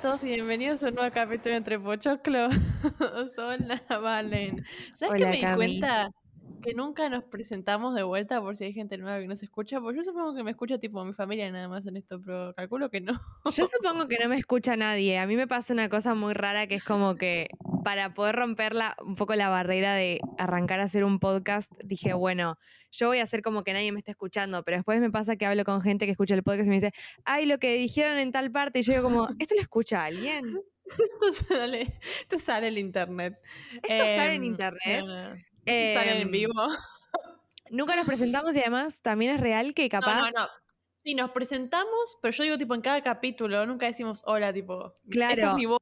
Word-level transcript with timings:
todos 0.00 0.24
y 0.24 0.28
bienvenidos 0.28 0.82
a 0.82 0.88
un 0.88 0.94
nuevo 0.94 1.12
capítulo 1.12 1.54
entre 1.56 1.78
Pochoclo. 1.78 2.48
Hola, 3.36 3.82
Valen. 3.88 4.64
¿Sabes 4.94 5.20
qué 5.20 5.26
me 5.26 5.36
di 5.36 5.54
cuenta? 5.54 6.10
Que 6.62 6.74
nunca 6.74 7.08
nos 7.08 7.24
presentamos 7.24 7.94
de 7.94 8.02
vuelta 8.02 8.40
por 8.40 8.56
si 8.56 8.64
hay 8.64 8.72
gente 8.72 8.98
nueva 8.98 9.20
que 9.20 9.26
nos 9.26 9.42
escucha. 9.42 9.80
Pues 9.80 9.96
yo 9.96 10.02
supongo 10.02 10.34
que 10.34 10.42
me 10.42 10.50
escucha 10.50 10.78
tipo 10.78 11.04
mi 11.04 11.12
familia 11.12 11.50
nada 11.50 11.68
más 11.68 11.86
en 11.86 11.96
esto, 11.96 12.20
pero 12.20 12.52
calculo 12.54 12.90
que 12.90 13.00
no. 13.00 13.20
Yo 13.44 13.66
supongo 13.66 14.06
que 14.08 14.18
no 14.18 14.28
me 14.28 14.36
escucha 14.36 14.76
nadie. 14.76 15.18
A 15.18 15.26
mí 15.26 15.36
me 15.36 15.46
pasa 15.46 15.72
una 15.72 15.88
cosa 15.88 16.14
muy 16.14 16.34
rara 16.34 16.66
que 16.66 16.76
es 16.76 16.84
como 16.84 17.16
que 17.16 17.48
para 17.82 18.12
poder 18.14 18.36
romper 18.36 18.74
un 19.02 19.14
poco 19.14 19.34
la 19.34 19.48
barrera 19.48 19.94
de 19.94 20.20
arrancar 20.38 20.80
a 20.80 20.84
hacer 20.84 21.04
un 21.04 21.18
podcast, 21.18 21.72
dije, 21.82 22.12
bueno, 22.12 22.58
yo 22.92 23.08
voy 23.08 23.20
a 23.20 23.22
hacer 23.22 23.42
como 23.42 23.64
que 23.64 23.72
nadie 23.72 23.92
me 23.92 23.98
está 23.98 24.10
escuchando, 24.10 24.62
pero 24.64 24.76
después 24.76 25.00
me 25.00 25.10
pasa 25.10 25.36
que 25.36 25.46
hablo 25.46 25.64
con 25.64 25.80
gente 25.80 26.06
que 26.06 26.12
escucha 26.12 26.34
el 26.34 26.42
podcast 26.42 26.66
y 26.66 26.70
me 26.70 26.76
dice, 26.76 26.92
ay, 27.24 27.46
lo 27.46 27.58
que 27.58 27.74
dijeron 27.74 28.18
en 28.18 28.32
tal 28.32 28.50
parte, 28.50 28.80
y 28.80 28.82
yo 28.82 28.92
digo 28.92 29.04
como, 29.04 29.28
¿esto 29.38 29.54
lo 29.54 29.60
escucha 29.60 30.04
alguien? 30.04 30.60
Esto 30.90 31.32
sale, 31.46 32.00
esto 32.22 32.38
sale 32.40 32.66
en 32.66 32.78
internet. 32.78 33.38
Esto 33.80 34.08
sale 34.08 34.34
en 34.34 34.42
em, 34.42 35.44
sale 35.94 36.20
en 36.20 36.30
vivo. 36.30 36.52
Nunca 37.70 37.96
nos 37.96 38.06
presentamos 38.06 38.56
y 38.56 38.60
además 38.60 39.00
también 39.00 39.32
es 39.32 39.40
real 39.40 39.74
que 39.74 39.88
capaz... 39.88 40.14
No, 40.14 40.30
no, 40.30 40.30
no. 40.30 40.48
Sí, 41.02 41.14
nos 41.14 41.30
presentamos, 41.30 42.18
pero 42.20 42.32
yo 42.32 42.44
digo 42.44 42.58
tipo 42.58 42.74
en 42.74 42.82
cada 42.82 43.02
capítulo, 43.02 43.64
nunca 43.64 43.86
decimos 43.86 44.22
hola, 44.26 44.52
tipo, 44.52 44.92
claro. 45.08 45.52
es 45.52 45.54
mi 45.56 45.64
voz, 45.64 45.80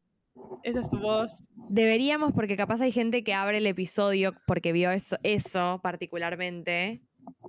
esa 0.62 0.81
es 0.81 0.88
tu 0.88 0.98
voz. 0.98 1.43
Deberíamos, 1.54 2.32
porque 2.32 2.56
capaz 2.56 2.81
hay 2.81 2.93
gente 2.93 3.25
que 3.25 3.34
abre 3.34 3.59
el 3.59 3.66
episodio 3.66 4.34
porque 4.47 4.71
vio 4.71 4.93
eso, 4.93 5.19
eso 5.25 5.81
particularmente. 5.82 7.03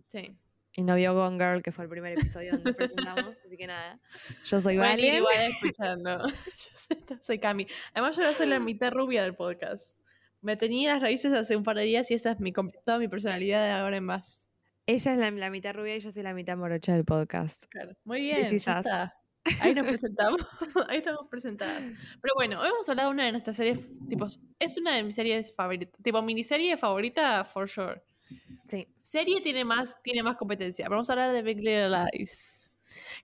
Sí. 0.07 0.35
Y 0.75 0.83
no 0.83 0.95
vio 0.95 1.13
Gone 1.13 1.37
Girl, 1.37 1.61
que 1.61 1.71
fue 1.71 1.83
el 1.85 1.89
primer 1.89 2.13
episodio 2.13 2.53
donde 2.53 2.73
presentamos, 2.73 3.35
así 3.45 3.57
que 3.57 3.67
nada. 3.67 3.99
Yo 4.45 4.61
soy 4.61 4.77
Valen. 4.77 5.15
igual 5.15 5.41
escuchando. 5.41 6.27
yo 7.09 7.17
soy 7.21 7.39
Cami. 7.39 7.67
Además, 7.93 8.15
yo 8.15 8.33
soy 8.33 8.47
la 8.47 8.59
mitad 8.59 8.91
rubia 8.91 9.23
del 9.23 9.35
podcast. 9.35 9.99
Me 10.41 10.55
tenía 10.55 10.93
las 10.93 11.01
raíces 11.01 11.33
hace 11.33 11.55
un 11.55 11.63
par 11.63 11.77
de 11.77 11.83
días 11.83 12.09
y 12.11 12.13
esa 12.13 12.31
es 12.31 12.39
mi, 12.39 12.51
toda 12.51 12.97
mi 12.97 13.07
personalidad 13.07 13.63
de 13.63 13.71
ahora 13.71 13.97
en 13.97 14.05
más. 14.05 14.49
Ella 14.85 15.13
es 15.13 15.19
la, 15.35 15.49
mitad 15.51 15.75
rubia 15.75 15.97
y 15.97 15.99
yo 15.99 16.11
soy 16.11 16.23
la 16.23 16.33
mitad 16.33 16.57
morocha 16.57 16.93
del 16.93 17.05
podcast. 17.05 17.65
Claro. 17.69 17.91
Muy 18.05 18.21
bien, 18.21 18.57
ya 18.57 18.79
está. 18.79 19.15
Ahí 19.61 19.73
nos 19.73 19.87
presentamos, 19.87 20.41
ahí 20.89 20.97
estamos 20.97 21.27
presentadas. 21.29 21.83
Pero 22.21 22.33
bueno, 22.35 22.59
hoy 22.59 22.69
vamos 22.69 22.89
a 22.89 22.91
hablar 22.91 23.05
de 23.05 23.11
una 23.11 23.25
de 23.25 23.31
nuestras 23.31 23.55
series, 23.55 23.87
tipos, 24.07 24.41
es 24.57 24.77
una 24.77 24.95
de 24.95 25.03
mis 25.03 25.15
series 25.15 25.53
favoritas, 25.53 26.01
tipo 26.01 26.21
miniserie 26.21 26.75
favorita, 26.77 27.43
for 27.43 27.69
sure. 27.69 28.01
Sí. 28.65 28.87
Serie 29.01 29.41
tiene 29.41 29.65
más, 29.65 30.01
tiene 30.03 30.23
más 30.23 30.37
competencia. 30.37 30.87
Vamos 30.89 31.09
a 31.09 31.13
hablar 31.13 31.33
de 31.33 31.41
Big 31.41 31.57
Little 31.57 31.89
Lies. 31.89 32.71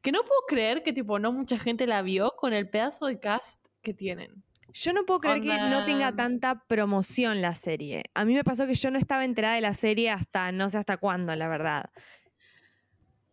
Que 0.02 0.12
no 0.12 0.22
puedo 0.24 0.42
creer 0.48 0.84
que 0.84 0.94
tipo 0.94 1.20
no 1.20 1.32
mucha 1.32 1.58
gente 1.58 1.88
la 1.88 2.02
vio 2.02 2.36
con 2.36 2.54
el 2.54 2.70
pedazo 2.70 3.08
de 3.08 3.20
cast 3.20 3.66
que 3.82 3.94
tienen. 3.94 4.45
Yo 4.78 4.92
no 4.92 5.06
puedo 5.06 5.22
creer 5.22 5.42
que 5.42 5.58
no 5.58 5.86
tenga 5.86 6.14
tanta 6.18 6.66
promoción 6.68 7.42
la 7.42 7.56
serie. 7.56 8.04
A 8.14 8.26
mí 8.26 8.34
me 8.34 8.44
pasó 8.44 8.68
que 8.68 8.76
yo 8.76 8.92
no 8.92 8.98
estaba 8.98 9.24
enterada 9.24 9.56
de 9.56 9.62
la 9.62 9.74
serie 9.74 10.10
hasta 10.10 10.52
no 10.52 10.70
sé 10.70 10.78
hasta 10.78 10.98
cuándo, 10.98 11.34
la 11.34 11.48
verdad. 11.48 11.86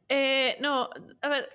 Eh, 0.08 0.56
no, 0.60 0.88
a 1.20 1.28
ver. 1.28 1.48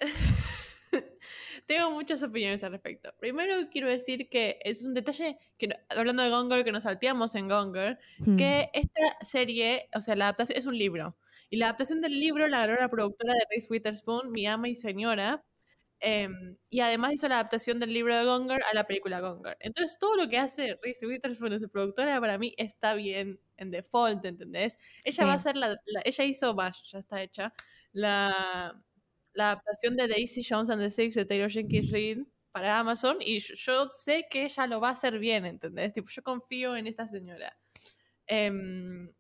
Tengo 1.68 1.92
muchas 1.92 2.22
opiniones 2.22 2.66
al 2.66 2.74
respecto. 2.74 3.14
Primero 3.18 3.54
quiero 3.72 3.88
decir 3.88 4.28
que 4.30 4.60
es 4.66 4.84
un 4.84 4.94
detalle, 4.94 5.38
que 5.58 5.70
hablando 5.88 6.22
de 6.22 6.32
Gonger, 6.32 6.66
que 6.66 6.74
nos 6.74 6.84
salteamos 6.84 7.34
en 7.36 7.48
Gonger, 7.48 7.98
hmm. 8.20 8.36
que 8.36 8.70
esta 8.74 9.02
serie, 9.22 9.88
o 9.96 10.02
sea, 10.02 10.18
la 10.18 10.26
adaptación 10.26 10.58
es 10.58 10.66
un 10.66 10.78
libro. 10.78 11.16
Y 11.50 11.56
la 11.56 11.68
adaptación 11.68 12.02
del 12.02 12.20
libro 12.20 12.46
la 12.50 12.68
ganó 12.68 12.78
la 12.78 12.90
productora 12.90 13.34
de 13.34 13.40
Reese 13.50 13.68
Witherspoon, 13.70 14.34
mi 14.34 14.48
ama 14.48 14.68
y 14.68 14.76
señora. 14.76 15.46
Em, 16.00 16.58
y 16.70 16.80
además 16.82 17.14
hizo 17.14 17.28
la 17.28 17.36
adaptación 17.36 17.80
del 17.80 17.94
libro 17.94 18.16
de 18.16 18.24
Gonger 18.24 18.62
a 18.64 18.76
la 18.76 18.86
película 18.86 19.20
Gonger. 19.20 19.58
Entonces, 19.60 19.98
todo 20.00 20.16
lo 20.16 20.30
que 20.30 20.38
hace 20.38 20.78
Reese 20.84 21.08
Witherspoon, 21.08 21.60
su 21.60 21.70
productora, 21.70 22.20
para 22.20 22.38
mí 22.38 22.54
está 22.58 22.94
bien 22.94 23.40
en 23.58 23.72
default, 23.72 24.24
¿entendés? 24.26 24.78
Ella 25.04 25.26
va 25.26 25.34
a 25.34 25.40
ser 25.40 25.56
la, 25.58 25.78
Ella 26.06 26.24
hizo, 26.26 26.56
ya 26.56 27.00
está 27.00 27.22
hecha, 27.22 27.54
la 27.94 28.80
la 29.38 29.52
adaptación 29.52 29.96
de 29.96 30.08
Daisy 30.08 30.42
Jones 30.44 30.70
and 30.72 30.82
the 30.82 30.90
Six 30.90 31.14
de 31.14 31.24
Taylor 31.24 31.50
Jenkins 31.50 31.92
Reid 31.92 32.24
para 32.52 32.80
Amazon 32.80 33.18
y 33.22 33.40
yo, 33.40 33.88
sé 33.88 34.26
que 34.30 34.46
ella 34.46 34.66
lo 34.66 34.82
va 34.82 34.90
a 34.90 34.92
hacer 34.94 35.20
bien, 35.20 35.46
¿entendés? 35.46 35.94
Tipo, 35.94 36.10
yo 36.10 36.24
confío 36.24 36.76
en 36.76 36.88
esta 36.88 37.08
señora. 37.08 37.56
Em, 38.26 39.12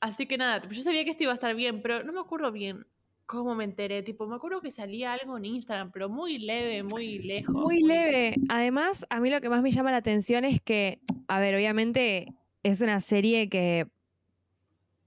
así 0.00 0.26
que 0.26 0.36
nada, 0.36 0.68
yo 0.68 0.82
sabía 0.82 1.04
que 1.04 1.10
esto 1.10 1.24
iba 1.24 1.32
a 1.32 1.34
estar 1.34 1.54
bien, 1.54 1.80
pero 1.80 2.04
no 2.04 2.12
me 2.12 2.20
acuerdo 2.20 2.52
bien 2.52 2.86
cómo 3.26 3.54
me 3.54 3.64
enteré. 3.64 4.02
Tipo, 4.02 4.26
me 4.26 4.36
acuerdo 4.36 4.60
que 4.60 4.70
salía 4.70 5.12
algo 5.12 5.36
en 5.36 5.44
Instagram, 5.44 5.90
pero 5.90 6.08
muy 6.08 6.38
leve, 6.38 6.82
muy 6.82 7.18
lejos. 7.18 7.54
Muy, 7.54 7.82
leve. 7.82 8.36
Además, 8.48 9.06
a 9.10 9.20
mí 9.20 9.30
lo 9.30 9.40
que 9.40 9.48
más 9.48 9.62
me 9.62 9.70
llama 9.70 9.90
la 9.90 9.98
atención 9.98 10.44
es 10.44 10.60
que, 10.60 11.00
a 11.28 11.40
ver, 11.40 11.54
obviamente 11.54 12.34
es 12.62 12.80
una 12.80 13.00
serie 13.00 13.48
que 13.48 13.86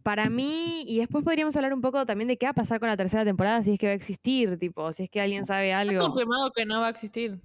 para 0.04 0.30
mí, 0.30 0.84
y 0.88 1.00
después 1.00 1.24
podríamos 1.24 1.56
hablar 1.58 1.74
un 1.74 1.82
poco 1.82 2.06
también 2.06 2.30
de 2.30 2.38
qué 2.38 2.46
va 2.46 2.52
a 2.52 2.54
pasar 2.54 2.80
con 2.80 2.88
la 2.88 2.96
tercera 2.96 3.26
temporada, 3.26 3.62
si 3.62 3.74
es 3.74 3.80
que 3.80 3.88
va 3.88 3.92
a 3.92 3.96
existir, 3.96 4.58
tipo, 4.58 4.94
si 4.94 5.04
es 5.04 5.10
que 5.10 5.20
alguien 5.20 5.46
sabe 5.46 5.74
algo. 5.74 6.00
Está 6.00 6.06
confirmado 6.06 6.52
que 6.52 6.66
no 6.66 6.80
va 6.80 6.88
a 6.88 6.92
existir. 6.92 7.40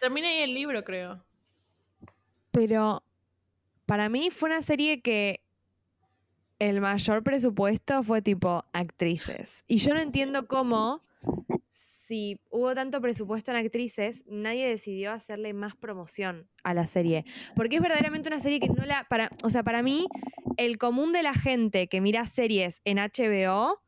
Termina 0.00 0.28
ahí 0.28 0.42
el 0.42 0.54
libro, 0.54 0.84
creo. 0.84 1.24
Pero 2.52 3.02
para 3.84 4.08
mí 4.08 4.30
fue 4.30 4.48
una 4.48 4.62
serie 4.62 5.02
que 5.02 5.43
el 6.68 6.80
mayor 6.80 7.22
presupuesto 7.22 8.02
fue 8.02 8.22
tipo 8.22 8.64
actrices. 8.72 9.64
Y 9.66 9.78
yo 9.78 9.92
no 9.94 10.00
entiendo 10.00 10.46
cómo 10.46 11.02
si 11.68 12.40
hubo 12.50 12.74
tanto 12.74 13.00
presupuesto 13.00 13.50
en 13.50 13.58
actrices, 13.58 14.24
nadie 14.26 14.68
decidió 14.68 15.12
hacerle 15.12 15.52
más 15.52 15.76
promoción 15.76 16.48
a 16.62 16.74
la 16.74 16.86
serie. 16.86 17.24
Porque 17.54 17.76
es 17.76 17.82
verdaderamente 17.82 18.28
una 18.28 18.40
serie 18.40 18.60
que 18.60 18.68
no 18.68 18.84
la. 18.84 19.04
Para, 19.08 19.30
o 19.42 19.50
sea, 19.50 19.62
para 19.62 19.82
mí, 19.82 20.06
el 20.56 20.78
común 20.78 21.12
de 21.12 21.22
la 21.22 21.34
gente 21.34 21.88
que 21.88 22.00
mira 22.00 22.26
series 22.26 22.80
en 22.84 22.98
HBO 22.98 23.82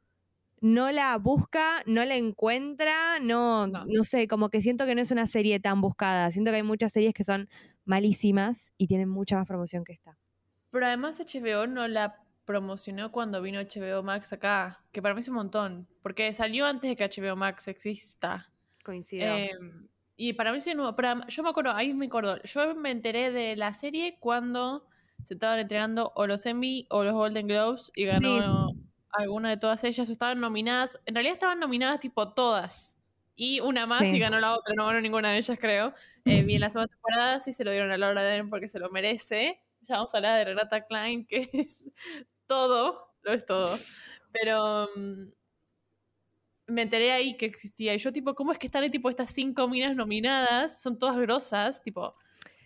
no 0.61 0.91
la 0.93 1.17
busca, 1.19 1.83
no 1.87 2.05
la 2.05 2.17
encuentra, 2.17 3.19
no, 3.21 3.67
no, 3.67 3.85
no 3.87 4.05
sé, 4.05 4.27
como 4.27 4.49
que 4.49 4.61
siento 4.61 4.87
que 4.87 4.95
no 4.95 5.03
es 5.03 5.11
una 5.11 5.27
serie 5.27 5.61
tan 5.61 5.81
buscada. 5.81 6.31
Siento 6.31 6.51
que 6.51 6.59
hay 6.59 6.63
muchas 6.63 6.93
series 6.93 7.15
que 7.15 7.25
son 7.25 7.49
malísimas 7.85 8.73
y 8.77 8.87
tienen 8.87 9.09
mucha 9.09 9.37
más 9.37 9.47
promoción 9.47 9.85
que 9.85 9.93
esta. 9.93 10.19
Pero 10.71 10.87
además 10.87 11.21
HBO 11.21 11.67
no 11.67 11.87
la 11.89 12.26
promocionó 12.47 13.13
cuando 13.13 13.43
vino 13.43 13.61
HBO 13.61 14.03
Max 14.03 14.33
acá, 14.33 14.81
que 14.93 15.03
para 15.03 15.15
mí 15.15 15.21
es 15.21 15.29
un 15.29 15.35
montón, 15.35 15.87
porque 16.03 16.33
salió 16.33 16.65
antes 16.67 16.89
de 16.89 16.97
que 16.97 17.05
HBO 17.05 17.37
Max 17.37 17.69
exista. 17.69 18.51
Coincido. 18.83 19.27
Em, 19.27 19.89
y 20.17 20.33
para 20.33 20.53
mí 20.53 20.59
es 20.59 20.75
nuevo. 20.75 20.97
yo 21.29 21.43
me 21.43 21.51
acuerdo, 21.51 21.73
ahí 21.73 21.93
me 21.93 22.07
acuerdo, 22.07 22.41
yo 22.45 22.75
me 22.75 22.91
enteré 22.91 23.31
de 23.31 23.57
la 23.57 23.75
serie 23.75 24.17
cuando 24.19 24.87
se 25.25 25.35
estaban 25.35 25.59
entregando 25.59 26.13
o 26.15 26.27
los 26.27 26.47
Emmy 26.47 26.87
o 26.89 27.05
los 27.05 27.13
Golden 27.13 27.49
Globes 27.49 27.91
y 27.95 28.07
ganó 28.07 28.71
alguna 29.11 29.51
de 29.51 29.57
todas 29.57 29.83
ellas, 29.85 30.09
estaban 30.09 30.41
nominadas, 30.41 31.01
en 31.05 31.15
realidad 31.15 31.35
estaban 31.35 31.59
nominadas 31.59 32.01
tipo 32.01 32.33
todas. 32.33 32.99
Y 33.39 33.61
una 33.61 33.87
más 33.87 34.03
y 34.03 34.19
ganó 34.19 34.41
la 34.41 34.55
otra, 34.55 34.75
no 34.75 34.87
ganó 34.87 35.01
ninguna 35.01 35.31
de 35.31 35.39
ellas, 35.39 35.59
creo. 35.61 35.93
Eh, 36.25 36.43
y 36.49 36.55
en 36.55 36.61
la 36.61 36.71
segunda 36.71 36.89
temporada 36.89 37.41
sí 37.41 37.53
se 37.53 37.65
lo 37.65 37.71
dieron 37.71 37.91
a 37.91 37.99
Laura 37.99 38.23
Dern 38.23 38.49
porque 38.49 38.67
se 38.67 38.79
lo 38.79 38.89
merece. 38.89 39.61
Ya 39.83 39.97
vamos 39.97 40.15
a 40.15 40.19
hablar 40.19 40.39
de 40.39 40.45
Renata 40.47 40.87
Klein, 40.87 41.27
que 41.27 41.51
es 41.53 41.91
todo, 42.47 43.15
lo 43.23 43.33
es 43.33 43.45
todo. 43.45 43.77
Pero 44.33 44.89
mm, 44.97 45.31
me 46.69 46.83
enteré 46.83 47.13
ahí 47.13 47.37
que 47.37 47.47
existía. 47.47 47.95
Y 47.95 47.99
yo, 47.99 48.13
tipo, 48.13 48.35
¿cómo 48.35 48.53
es 48.53 48.59
que 48.59 48.67
están 48.67 48.89
tipo 48.91 49.11
estas 49.11 49.31
cinco 49.31 49.69
minas 49.69 49.95
nominadas? 49.95 50.81
Son 50.81 50.99
todas 50.99 51.17
grosas, 51.19 51.83
tipo. 51.83 52.15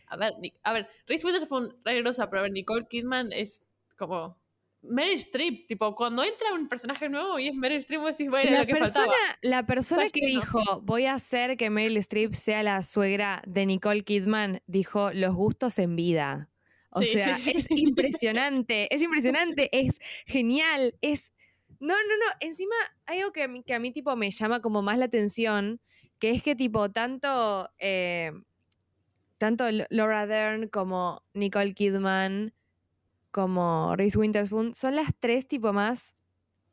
A 0.06 0.16
ver, 0.16 0.34
a 0.64 0.72
ver, 0.72 0.88
Reese 1.06 1.26
Witherspoon 1.26 1.76
re 1.84 2.00
grosa, 2.00 2.28
pero 2.28 2.40
a 2.40 2.42
ver, 2.42 2.52
Nicole 2.52 2.86
Kidman 2.88 3.32
es 3.32 3.62
como 3.96 4.40
Meryl 4.82 5.18
Streep, 5.18 5.66
tipo, 5.66 5.94
cuando 5.94 6.24
entra 6.24 6.52
un 6.54 6.68
personaje 6.68 7.08
nuevo 7.08 7.38
y 7.38 7.48
es 7.48 7.54
Meryl 7.54 7.78
Streep, 7.78 8.00
vos 8.00 8.16
decís, 8.16 8.30
bueno, 8.30 8.50
la 8.50 8.60
lo 8.60 8.66
que 8.66 8.72
persona, 8.72 9.06
faltaba. 9.06 9.38
La 9.42 9.66
persona 9.66 10.08
que 10.08 10.26
dijo, 10.26 10.80
voy 10.82 11.06
a 11.06 11.14
hacer 11.14 11.56
que 11.56 11.70
Meryl 11.70 11.96
Streep 11.98 12.34
sea 12.34 12.62
la 12.62 12.82
suegra 12.82 13.42
de 13.46 13.66
Nicole 13.66 14.02
Kidman, 14.02 14.62
dijo, 14.66 15.12
los 15.12 15.34
gustos 15.34 15.78
en 15.78 15.96
vida. 15.96 16.48
O 16.90 17.02
sea, 17.02 17.36
es 17.36 17.70
impresionante, 17.70 18.92
es 18.94 19.02
impresionante, 19.02 19.68
es 19.72 20.00
genial, 20.26 20.96
es... 21.00 21.32
No, 21.78 21.94
no, 21.94 22.16
no, 22.16 22.26
encima 22.40 22.74
hay 23.06 23.20
algo 23.20 23.32
que 23.32 23.44
a 23.44 23.48
mí, 23.48 23.62
que 23.62 23.74
a 23.74 23.78
mí 23.78 23.90
tipo 23.90 24.14
me 24.16 24.30
llama 24.30 24.60
como 24.60 24.82
más 24.82 24.98
la 24.98 25.06
atención, 25.06 25.80
que 26.18 26.30
es 26.30 26.42
que 26.42 26.54
tipo 26.54 26.90
tanto, 26.90 27.70
eh, 27.78 28.32
tanto 29.38 29.64
Laura 29.88 30.26
Dern 30.26 30.68
como 30.68 31.22
Nicole 31.32 31.72
Kidman, 31.72 32.52
como 33.30 33.96
Reese 33.96 34.18
Witherspoon, 34.18 34.74
son 34.74 34.96
las 34.96 35.14
tres 35.18 35.48
tipo 35.48 35.72
más 35.72 36.16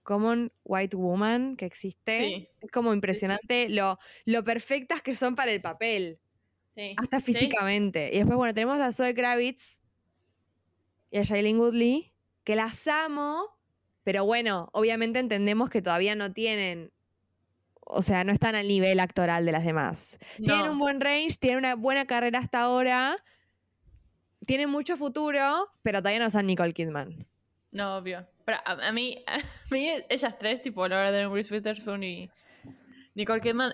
common 0.04 0.52
white 0.64 0.96
woman 0.96 1.56
que 1.56 1.66
existe. 1.66 2.50
Es 2.62 2.72
como 2.72 2.94
impresionante 2.94 3.70
lo, 3.70 4.00
lo 4.26 4.44
perfectas 4.44 5.02
que 5.02 5.16
son 5.16 5.36
para 5.36 5.52
el 5.52 5.62
papel. 5.62 6.20
Hasta 6.98 7.20
físicamente. 7.20 8.10
Y 8.14 8.18
después, 8.18 8.38
bueno, 8.38 8.54
tenemos 8.54 8.80
a 8.80 8.92
Zoe 8.92 9.14
Kravitz, 9.14 9.82
y 11.18 11.20
a 11.20 11.24
Shailene 11.24 11.60
Woodley, 11.60 12.14
que 12.44 12.56
las 12.56 12.88
amo, 12.88 13.46
pero 14.04 14.26
bueno, 14.26 14.70
obviamente 14.72 15.20
entendemos 15.20 15.70
que 15.70 15.82
todavía 15.82 16.16
no 16.16 16.32
tienen 16.32 16.92
o 17.90 18.02
sea, 18.02 18.24
no 18.24 18.34
están 18.34 18.56
al 18.56 18.68
nivel 18.68 19.00
actoral 19.00 19.46
de 19.46 19.52
las 19.54 19.64
demás. 19.64 20.20
Tienen 20.38 20.70
un 20.70 20.78
buen 20.78 21.00
range, 21.00 21.38
tienen 21.40 21.60
una 21.60 21.76
buena 21.76 22.06
carrera 22.06 22.40
hasta 22.40 22.62
ahora, 22.62 23.16
tienen 24.46 24.70
mucho 24.70 24.98
futuro, 24.98 25.70
pero 25.84 26.00
todavía 26.00 26.20
no 26.20 26.30
son 26.30 26.48
Nicole 26.48 26.74
Kidman. 26.74 27.26
No, 27.72 27.98
obvio. 27.98 28.28
Pero 28.46 28.58
a, 28.66 28.92
mí, 28.92 29.24
a 29.28 29.40
mí, 29.72 29.90
ellas 30.10 30.38
tres, 30.38 30.62
tipo 30.62 30.88
Laura 30.88 31.12
Dern, 31.12 31.34
Reese 31.34 31.54
Witherspoon 31.54 32.04
y 32.04 32.30
Nicole 33.16 33.42
Kidman, 33.42 33.74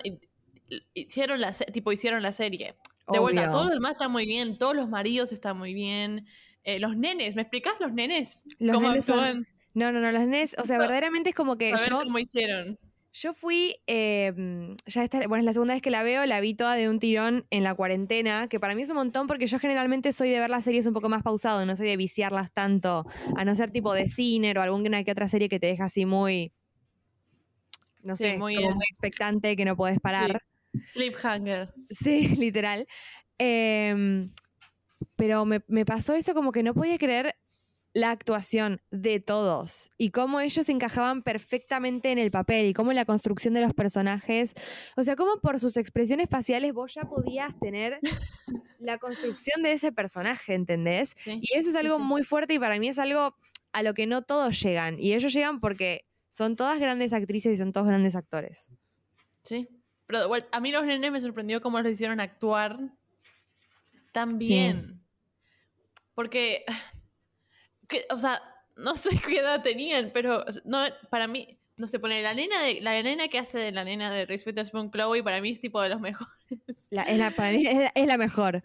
hicieron 0.94 1.40
la, 1.40 1.52
tipo, 1.52 1.92
hicieron 1.92 2.22
la 2.22 2.32
serie. 2.32 2.74
De 3.12 3.18
vuelta, 3.18 3.50
todo 3.50 3.64
lo 3.64 3.70
demás 3.70 3.92
está 3.92 4.08
muy 4.08 4.26
bien, 4.26 4.56
todos 4.56 4.74
los 4.74 4.88
maridos 4.88 5.32
están 5.32 5.58
muy 5.58 5.74
bien. 5.74 6.26
Eh, 6.64 6.78
los 6.78 6.96
nenes, 6.96 7.36
¿me 7.36 7.42
explicás 7.42 7.74
los 7.78 7.92
nenes? 7.92 8.44
Los 8.58 8.76
¿Cómo 8.76 8.88
nenes 8.88 9.04
Son... 9.04 9.46
No, 9.74 9.92
no, 9.92 10.00
no, 10.00 10.12
los 10.12 10.22
nenes, 10.22 10.56
o 10.58 10.64
sea, 10.64 10.78
verdaderamente 10.78 11.30
es 11.30 11.34
como 11.34 11.56
que 11.56 11.72
a 11.72 11.76
yo... 11.76 12.00
cómo 12.02 12.18
hicieron. 12.18 12.78
Yo 13.12 13.32
fui, 13.32 13.76
em, 13.86 14.76
ya 14.86 15.04
esta, 15.04 15.18
bueno, 15.28 15.38
es 15.38 15.44
la 15.44 15.52
segunda 15.52 15.74
vez 15.74 15.82
que 15.82 15.90
la 15.90 16.02
veo, 16.02 16.26
la 16.26 16.40
vi 16.40 16.54
toda 16.54 16.74
de 16.74 16.88
un 16.88 16.98
tirón 16.98 17.46
en 17.50 17.62
la 17.62 17.74
cuarentena, 17.74 18.48
que 18.48 18.58
para 18.58 18.74
mí 18.74 18.82
es 18.82 18.90
un 18.90 18.96
montón 18.96 19.28
porque 19.28 19.46
yo 19.46 19.60
generalmente 19.60 20.12
soy 20.12 20.30
de 20.30 20.40
ver 20.40 20.50
las 20.50 20.64
series 20.64 20.86
un 20.86 20.94
poco 20.94 21.08
más 21.08 21.22
pausado, 21.22 21.64
no 21.64 21.76
soy 21.76 21.86
de 21.86 21.96
viciarlas 21.96 22.52
tanto, 22.52 23.04
a 23.36 23.44
no 23.44 23.54
ser 23.54 23.70
tipo 23.70 23.92
de 23.94 24.08
cine 24.08 24.52
o 24.56 24.60
alguna 24.60 25.04
que 25.04 25.12
otra 25.12 25.28
serie 25.28 25.48
que 25.48 25.60
te 25.60 25.68
deja 25.68 25.84
así 25.84 26.06
muy, 26.06 26.52
no 28.02 28.16
sé, 28.16 28.36
muy, 28.36 28.56
como 28.56 28.74
muy 28.74 28.84
expectante 28.90 29.54
que 29.54 29.64
no 29.64 29.76
puedes 29.76 30.00
parar. 30.00 30.42
Cliffhanger. 30.94 31.72
Sí, 31.90 32.28
literal. 32.36 32.84
Em, 33.38 34.32
pero 35.16 35.44
me, 35.44 35.62
me 35.68 35.84
pasó 35.84 36.14
eso 36.14 36.34
como 36.34 36.52
que 36.52 36.62
no 36.62 36.74
podía 36.74 36.98
creer 36.98 37.36
la 37.94 38.10
actuación 38.10 38.80
de 38.90 39.20
todos 39.20 39.90
y 39.96 40.10
cómo 40.10 40.40
ellos 40.40 40.68
encajaban 40.68 41.22
perfectamente 41.22 42.10
en 42.10 42.18
el 42.18 42.32
papel 42.32 42.66
y 42.66 42.74
cómo 42.74 42.92
la 42.92 43.04
construcción 43.04 43.54
de 43.54 43.60
los 43.60 43.72
personajes, 43.72 44.52
o 44.96 45.04
sea, 45.04 45.14
cómo 45.14 45.40
por 45.40 45.60
sus 45.60 45.76
expresiones 45.76 46.28
faciales 46.28 46.72
vos 46.72 46.92
ya 46.92 47.02
podías 47.02 47.56
tener 47.60 48.00
la 48.80 48.98
construcción 48.98 49.62
de 49.62 49.72
ese 49.72 49.92
personaje, 49.92 50.54
¿entendés? 50.54 51.14
y 51.24 51.56
eso 51.56 51.70
es 51.70 51.76
algo 51.76 52.00
muy 52.00 52.24
fuerte 52.24 52.54
y 52.54 52.58
para 52.58 52.78
mí 52.80 52.88
es 52.88 52.98
algo 52.98 53.36
a 53.72 53.82
lo 53.82 53.94
que 53.94 54.06
no 54.06 54.22
todos 54.22 54.60
llegan 54.60 54.98
y 54.98 55.14
ellos 55.14 55.32
llegan 55.32 55.60
porque 55.60 56.04
son 56.28 56.56
todas 56.56 56.80
grandes 56.80 57.12
actrices 57.12 57.52
y 57.54 57.56
son 57.56 57.72
todos 57.72 57.86
grandes 57.86 58.16
actores. 58.16 58.72
Sí, 59.44 59.68
pero 60.06 60.28
a 60.50 60.60
mí 60.60 60.72
los 60.72 60.84
nenes 60.84 61.12
me 61.12 61.20
sorprendió 61.20 61.62
cómo 61.62 61.80
los 61.80 61.92
hicieron 61.92 62.18
actuar 62.18 62.80
tan 64.14 64.38
bien. 64.38 65.02
Porque 66.14 66.64
o 68.10 68.18
sea, 68.18 68.40
no 68.76 68.96
sé 68.96 69.10
qué 69.26 69.40
edad 69.40 69.62
tenían, 69.62 70.10
pero 70.14 70.44
no, 70.64 70.84
para 71.10 71.26
mí, 71.26 71.58
no 71.76 71.88
sé, 71.88 71.98
poner 71.98 72.22
la 72.22 72.32
nena 72.32 72.62
de, 72.62 72.80
la 72.80 73.02
nena 73.02 73.28
que 73.28 73.38
hace 73.38 73.58
de 73.58 73.72
la 73.72 73.84
nena 73.84 74.10
de 74.10 74.24
Reese 74.24 74.48
Witherspoon 74.48 74.90
Chloe 74.90 75.22
para 75.22 75.40
mí 75.40 75.50
es 75.50 75.60
tipo 75.60 75.82
de 75.82 75.90
los 75.90 76.00
mejores. 76.00 76.30
La, 76.90 77.02
es 77.02 77.18
la, 77.18 77.32
para 77.32 77.52
mí 77.52 77.66
es 77.66 78.06
la, 78.06 78.16
mejor. 78.16 78.62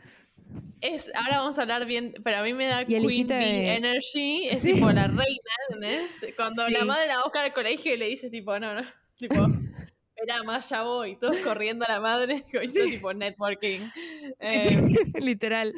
Es, 0.82 1.12
ahora 1.14 1.40
vamos 1.40 1.60
a 1.60 1.64
hablar 1.64 1.86
bien, 1.86 2.14
pero 2.24 2.38
a 2.38 2.44
mí 2.44 2.54
me 2.54 2.66
da 2.66 2.86
Queen 2.86 3.28
Bee 3.28 3.76
Energy, 3.76 4.48
es 4.48 4.62
tipo 4.62 4.92
la 4.92 5.08
reina, 5.08 5.52
¿entendés? 5.68 6.34
Cuando 6.36 6.68
la 6.70 6.86
madre 6.86 7.08
la 7.08 7.24
busca 7.24 7.44
al 7.44 7.54
colegio 7.54 7.94
y 7.94 7.98
le 7.98 8.08
dice 8.08 8.30
tipo, 8.30 8.58
no, 8.60 8.74
no, 8.74 8.82
tipo, 9.18 9.48
espera 10.20 10.44
más, 10.44 10.70
ya 10.70 10.84
voy, 10.84 11.16
todos 11.16 11.38
corriendo 11.38 11.86
a 11.86 11.92
la 11.94 12.00
madre, 12.00 12.46
hizo 12.64 12.84
tipo 12.86 13.14
networking. 13.14 13.80
Eh, 14.42 14.88
Literal. 15.20 15.74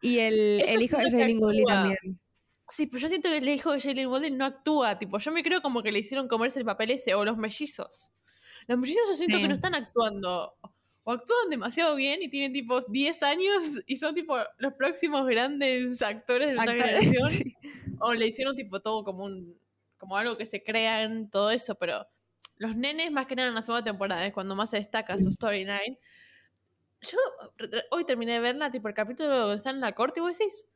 Y 0.00 0.18
el, 0.18 0.62
el 0.66 0.82
hijo 0.82 0.96
de 0.96 1.10
Jalen 1.10 1.40
Goodley 1.40 1.64
también. 1.64 2.20
Sí, 2.68 2.86
pero 2.86 3.00
yo 3.00 3.08
siento 3.08 3.28
que 3.28 3.38
el 3.38 3.48
hijo 3.48 3.72
de 3.72 3.80
Jalen 3.80 4.08
Golden 4.08 4.36
no 4.36 4.44
actúa. 4.44 4.98
Tipo, 4.98 5.18
yo 5.18 5.32
me 5.32 5.42
creo 5.42 5.62
como 5.62 5.82
que 5.82 5.92
le 5.92 6.00
hicieron 6.00 6.28
comerse 6.28 6.58
el 6.58 6.64
papel 6.64 6.90
ese. 6.90 7.14
O 7.14 7.24
los 7.24 7.36
mellizos. 7.36 8.12
Los 8.66 8.78
mellizos 8.78 9.08
yo 9.08 9.14
siento 9.14 9.38
que 9.38 9.48
no 9.48 9.54
están 9.54 9.74
actuando. 9.74 10.54
O 11.04 11.12
actúan 11.12 11.48
demasiado 11.48 11.94
bien 11.94 12.22
y 12.22 12.28
tienen 12.28 12.52
tipo 12.52 12.80
10 12.80 13.22
años 13.22 13.80
y 13.86 13.96
son 13.96 14.14
tipo 14.14 14.36
los 14.58 14.74
próximos 14.74 15.24
grandes 15.26 16.02
actores 16.02 16.48
de 16.48 16.54
la 16.54 16.64
generación. 16.64 17.30
O 17.98 18.12
le 18.12 18.26
hicieron 18.26 18.54
tipo 18.54 18.80
todo 18.80 19.04
como 19.04 19.24
un. 19.24 19.58
como 19.96 20.18
algo 20.18 20.36
que 20.36 20.44
se 20.44 20.62
crean, 20.62 21.30
todo 21.30 21.50
eso. 21.50 21.76
Pero 21.76 22.06
los 22.56 22.76
nenes, 22.76 23.12
más 23.12 23.26
que 23.26 23.36
nada 23.36 23.48
en 23.48 23.54
la 23.54 23.62
segunda 23.62 23.84
temporada, 23.84 24.26
es 24.26 24.32
cuando 24.32 24.54
más 24.54 24.70
se 24.70 24.78
destaca 24.78 25.18
su 25.18 25.30
storyline. 25.30 25.98
Yo 27.02 27.18
hoy 27.90 28.04
terminé 28.04 28.34
de 28.34 28.40
verla, 28.40 28.70
tipo 28.70 28.88
el 28.88 28.94
capítulo 28.94 29.36
donde 29.36 29.56
están 29.56 29.76
en 29.76 29.80
la 29.82 29.92
corte 29.92 30.20
y 30.20 30.22
vos 30.22 30.36
decís 30.36 30.68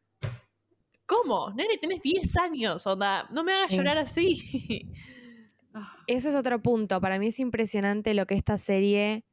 ¿Cómo? 1.11 1.51
Nene, 1.57 1.77
tienes 1.77 2.01
10 2.03 2.37
años, 2.37 2.87
onda. 2.87 3.27
No 3.33 3.43
me 3.43 3.53
hagas 3.53 3.73
llorar 3.73 3.99
así. 3.99 4.87
Ah. 5.73 5.97
Eso 6.09 6.31
es 6.31 6.35
otro 6.35 6.61
punto. 6.61 7.01
Para 7.01 7.21
mí 7.21 7.29
es 7.29 7.39
impresionante 7.39 8.13
lo 8.13 8.27
que 8.27 8.35
esta 8.35 8.59
serie 8.59 9.25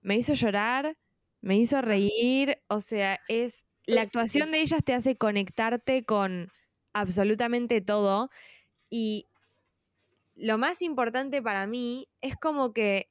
me 0.00 0.16
hizo 0.16 0.32
llorar, 0.32 0.96
me 1.42 1.58
hizo 1.58 1.82
reír. 1.82 2.56
O 2.68 2.80
sea, 2.80 3.20
es. 3.28 3.66
La 3.84 4.00
actuación 4.00 4.52
de 4.52 4.62
ellas 4.62 4.82
te 4.82 4.94
hace 4.94 5.18
conectarte 5.18 6.02
con 6.06 6.50
absolutamente 6.94 7.82
todo. 7.82 8.30
Y 8.88 9.26
lo 10.40 10.58
más 10.58 10.82
importante 10.82 11.42
para 11.42 11.66
mí 11.66 12.08
es 12.20 12.36
como 12.36 12.72
que 12.72 13.10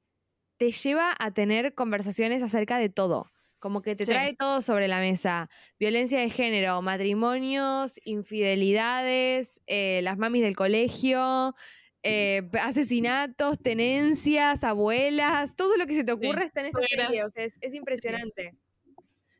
te 0.57 0.71
lleva 0.71 1.13
a 1.17 1.31
tener 1.31 1.73
conversaciones 1.73 2.43
acerca 2.43 2.77
de 2.77 2.89
todo. 2.89 3.31
Como 3.59 3.81
que 3.81 3.95
te 3.95 4.05
trae 4.05 4.33
todo 4.33 4.61
sobre 4.61 4.87
la 4.87 4.99
mesa. 4.99 5.49
Violencia 5.79 6.19
de 6.19 6.29
género, 6.29 6.81
matrimonios, 6.81 7.99
infidelidades, 8.05 9.61
eh, 9.67 9.99
las 10.03 10.17
mamis 10.17 10.41
del 10.43 10.55
colegio, 10.55 11.55
eh, 12.03 12.49
asesinatos, 12.61 13.59
tenencias, 13.59 14.63
abuelas, 14.63 15.57
todo 15.57 15.75
lo 15.75 15.85
que 15.87 15.95
se 15.95 16.05
te 16.05 16.13
ocurra 16.13 16.45
está 16.45 16.61
en 16.61 16.67
esta 16.67 16.81
serie. 16.81 17.23
O 17.25 17.31
sea, 17.31 17.43
es, 17.43 17.73
impresionante. 17.73 18.55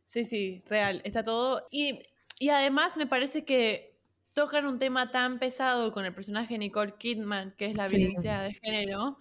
Sí. 0.04 0.26
sí, 0.26 0.64
real. 0.68 1.02
Está 1.06 1.24
todo. 1.24 1.68
Y, 1.72 2.00
y 2.40 2.50
además 2.50 2.98
me 2.98 3.08
parece 3.08 3.46
que 3.46 3.89
tocan 4.34 4.66
un 4.66 4.80
tema 4.80 5.12
tan 5.12 5.40
pesado 5.40 5.92
con 5.92 6.06
el 6.06 6.14
personaje 6.14 6.56
de 6.56 6.60
Nicole 6.60 6.96
Kidman, 6.98 7.54
que 7.58 7.68
es 7.68 7.76
la 7.76 7.88
violencia 7.88 8.42
de 8.42 8.54
género, 8.54 9.18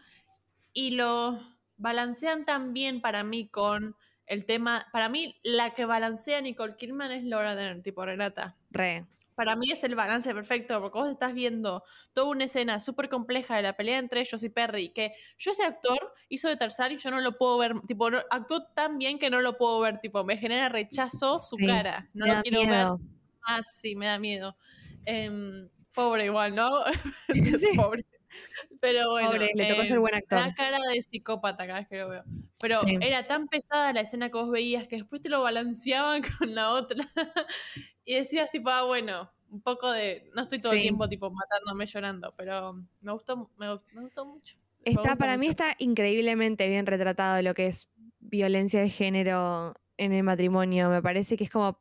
y 0.73 0.93
lo 0.93 1.41
balancean 1.77 2.45
tan 2.45 2.73
bien 2.73 3.01
para 3.01 3.25
mí 3.25 3.49
con 3.49 3.97
el 4.27 4.45
tema, 4.45 4.87
para 4.93 5.09
mí 5.09 5.39
la 5.43 5.75
que 5.75 5.87
balancea 5.87 6.41
Nicole 6.41 6.77
Kidman 6.77 7.13
es 7.13 7.25
Laura 7.25 7.55
Dern, 7.55 7.83
tipo 7.83 8.05
Renata. 8.05 8.57
Re. 8.71 9.07
Para 9.35 9.55
mí 9.55 9.71
es 9.71 9.85
el 9.85 9.95
balance 9.95 10.35
perfecto, 10.35 10.81
porque 10.81 10.99
vos 10.99 11.11
estás 11.11 11.33
viendo 11.33 11.85
toda 12.13 12.27
una 12.27 12.45
escena 12.45 12.81
súper 12.81 13.09
compleja 13.09 13.55
de 13.55 13.63
la 13.63 13.77
pelea 13.77 13.99
entre 13.99 14.21
ellos 14.21 14.43
y 14.43 14.49
Perry, 14.49 14.89
que 14.89 15.13
yo 15.39 15.53
ese 15.53 15.63
actor 15.63 16.13
hizo 16.29 16.49
de 16.49 16.57
tercer 16.57 16.91
y 16.91 16.99
yo 16.99 17.13
no 17.13 17.21
lo 17.21 17.39
puedo 17.39 17.57
ver, 17.57 17.81
tipo, 17.87 18.09
actuó 18.31 18.65
tan 18.75 18.99
bien 18.99 19.17
que 19.21 19.31
no 19.31 19.41
lo 19.41 19.57
puedo 19.57 19.79
ver, 19.79 20.01
tipo, 20.01 20.25
me 20.25 20.39
genera 20.39 20.69
rechazo 20.69 21.39
su 21.39 21.57
cara, 21.57 22.09
no 22.15 22.27
lo 22.27 22.43
quiero 22.43 22.69
ver. 22.69 22.89
Ah, 23.47 23.63
sí, 23.63 23.95
me 23.95 24.07
da 24.07 24.19
miedo. 24.19 24.57
Em, 25.11 25.71
pobre 25.95 26.27
igual, 26.27 26.55
¿no? 26.55 26.85
pobre. 27.77 28.05
Pero 28.79 29.11
bueno, 29.11 29.33
le 29.39 29.67
tocó 29.67 29.87
ser 29.87 29.99
buen 29.99 30.13
em, 30.13 30.19
actor. 30.19 30.39
La 30.39 30.55
cara 30.55 30.79
de 30.93 31.03
psicópata 31.03 31.67
cada 31.67 31.79
vez 31.79 31.89
que 31.89 31.97
lo 31.97 32.11
veo. 32.11 32.25
Pero 32.61 32.81
era 33.01 33.27
tan 33.27 33.49
pesada 33.49 33.95
la 33.95 34.03
escena 34.03 34.29
que 34.29 34.37
vos 34.37 34.51
veías 34.51 34.87
que 34.87 34.97
después 34.97 35.23
te 35.23 35.31
lo 35.31 35.41
balanceaban 35.41 36.21
con 36.39 36.55
la 36.55 36.73
otra. 36.73 37.11
y 38.05 38.17
decías 38.17 38.51
tipo, 38.51 38.69
ah, 38.69 38.85
bueno, 38.85 39.33
un 39.49 39.63
poco 39.63 39.91
de... 39.91 40.31
No 40.35 40.43
estoy 40.43 40.59
todo 40.59 40.75
el 40.75 40.83
tiempo 40.83 41.09
tipo 41.09 41.31
matándome 41.31 41.87
llorando, 41.87 42.35
pero 42.37 42.75
me 43.01 43.13
gustó, 43.13 43.51
me, 43.57 43.73
gustó 43.73 44.27
mucho. 44.27 44.59
Está, 44.85 45.17
para 45.17 45.39
mí 45.39 45.47
está 45.47 45.75
increíblemente 45.79 46.69
bien 46.69 46.85
retratado 46.85 47.41
lo 47.41 47.55
que 47.55 47.67
es 47.67 47.91
violencia 48.21 48.83
de 48.83 48.91
género 48.91 49.75
en 49.97 50.13
el 50.13 50.23
matrimonio. 50.23 50.91
Me 50.91 51.01
parece 51.01 51.39
que 51.39 51.45
es 51.45 51.51
como... 51.51 51.81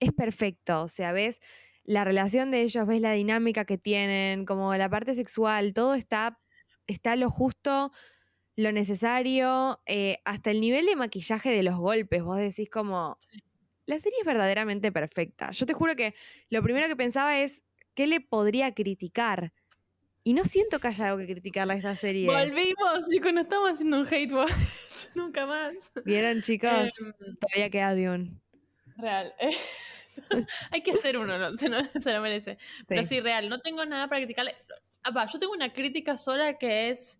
Es 0.00 0.12
perfecto, 0.12 0.82
o 0.82 0.88
sea, 0.88 1.12
ves 1.12 1.40
la 1.86 2.04
relación 2.04 2.50
de 2.50 2.62
ellos, 2.62 2.86
ves 2.86 3.00
la 3.00 3.12
dinámica 3.12 3.64
que 3.64 3.78
tienen, 3.78 4.44
como 4.44 4.74
la 4.74 4.90
parte 4.90 5.14
sexual, 5.14 5.72
todo 5.72 5.94
está, 5.94 6.38
está 6.86 7.14
lo 7.14 7.30
justo, 7.30 7.92
lo 8.56 8.72
necesario, 8.72 9.80
eh, 9.86 10.18
hasta 10.24 10.50
el 10.50 10.60
nivel 10.60 10.86
de 10.86 10.96
maquillaje 10.96 11.50
de 11.50 11.62
los 11.62 11.76
golpes. 11.76 12.22
Vos 12.24 12.38
decís 12.38 12.68
como, 12.68 13.18
la 13.86 14.00
serie 14.00 14.18
es 14.18 14.26
verdaderamente 14.26 14.90
perfecta. 14.90 15.52
Yo 15.52 15.64
te 15.64 15.74
juro 15.74 15.94
que 15.94 16.14
lo 16.50 16.62
primero 16.62 16.88
que 16.88 16.96
pensaba 16.96 17.38
es, 17.38 17.64
¿qué 17.94 18.08
le 18.08 18.20
podría 18.20 18.74
criticar? 18.74 19.52
Y 20.24 20.34
no 20.34 20.42
siento 20.42 20.80
que 20.80 20.88
haya 20.88 21.06
algo 21.06 21.18
que 21.18 21.32
criticarle 21.32 21.74
a 21.74 21.76
esta 21.76 21.94
serie. 21.94 22.26
Volvimos, 22.26 23.08
chicos, 23.08 23.32
no 23.32 23.42
estamos 23.42 23.70
haciendo 23.70 24.00
un 24.00 24.06
hate 24.12 24.32
watch. 24.32 24.50
Nunca 25.14 25.46
más. 25.46 25.72
¿Vieron, 26.04 26.42
chicos? 26.42 26.90
Em, 26.98 27.36
Todavía 27.36 27.70
queda 27.70 27.94
de 27.94 28.10
un. 28.10 28.42
Real. 28.96 29.32
Hay 30.70 30.82
que 30.82 30.92
hacer 30.92 31.16
uno, 31.18 31.38
¿no? 31.38 31.56
Se, 31.56 31.68
lo 31.68 32.20
merece. 32.20 32.58
Pero 32.86 33.04
sí, 33.04 33.20
real, 33.20 33.48
no 33.48 33.60
tengo 33.60 33.84
nada 33.84 34.08
para 34.08 34.20
criticarle. 34.20 34.54
Ah, 35.02 35.26
yo 35.32 35.38
tengo 35.38 35.52
una 35.52 35.72
crítica 35.72 36.16
sola 36.16 36.58
que 36.58 36.90
es. 36.90 37.18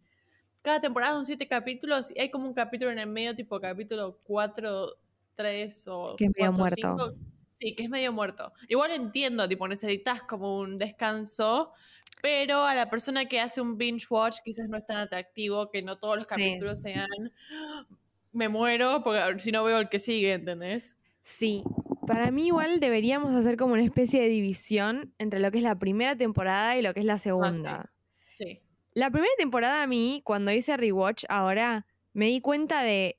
Cada 0.63 0.81
temporada 0.81 1.13
son 1.15 1.27
siete 1.27 1.47
capítulos 1.47 2.11
y 2.15 2.21
hay 2.21 2.31
como 2.31 2.49
un 2.49 2.55
capítulo 2.55 2.91
en 2.91 2.99
el 2.99 3.07
medio, 3.07 3.37
tipo 3.37 3.61
capítulo 3.61 4.19
4, 4.27 4.89
3 5.37 5.89
o. 5.89 6.17
Que 6.17 6.25
es 6.25 6.31
medio 6.37 6.53
muerto. 6.53 7.15
Sí, 7.49 7.75
que 7.75 7.85
es 7.85 7.89
medio 7.89 8.13
muerto. 8.13 8.53
Igual 8.69 8.91
entiendo, 8.91 9.49
tipo, 9.49 9.67
necesitas 9.67 10.23
como 10.23 10.59
un 10.59 10.77
descanso, 10.77 11.73
pero 12.21 12.65
a 12.65 12.75
la 12.75 12.91
persona 12.91 13.27
que 13.27 13.41
hace 13.41 13.61
un 13.61 13.79
binge 13.79 14.07
watch 14.11 14.39
quizás 14.45 14.69
no 14.69 14.77
es 14.77 14.87
tan 14.87 14.99
atractivo, 14.99 15.71
que 15.71 15.81
no 15.81 15.97
todos 15.97 16.17
los 16.17 16.27
capítulos 16.27 16.83
sean 16.83 17.07
me 18.37 18.49
muero 18.49 19.03
porque 19.03 19.39
si 19.39 19.51
no 19.51 19.65
veo 19.65 19.79
el 19.79 19.89
que 19.89 19.99
sigue, 19.99 20.35
¿entendés? 20.35 20.97
Sí. 21.23 21.65
Para 22.07 22.31
mí 22.31 22.47
igual 22.47 22.81
deberíamos 22.81 23.35
hacer 23.35 23.57
como 23.57 23.75
una 23.75 23.83
especie 23.83 24.23
de 24.23 24.29
división 24.29 25.13
entre 25.19 25.41
lo 25.41 25.51
que 25.51 25.59
es 25.59 25.65
la 25.65 25.79
primera 25.79 26.17
temporada 26.17 26.77
y 26.77 26.83
lo 26.83 26.95
que 26.95 27.01
es 27.01 27.07
la 27.07 27.19
segunda. 27.19 27.93
sí. 28.29 28.61
La 28.95 29.11
primera 29.11 29.33
temporada 29.37 29.83
a 29.83 29.87
mí, 29.87 30.23
cuando 30.25 30.51
hice 30.51 30.75
rewatch 30.75 31.25
ahora, 31.29 31.85
me 32.15 32.29
di 32.29 32.41
cuenta 32.41 32.83
de 32.83 33.19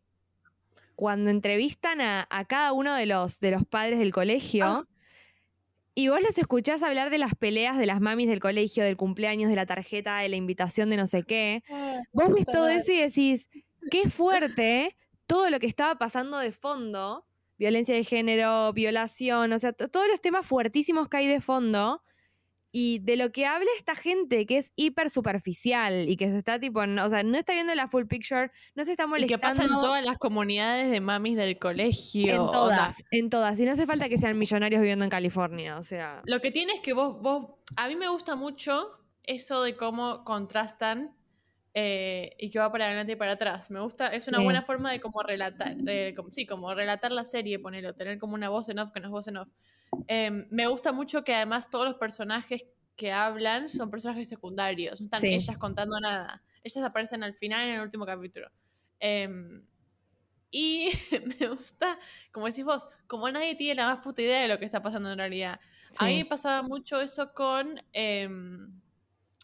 cuando 0.95 1.29
entrevistan 1.29 2.01
a, 2.01 2.27
cada 2.49 2.73
uno 2.73 2.95
de 2.95 3.05
los, 3.05 3.39
de 3.39 3.51
los 3.51 3.63
padres 3.63 3.99
del 3.99 4.11
colegio. 4.11 4.65
Ah. 4.65 4.87
Y 5.93 6.07
vos 6.07 6.19
los 6.19 6.35
escuchás 6.39 6.81
hablar 6.81 7.11
de 7.11 7.19
las 7.19 7.35
peleas 7.35 7.77
de 7.77 7.85
las 7.85 8.01
mamis 8.01 8.27
del 8.27 8.39
colegio, 8.39 8.83
del 8.83 8.97
cumpleaños, 8.97 9.51
de 9.51 9.55
la 9.55 9.67
tarjeta, 9.67 10.17
de 10.17 10.29
la 10.29 10.35
invitación 10.35 10.89
de 10.89 10.97
no 10.97 11.05
sé 11.05 11.21
qué. 11.21 11.63
Ah, 11.69 11.99
vos 12.11 12.33
ves 12.33 12.47
todo 12.51 12.67
eso 12.69 12.91
y 12.91 12.97
decís, 12.97 13.47
qué 13.91 14.09
fuerte 14.09 14.97
todo 15.27 15.51
lo 15.51 15.59
que 15.59 15.67
estaba 15.67 15.99
pasando 15.99 16.39
de 16.39 16.51
fondo, 16.51 17.26
violencia 17.57 17.95
de 17.95 18.03
género, 18.03 18.71
violación, 18.73 19.53
o 19.53 19.59
sea, 19.59 19.73
todos 19.73 20.07
los 20.07 20.21
temas 20.21 20.45
fuertísimos 20.45 21.07
que 21.09 21.17
hay 21.17 21.27
de 21.27 21.41
fondo 21.41 22.01
y 22.71 22.99
de 22.99 23.15
lo 23.15 23.31
que 23.31 23.45
habla 23.45 23.69
esta 23.77 23.95
gente 23.95 24.45
que 24.45 24.57
es 24.57 24.71
hiper 24.75 25.09
superficial 25.09 26.09
y 26.09 26.17
que 26.17 26.27
se 26.27 26.37
está 26.37 26.59
tipo, 26.59 26.81
o 26.81 27.09
sea, 27.09 27.23
no 27.23 27.37
está 27.37 27.53
viendo 27.53 27.73
la 27.73 27.87
full 27.87 28.05
picture, 28.05 28.51
no 28.75 28.85
se 28.85 28.91
está 28.91 29.07
molestando. 29.07 29.33
Y 29.33 29.35
que 29.35 29.41
pasa 29.41 29.63
en 29.63 29.69
todas 29.69 30.05
las 30.05 30.17
comunidades 30.17 30.91
de 30.91 30.99
mamis 30.99 31.37
del 31.37 31.57
colegio. 31.57 32.45
En 32.45 32.51
todas, 32.51 33.03
en 33.11 33.29
todas. 33.29 33.59
Y 33.59 33.65
no 33.65 33.71
hace 33.71 33.85
falta 33.85 34.09
que 34.09 34.17
sean 34.17 34.37
millonarios 34.37 34.81
viviendo 34.81 35.05
en 35.05 35.09
California, 35.09 35.77
o 35.77 35.83
sea. 35.83 36.21
Lo 36.25 36.41
que 36.41 36.51
tiene 36.51 36.73
es 36.73 36.81
que 36.81 36.93
vos, 36.93 37.19
vos, 37.21 37.47
a 37.77 37.87
mí 37.87 37.95
me 37.95 38.09
gusta 38.09 38.35
mucho 38.35 38.91
eso 39.23 39.63
de 39.63 39.75
cómo 39.75 40.23
contrastan 40.23 41.15
eh, 41.79 42.35
y 42.39 42.49
que 42.49 42.57
va 42.57 42.71
para 42.71 42.87
adelante 42.87 43.11
y 43.11 43.15
para 43.15 43.33
atrás. 43.33 43.69
Me 43.69 43.79
gusta, 43.79 44.07
es 44.07 44.27
una 44.27 44.41
buena 44.41 44.63
forma 44.63 44.91
de 44.91 44.99
como 44.99 45.21
relatar, 45.21 45.75
sí, 46.31 46.47
como 46.47 46.73
relatar 46.73 47.11
la 47.11 47.23
serie, 47.23 47.59
ponerlo, 47.59 47.93
tener 47.93 48.17
como 48.17 48.33
una 48.33 48.49
voz 48.49 48.67
en 48.69 48.79
off 48.79 48.91
que 48.91 48.99
no 48.99 49.05
es 49.05 49.11
voz 49.11 49.27
en 49.27 49.37
off. 49.37 49.49
Em, 50.07 50.47
me 50.49 50.65
gusta 50.65 50.91
mucho 50.91 51.23
que 51.23 51.35
además 51.35 51.69
todos 51.69 51.85
los 51.85 51.93
personajes 51.97 52.65
que 52.95 53.11
hablan 53.11 53.69
son 53.69 53.91
personajes 53.91 54.27
secundarios, 54.27 54.99
no 54.99 55.05
están 55.05 55.23
ellas 55.23 55.55
contando 55.59 55.99
nada. 55.99 56.41
Ellas 56.63 56.83
aparecen 56.83 57.23
al 57.23 57.35
final 57.35 57.67
en 57.67 57.75
el 57.75 57.81
último 57.81 58.07
capítulo. 58.07 58.49
Em, 58.99 59.63
y 60.49 60.89
me 61.39 61.47
gusta, 61.49 61.99
como 62.31 62.47
decís 62.47 62.65
vos, 62.65 62.87
como 63.05 63.29
nadie 63.29 63.53
tiene 63.53 63.75
la 63.75 63.85
más 63.85 63.99
puta 63.99 64.23
idea 64.23 64.41
de 64.41 64.47
lo 64.47 64.57
que 64.57 64.65
está 64.65 64.81
pasando 64.81 65.11
en 65.11 65.19
realidad. 65.19 65.59
A 65.99 66.07
mí 66.07 66.17
me 66.17 66.25
pasaba 66.25 66.63
mucho 66.63 66.99
eso 67.01 67.35
con... 67.35 67.79
Em, 67.93 68.81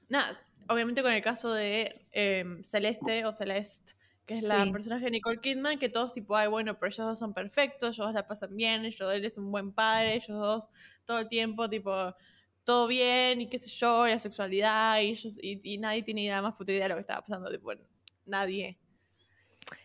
nada, 0.10 0.40
obviamente 0.70 1.02
con 1.02 1.12
el 1.12 1.22
caso 1.22 1.54
de 1.54 2.08
em, 2.12 2.64
Celeste 2.64 3.26
o 3.26 3.34
Celeste, 3.34 3.94
que 4.26 4.38
es 4.38 4.48
la 4.48 4.66
personaje 4.72 5.06
de 5.06 5.12
Nicole 5.12 5.42
Kidman, 5.42 5.78
que 5.78 5.90
todos 5.90 6.14
tipo, 6.14 6.36
ay, 6.36 6.48
bueno, 6.48 6.80
pero 6.80 6.88
ellos 6.88 7.06
dos 7.06 7.20
son 7.20 7.34
perfectos, 7.34 7.96
ellos 7.96 8.08
dos 8.08 8.14
la 8.14 8.26
pasan 8.26 8.56
bien, 8.56 8.86
ellos 8.86 9.14
él 9.14 9.26
es 9.26 9.38
un 9.38 9.52
buen 9.52 9.74
padre, 9.74 10.16
ellos 10.16 10.30
dos 10.30 10.70
todo 11.06 11.20
el 11.20 11.28
tiempo, 11.28 11.70
tipo, 11.70 12.16
todo 12.64 12.88
bien, 12.88 13.42
y 13.42 13.50
qué 13.50 13.58
sé 13.58 13.70
yo, 13.70 14.08
y 14.08 14.12
la 14.12 14.20
sexualidad, 14.20 15.02
y 15.02 15.10
ellos, 15.10 15.38
y, 15.42 15.78
nadie 15.78 16.04
tiene 16.04 16.24
idea 16.24 16.42
más 16.42 16.56
puta 16.56 16.72
idea 16.72 16.84
de 16.84 16.90
lo 16.90 16.96
que 16.96 17.02
estaba 17.02 17.22
pasando, 17.22 17.52
tipo, 17.52 17.72
nadie. 18.26 18.80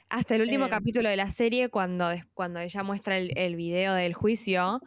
Hasta 0.08 0.36
el 0.36 0.42
último 0.42 0.66
em. 0.66 0.70
capítulo 0.70 1.08
de 1.08 1.16
la 1.16 1.30
serie, 1.30 1.68
cuando, 1.68 2.08
cuando 2.34 2.60
ella 2.60 2.82
muestra 2.84 3.18
el, 3.18 3.36
el 3.36 3.56
video 3.56 3.94
del 3.94 4.14
juicio, 4.14 4.80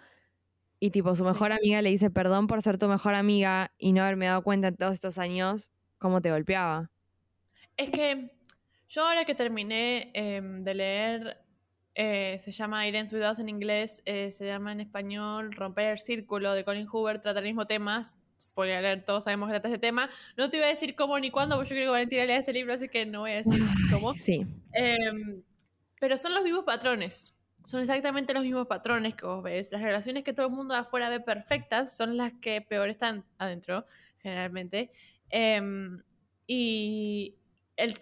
y 0.79 0.89
tipo, 0.89 1.13
su 1.15 1.24
mejor 1.24 1.51
amiga 1.51 1.81
le 1.81 1.91
dice, 1.91 2.10
perdón 2.10 2.48
por 2.48 2.62
ser 2.62 2.77
tu 2.77 2.88
mejor 2.88 3.13
amiga 3.13 3.71
y 3.77 3.91
no 3.91 4.01
haberme 4.01 4.25
dado 4.25 4.41
cuenta 4.43 4.69
en 4.69 4.77
todos 4.77 4.93
estos 4.93 5.19
años 5.19 5.71
cómo 6.01 6.20
te 6.20 6.31
golpeaba. 6.31 6.89
Es 7.77 7.91
que 7.91 8.31
yo 8.89 9.05
ahora 9.05 9.24
que 9.24 9.36
terminé 9.36 10.10
em, 10.13 10.63
de 10.63 10.74
leer, 10.74 11.38
eh, 11.93 12.38
se 12.39 12.51
llama 12.51 12.88
Irene 12.88 13.08
Suidados 13.08 13.38
en 13.39 13.48
inglés, 13.48 14.01
eh, 14.05 14.31
se 14.31 14.48
llama 14.48 14.72
en 14.72 14.81
español 14.81 15.53
Romper 15.53 15.91
el 15.93 16.00
Círculo 16.00 16.53
de 16.53 16.65
Colin 16.65 16.88
Hoover, 16.88 17.22
trata 17.22 17.39
el 17.39 17.46
mismo 17.46 17.67
tema. 17.67 18.03
Spoiler 18.41 18.77
alert, 18.77 19.05
todos 19.05 19.25
sabemos 19.25 19.48
que 19.48 19.53
trata 19.53 19.67
este 19.67 19.79
tema. 19.79 20.10
No 20.36 20.50
te 20.50 20.58
iba 20.58 20.65
a 20.65 20.70
decir 20.70 20.96
cómo 20.96 21.20
ni 21.20 21.29
cuándo, 21.29 21.55
porque 21.55 21.70
yo 21.70 21.75
creo 21.75 21.88
que 21.88 21.91
Valentina 21.91 22.25
lea 22.25 22.38
este 22.38 22.53
libro, 22.53 22.74
así 22.74 22.89
que 22.89 23.05
no 23.05 23.20
voy 23.20 23.31
a 23.31 23.36
decir 23.36 23.60
cómo. 23.91 24.15
Sí. 24.15 24.43
Em, 24.74 25.43
pero 26.00 26.17
son 26.17 26.34
los 26.34 26.43
mismos 26.43 26.63
patrones. 26.63 27.36
Son 27.63 27.79
exactamente 27.79 28.34
los 28.34 28.41
mismos 28.41 28.65
patrones 28.65 29.13
que 29.13 29.27
vos 29.27 29.43
ves. 29.43 29.72
Las 29.72 29.84
relaciones 29.84 30.24
que 30.24 30.34
todo 30.34 30.48
el 30.48 30.51
mundo 30.51 30.74
afuera 30.74 31.10
ve 31.10 31.20
perfectas 31.20 31.96
son 31.96 32.17
las 32.17 32.34
que 32.41 32.60
peor 32.62 32.89
están 32.89 33.24
adentro, 33.38 33.86
generalmente. 34.17 34.91
Em, 35.31 36.01
y 36.47 37.35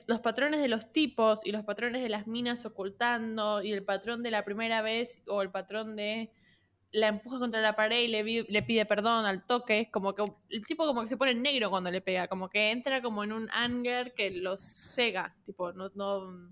los 0.08 0.20
patrones 0.20 0.60
de 0.60 0.68
los 0.68 0.92
tipos 0.92 1.46
y 1.46 1.52
los 1.52 1.64
patrones 1.64 2.02
de 2.02 2.10
las 2.10 2.28
minas 2.28 2.66
ocultando 2.66 3.62
y 3.64 3.72
el 3.72 3.84
patrón 3.84 4.24
de 4.24 4.32
la 4.32 4.44
primera 4.44 4.82
vez 4.82 5.22
o 5.28 5.42
el 5.42 5.52
patrón 5.52 5.96
de 5.96 6.32
la 6.92 7.08
empuja 7.08 7.40
contra 7.40 7.62
la 7.62 7.76
pared 7.76 8.02
y 8.02 8.08
le, 8.08 8.24
le 8.24 8.64
pide 8.64 8.86
perdón 8.86 9.26
al 9.26 9.46
toque, 9.46 9.82
es 9.82 9.90
como 9.90 10.16
que 10.16 10.24
el 10.50 10.66
tipo 10.66 10.86
como 10.86 11.02
que 11.02 11.08
se 11.08 11.18
pone 11.18 11.36
negro 11.36 11.70
cuando 11.70 11.92
le 11.92 12.02
pega, 12.02 12.28
como 12.28 12.50
que 12.50 12.72
entra 12.72 13.02
como 13.02 13.24
en 13.24 13.32
un 13.32 13.50
anger 13.52 14.14
que 14.16 14.32
los 14.32 14.62
cega, 14.62 15.36
tipo, 15.46 15.72
no, 15.72 15.92
no 15.94 16.50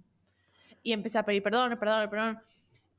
y 0.84 0.93
empieza 0.93 1.19
a 1.19 1.25
pedir 1.25 1.43
perdón, 1.43 1.77
perdón, 1.77 2.10
perdón. 2.10 2.39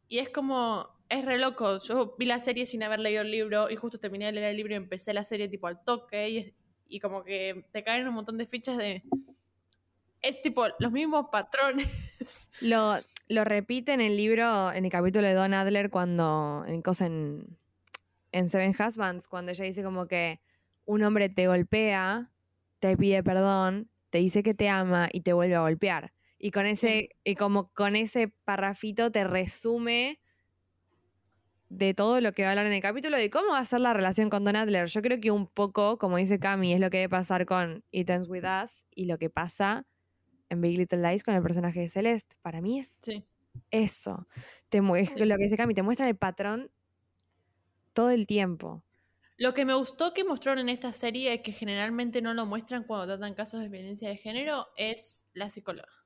Y 0.08 0.18
es 0.18 0.28
como, 0.28 0.88
es 1.08 1.24
re 1.24 1.38
loco. 1.38 1.78
Yo 1.78 2.14
vi 2.18 2.26
la 2.26 2.38
serie 2.38 2.66
sin 2.66 2.82
haber 2.82 3.00
leído 3.00 3.22
el 3.22 3.30
libro 3.30 3.70
y 3.70 3.76
justo 3.76 3.98
terminé 3.98 4.26
de 4.26 4.32
leer 4.32 4.50
el 4.50 4.56
libro 4.56 4.74
y 4.74 4.76
empecé 4.76 5.14
la 5.14 5.24
serie 5.24 5.48
tipo 5.48 5.66
al 5.68 5.82
toque 5.84 6.28
y, 6.28 6.54
y 6.88 7.00
como 7.00 7.22
que 7.22 7.64
te 7.72 7.84
caen 7.84 8.08
un 8.08 8.14
montón 8.14 8.38
de 8.38 8.46
fichas 8.46 8.76
de... 8.76 9.02
Es 10.20 10.42
tipo 10.42 10.66
los 10.80 10.90
mismos 10.90 11.26
patrones. 11.30 11.88
Lo, 12.60 12.96
lo 13.28 13.44
repite 13.44 13.92
en 13.92 14.00
el 14.00 14.16
libro, 14.16 14.72
en 14.72 14.84
el 14.84 14.90
capítulo 14.90 15.26
de 15.28 15.34
Don 15.34 15.54
Adler, 15.54 15.90
cuando, 15.90 16.64
en, 16.66 16.82
cosa 16.82 17.06
en, 17.06 17.56
en 18.32 18.50
Seven 18.50 18.74
Husbands, 18.78 19.28
cuando 19.28 19.52
ella 19.52 19.64
dice 19.64 19.84
como 19.84 20.08
que 20.08 20.40
un 20.84 21.04
hombre 21.04 21.28
te 21.28 21.46
golpea, 21.46 22.30
te 22.80 22.96
pide 22.96 23.22
perdón, 23.22 23.88
te 24.10 24.18
dice 24.18 24.42
que 24.42 24.54
te 24.54 24.68
ama 24.68 25.08
y 25.12 25.20
te 25.20 25.32
vuelve 25.32 25.54
a 25.54 25.60
golpear. 25.60 26.12
Y 26.38 26.50
con 26.50 26.66
ese, 26.66 27.10
y 27.24 27.34
como 27.34 27.68
con 27.72 27.96
ese 27.96 28.28
parrafito 28.44 29.12
te 29.12 29.24
resume 29.24 30.20
de 31.68 31.92
todo 31.94 32.20
lo 32.20 32.32
que 32.32 32.42
va 32.42 32.48
a 32.48 32.52
hablar 32.52 32.66
en 32.66 32.72
el 32.72 32.80
capítulo, 32.80 33.16
de 33.16 33.30
cómo 33.30 33.52
va 33.52 33.58
a 33.58 33.64
ser 33.64 33.80
la 33.80 33.92
relación 33.92 34.30
con 34.30 34.44
Don 34.44 34.56
Adler. 34.56 34.86
Yo 34.86 35.02
creo 35.02 35.20
que 35.20 35.30
un 35.30 35.46
poco, 35.46 35.98
como 35.98 36.16
dice 36.16 36.38
Cami, 36.38 36.72
es 36.72 36.80
lo 36.80 36.90
que 36.90 36.98
debe 36.98 37.10
pasar 37.10 37.46
con 37.46 37.84
It 37.90 38.08
Ends 38.08 38.28
With 38.28 38.44
Us 38.44 38.86
y 38.94 39.04
lo 39.04 39.18
que 39.18 39.30
pasa 39.30 39.86
en 40.48 40.60
Big 40.60 40.78
Little 40.78 41.02
Lies 41.02 41.22
con 41.22 41.34
el 41.34 41.42
personaje 41.42 41.80
de 41.80 41.88
Celeste. 41.88 42.36
Para 42.40 42.60
mí 42.60 42.78
es 42.78 43.00
eso. 43.70 44.26
Te, 44.68 44.80
lo 44.80 44.94
que 45.36 45.44
dice 45.44 45.56
Cami, 45.56 45.74
te 45.74 45.82
muestra 45.82 46.08
el 46.08 46.16
patrón 46.16 46.70
todo 47.92 48.10
el 48.10 48.26
tiempo. 48.26 48.82
Lo 49.36 49.54
que 49.54 49.64
me 49.64 49.74
gustó 49.74 50.14
que 50.14 50.24
mostraron 50.24 50.60
en 50.60 50.68
esta 50.70 50.92
serie, 50.92 51.42
que 51.42 51.52
generalmente 51.52 52.22
no 52.22 52.34
lo 52.34 52.44
muestran 52.46 52.84
cuando 52.84 53.06
tratan 53.06 53.34
casos 53.34 53.60
de 53.60 53.68
violencia 53.68 54.08
de 54.08 54.16
género, 54.16 54.68
es 54.76 55.26
la 55.32 55.48
psicóloga 55.48 55.97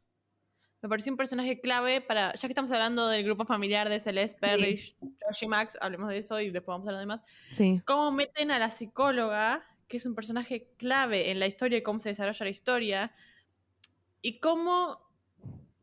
me 0.82 0.88
pareció 0.88 1.12
un 1.12 1.16
personaje 1.16 1.60
clave 1.60 2.00
para, 2.00 2.34
ya 2.34 2.40
que 2.40 2.48
estamos 2.48 2.72
hablando 2.72 3.06
del 3.06 3.22
grupo 3.22 3.44
familiar 3.44 3.88
de 3.88 4.00
Celeste, 4.00 4.40
Parrish, 4.40 4.96
Josh 5.00 5.42
y 5.42 5.46
Max, 5.46 5.78
hablemos 5.80 6.08
de 6.08 6.18
eso 6.18 6.40
y 6.40 6.50
después 6.50 6.74
vamos 6.74 6.88
a 6.88 6.90
hablar 6.90 7.00
de 7.02 7.06
más. 7.06 7.22
Sí. 7.52 7.80
Cómo 7.86 8.10
meten 8.10 8.50
a 8.50 8.58
la 8.58 8.70
psicóloga, 8.70 9.64
que 9.86 9.98
es 9.98 10.06
un 10.06 10.16
personaje 10.16 10.72
clave 10.76 11.30
en 11.30 11.38
la 11.38 11.46
historia 11.46 11.78
y 11.78 11.82
cómo 11.84 12.00
se 12.00 12.08
desarrolla 12.08 12.44
la 12.44 12.50
historia, 12.50 13.12
y 14.22 14.40
cómo, 14.40 14.98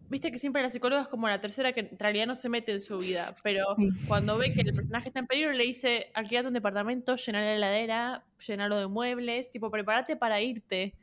viste 0.10 0.34
que 0.34 0.38
siempre 0.38 0.62
la 0.62 0.70
psicóloga 0.70 1.04
es 1.04 1.08
como 1.08 1.30
la 1.30 1.40
tercera 1.40 1.72
que 1.72 1.80
en 1.80 1.98
realidad 1.98 2.28
no 2.28 2.36
se 2.36 2.50
mete 2.50 2.74
en 2.74 2.82
su 2.82 2.98
vida, 2.98 3.34
pero 3.42 3.64
cuando 4.06 4.38
ve 4.38 4.52
que 4.52 4.62
el 4.62 4.76
personaje 4.76 5.08
está 5.08 5.22
en 5.22 5.28
peligro 5.28 5.54
le 5.54 5.64
dice, 5.64 6.12
alquilate 6.14 6.50
un 6.50 6.54
departamento, 6.56 7.16
llenar 7.16 7.44
la 7.44 7.56
heladera, 7.56 8.26
llenarlo 8.46 8.78
de 8.78 8.88
muebles, 8.88 9.50
tipo, 9.50 9.72
prepárate 9.72 10.18
para 10.18 10.42
irte. 10.42 10.94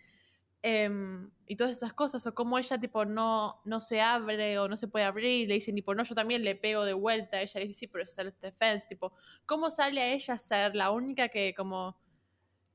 Em, 0.68 1.30
y 1.46 1.54
todas 1.54 1.76
esas 1.76 1.92
cosas, 1.92 2.26
o 2.26 2.35
como 2.35 2.58
ella 2.58 2.76
tipo 2.80 3.04
no, 3.04 3.61
no 3.64 3.78
se 3.78 4.00
abre 4.00 4.58
o 4.58 4.66
no 4.68 4.76
se 4.76 4.88
puede 4.88 5.04
abrir, 5.04 5.46
le 5.46 5.54
dicen 5.54 5.76
tipo, 5.76 5.94
no, 5.94 6.02
yo 6.02 6.16
también 6.16 6.42
le 6.42 6.56
pego 6.56 6.85
de 6.85 6.92
vuelta, 6.92 7.40
ella 7.40 7.61
dice, 7.61 7.73
sí, 7.75 7.87
pero 7.87 8.02
es 8.02 8.12
self-defense, 8.18 8.88
tipo, 8.88 9.12
¿cómo 9.46 9.70
sale 9.70 10.02
a 10.02 10.12
ella 10.12 10.37
ser 10.38 10.75
la 10.75 10.90
única 10.90 11.28
que 11.28 11.54
como 11.54 11.96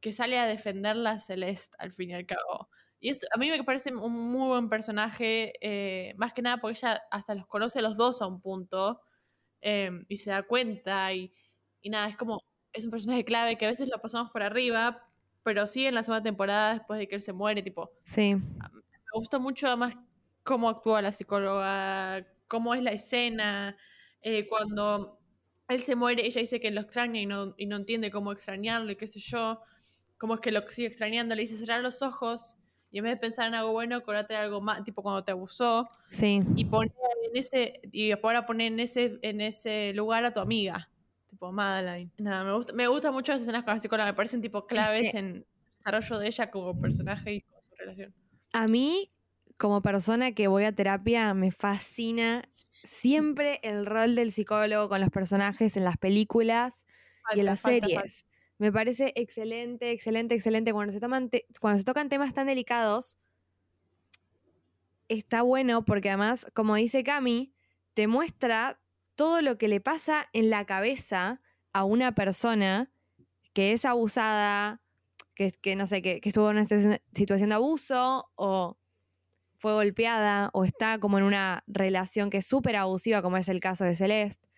que 0.01 0.13
sale 0.13 0.39
a 0.39 0.47
defenderla 0.47 1.19
Celeste 1.19 1.75
al 1.79 1.93
fin 1.93 2.11
y 2.11 2.13
al 2.15 2.25
cabo? 2.25 2.69
Y 3.01 3.09
eso, 3.09 3.27
a 3.35 3.39
mí 3.39 3.49
me 3.49 3.63
parece 3.65 3.93
un 3.95 4.13
muy 4.31 4.47
buen 4.49 4.69
personaje, 4.69 5.53
eh, 5.61 6.13
más 6.17 6.33
que 6.33 6.41
nada 6.43 6.57
porque 6.59 6.79
ella 6.79 7.01
hasta 7.11 7.35
los 7.35 7.47
conoce 7.47 7.79
a 7.79 7.81
los 7.83 7.97
dos 7.97 8.21
a 8.21 8.27
un 8.27 8.41
punto 8.41 9.01
em, 9.61 10.05
y 10.09 10.17
se 10.17 10.31
da 10.31 10.43
cuenta 10.43 11.13
y, 11.13 11.33
y 11.81 11.89
nada, 11.89 12.07
es 12.09 12.17
como, 12.17 12.41
es 12.73 12.85
un 12.85 12.91
personaje 12.91 13.25
clave 13.25 13.57
que 13.57 13.65
a 13.65 13.69
veces 13.69 13.89
lo 13.89 13.99
pasamos 14.01 14.31
por 14.31 14.43
arriba, 14.43 15.10
pero 15.43 15.67
sí 15.67 15.85
en 15.85 15.95
la 15.95 16.03
segunda 16.03 16.23
temporada, 16.23 16.73
después 16.75 16.99
de 16.99 17.07
que 17.07 17.15
él 17.15 17.21
se 17.21 17.33
muere, 17.33 17.61
tipo. 17.61 17.91
Sí. 18.03 18.35
Me 18.35 19.11
gustó 19.13 19.39
mucho 19.39 19.67
además 19.67 19.95
cómo 20.43 20.69
actúa 20.69 21.01
la 21.01 21.11
psicóloga, 21.11 22.25
cómo 22.47 22.73
es 22.73 22.81
la 22.81 22.91
escena, 22.91 23.77
eh, 24.21 24.47
cuando 24.47 25.19
él 25.67 25.81
se 25.81 25.95
muere, 25.95 26.25
ella 26.25 26.41
dice 26.41 26.59
que 26.59 26.71
lo 26.71 26.81
extraña 26.81 27.19
y 27.19 27.25
no, 27.25 27.53
y 27.57 27.65
no 27.65 27.77
entiende 27.77 28.11
cómo 28.11 28.31
extrañarlo 28.31 28.91
y 28.91 28.95
qué 28.95 29.07
sé 29.07 29.19
yo, 29.19 29.61
cómo 30.17 30.35
es 30.35 30.39
que 30.41 30.51
lo 30.51 30.61
sigue 30.67 30.87
extrañando, 30.87 31.33
le 31.33 31.41
dice 31.41 31.55
cerrar 31.55 31.81
los 31.81 32.01
ojos 32.01 32.57
y 32.91 32.97
en 32.97 33.05
vez 33.05 33.13
de 33.13 33.17
pensar 33.17 33.47
en 33.47 33.55
algo 33.55 33.71
bueno, 33.71 33.95
acordate 33.95 34.33
de 34.33 34.39
algo 34.41 34.61
más, 34.61 34.83
tipo 34.83 35.01
cuando 35.01 35.23
te 35.23 35.31
abusó. 35.31 35.87
Sí. 36.09 36.41
Y 36.55 36.65
poner 36.65 36.91
en 37.23 37.37
ese, 37.37 37.79
y 37.91 38.11
ahora 38.11 38.45
poner 38.45 38.73
en 38.73 38.81
ese, 38.81 39.17
en 39.21 39.39
ese 39.39 39.93
lugar 39.93 40.25
a 40.25 40.33
tu 40.33 40.41
amiga, 40.41 40.90
Madeline. 41.49 42.11
Nada, 42.17 42.43
me 42.43 42.53
gusta, 42.53 42.73
me 42.73 42.87
gusta 42.87 43.11
mucho 43.11 43.31
las 43.31 43.41
escenas 43.41 43.63
con 43.63 43.73
la 43.73 43.79
psicóloga, 43.79 44.05
me 44.05 44.13
parecen 44.13 44.41
tipo 44.41 44.67
claves 44.67 45.15
en 45.15 45.25
el 45.25 45.45
desarrollo 45.77 46.19
de 46.19 46.27
ella 46.27 46.51
como 46.51 46.79
personaje 46.79 47.33
y 47.33 47.41
con 47.41 47.61
su 47.63 47.73
relación. 47.75 48.13
A 48.51 48.67
mí, 48.67 49.11
como 49.57 49.81
persona 49.81 50.33
que 50.33 50.47
voy 50.47 50.65
a 50.65 50.73
terapia, 50.73 51.33
me 51.33 51.51
fascina 51.51 52.43
siempre 52.83 53.59
el 53.63 53.85
rol 53.85 54.15
del 54.15 54.31
psicólogo 54.31 54.89
con 54.89 55.01
los 55.01 55.09
personajes 55.09 55.77
en 55.77 55.83
las 55.83 55.97
películas 55.97 56.85
y 57.33 57.39
en 57.39 57.45
las 57.45 57.61
series. 57.61 58.25
Me 58.57 58.71
parece 58.71 59.13
excelente, 59.15 59.91
excelente, 59.91 60.35
excelente. 60.35 60.73
Cuando 60.73 60.93
se, 60.93 60.99
toman 60.99 61.29
cuando 61.59 61.79
se 61.79 61.83
tocan 61.83 62.09
temas 62.09 62.33
tan 62.33 62.47
delicados, 62.47 63.17
está 65.07 65.41
bueno 65.41 65.83
porque 65.83 66.09
además, 66.09 66.47
como 66.53 66.75
dice 66.75 67.03
Cami, 67.03 67.53
te 67.93 68.07
muestra 68.07 68.79
todo 69.15 69.41
lo 69.41 69.57
que 69.57 69.67
le 69.67 69.81
pasa 69.81 70.29
en 70.33 70.49
la 70.49 70.65
cabeza 70.65 71.41
a 71.73 71.83
una 71.83 72.13
persona 72.13 72.91
que 73.53 73.73
es 73.73 73.85
abusada, 73.85 74.81
que, 75.35 75.51
que 75.51 75.75
no 75.75 75.87
sé, 75.87 76.01
que, 76.01 76.21
que 76.21 76.29
estuvo 76.29 76.49
en 76.49 76.57
una 76.57 76.65
situación 76.65 77.49
de 77.49 77.55
abuso 77.55 78.31
o 78.35 78.77
fue 79.61 79.73
golpeada 79.73 80.49
o 80.53 80.65
está 80.65 80.97
como 80.97 81.19
en 81.19 81.23
una 81.23 81.63
relación 81.67 82.31
que 82.31 82.37
es 82.37 82.47
súper 82.47 82.75
abusiva, 82.77 83.21
como 83.21 83.37
es 83.37 83.47
el 83.47 83.59
caso 83.59 83.85
de 83.85 83.93
Celeste, 83.93 84.49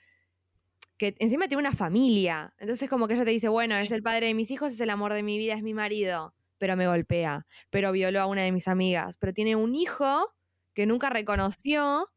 que 0.98 1.16
encima 1.20 1.50
tiene 1.50 1.60
una 1.60 1.74
familia. 1.74 2.54
Entonces 2.58 2.90
como 2.90 3.10
que 3.10 3.16
ella 3.16 3.26
te 3.26 3.32
dice, 3.32 3.50
bueno, 3.50 3.76
es 3.76 3.92
el 3.92 4.02
padre 4.02 4.28
de 4.28 4.34
mis 4.34 4.50
hijos, 4.50 4.72
es 4.72 4.80
el 4.80 4.90
amor 4.90 5.14
de 5.14 5.22
mi 5.22 5.38
vida, 5.38 5.56
es 5.56 5.62
mi 5.62 5.74
marido, 5.74 6.34
pero 6.58 6.78
me 6.78 6.88
golpea, 6.88 7.46
pero 7.70 7.92
violó 7.92 8.22
a 8.22 8.28
una 8.28 8.44
de 8.44 8.54
mis 8.54 8.70
amigas, 8.70 9.18
pero 9.18 9.34
tiene 9.34 9.58
un 9.58 9.76
hijo 9.76 10.34
que 10.74 10.86
nunca 10.86 11.10
reconoció, 11.10 12.10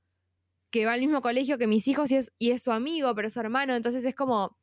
que 0.71 0.87
va 0.87 0.93
al 0.93 1.01
mismo 1.01 1.23
colegio 1.23 1.59
que 1.59 1.67
mis 1.67 1.89
hijos 1.89 2.11
y 2.11 2.17
es, 2.17 2.33
y 2.39 2.51
es 2.51 2.63
su 2.63 2.73
amigo, 2.73 3.15
pero 3.15 3.29
es 3.29 3.35
su 3.35 3.41
hermano, 3.41 3.75
entonces 3.75 4.05
es 4.05 4.15
como... 4.15 4.57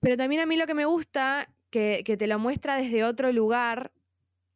Pero 0.00 0.16
también 0.16 0.42
a 0.42 0.46
mí 0.46 0.56
lo 0.56 0.66
que 0.66 0.74
me 0.74 0.84
gusta, 0.84 1.48
que, 1.70 2.02
que 2.04 2.16
te 2.16 2.26
lo 2.26 2.38
muestra 2.38 2.76
desde 2.76 3.04
otro 3.04 3.32
lugar, 3.32 3.90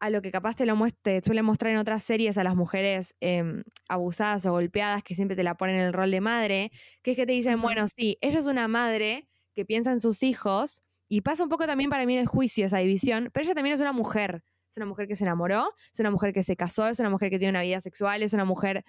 a 0.00 0.10
lo 0.10 0.22
que 0.22 0.30
capaz 0.30 0.54
te 0.54 0.66
lo 0.66 0.76
muestre, 0.76 1.20
suele 1.22 1.42
mostrar 1.42 1.72
en 1.72 1.78
otras 1.78 2.02
series 2.02 2.38
a 2.38 2.44
las 2.44 2.54
mujeres 2.54 3.16
em, 3.20 3.62
abusadas 3.88 4.46
o 4.46 4.52
golpeadas 4.52 5.02
que 5.02 5.14
siempre 5.14 5.36
te 5.36 5.42
la 5.42 5.56
ponen 5.56 5.76
en 5.76 5.86
el 5.86 5.92
rol 5.92 6.10
de 6.10 6.20
madre, 6.20 6.70
que 7.02 7.12
es 7.12 7.16
que 7.16 7.26
te 7.26 7.32
dicen, 7.32 7.60
bueno, 7.60 7.86
sí, 7.88 8.16
ella 8.20 8.38
es 8.38 8.46
una 8.46 8.68
madre 8.68 9.28
que 9.54 9.64
piensa 9.64 9.90
en 9.90 10.00
sus 10.00 10.22
hijos 10.22 10.82
y 11.08 11.22
pasa 11.22 11.42
un 11.42 11.48
poco 11.48 11.66
también 11.66 11.90
para 11.90 12.06
mí 12.06 12.14
en 12.14 12.20
el 12.20 12.26
juicio 12.26 12.66
esa 12.66 12.78
división, 12.78 13.30
pero 13.32 13.44
ella 13.44 13.54
también 13.54 13.74
es 13.74 13.80
una 13.80 13.92
mujer, 13.92 14.44
es 14.70 14.76
una 14.76 14.86
mujer 14.86 15.08
que 15.08 15.16
se 15.16 15.24
enamoró, 15.24 15.74
es 15.92 15.98
una 15.98 16.10
mujer 16.10 16.32
que 16.32 16.42
se 16.42 16.54
casó, 16.54 16.88
es 16.88 17.00
una 17.00 17.10
mujer 17.10 17.30
que 17.30 17.38
tiene 17.38 17.50
una 17.50 17.62
vida 17.62 17.80
sexual, 17.80 18.22
es 18.22 18.34
una 18.34 18.44
mujer 18.44 18.84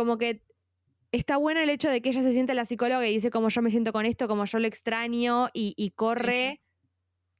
como 0.00 0.16
que 0.16 0.42
está 1.12 1.36
bueno 1.36 1.60
el 1.60 1.68
hecho 1.68 1.90
de 1.90 2.00
que 2.00 2.08
ella 2.08 2.22
se 2.22 2.32
siente 2.32 2.54
la 2.54 2.64
psicóloga 2.64 3.06
y 3.06 3.12
dice 3.12 3.28
como 3.28 3.50
yo 3.50 3.60
me 3.60 3.68
siento 3.68 3.92
con 3.92 4.06
esto, 4.06 4.28
como 4.28 4.46
yo 4.46 4.58
lo 4.58 4.66
extraño 4.66 5.48
y, 5.52 5.92
corre 5.94 6.62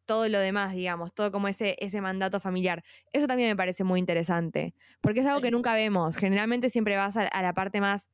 todo 0.04 0.28
lo 0.28 0.38
demás, 0.38 0.74
digamos, 0.74 1.14
todo 1.14 1.32
como 1.32 1.48
ese, 1.48 1.74
ese 1.78 2.02
mandato 2.02 2.38
familiar. 2.38 2.84
Eso 3.14 3.26
también 3.26 3.48
me 3.48 3.56
parece 3.56 3.82
muy 3.82 3.98
interesante, 3.98 4.74
porque 5.00 5.20
es 5.20 5.26
algo 5.26 5.40
que 5.40 5.50
nunca 5.50 5.72
vemos. 5.72 6.18
Generalmente 6.18 6.68
siempre 6.68 6.98
vas 6.98 7.16
a, 7.16 7.30
la 7.40 7.54
parte 7.54 7.80
más 7.80 8.10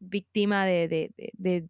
víctima 0.00 0.64
de, 0.64 1.12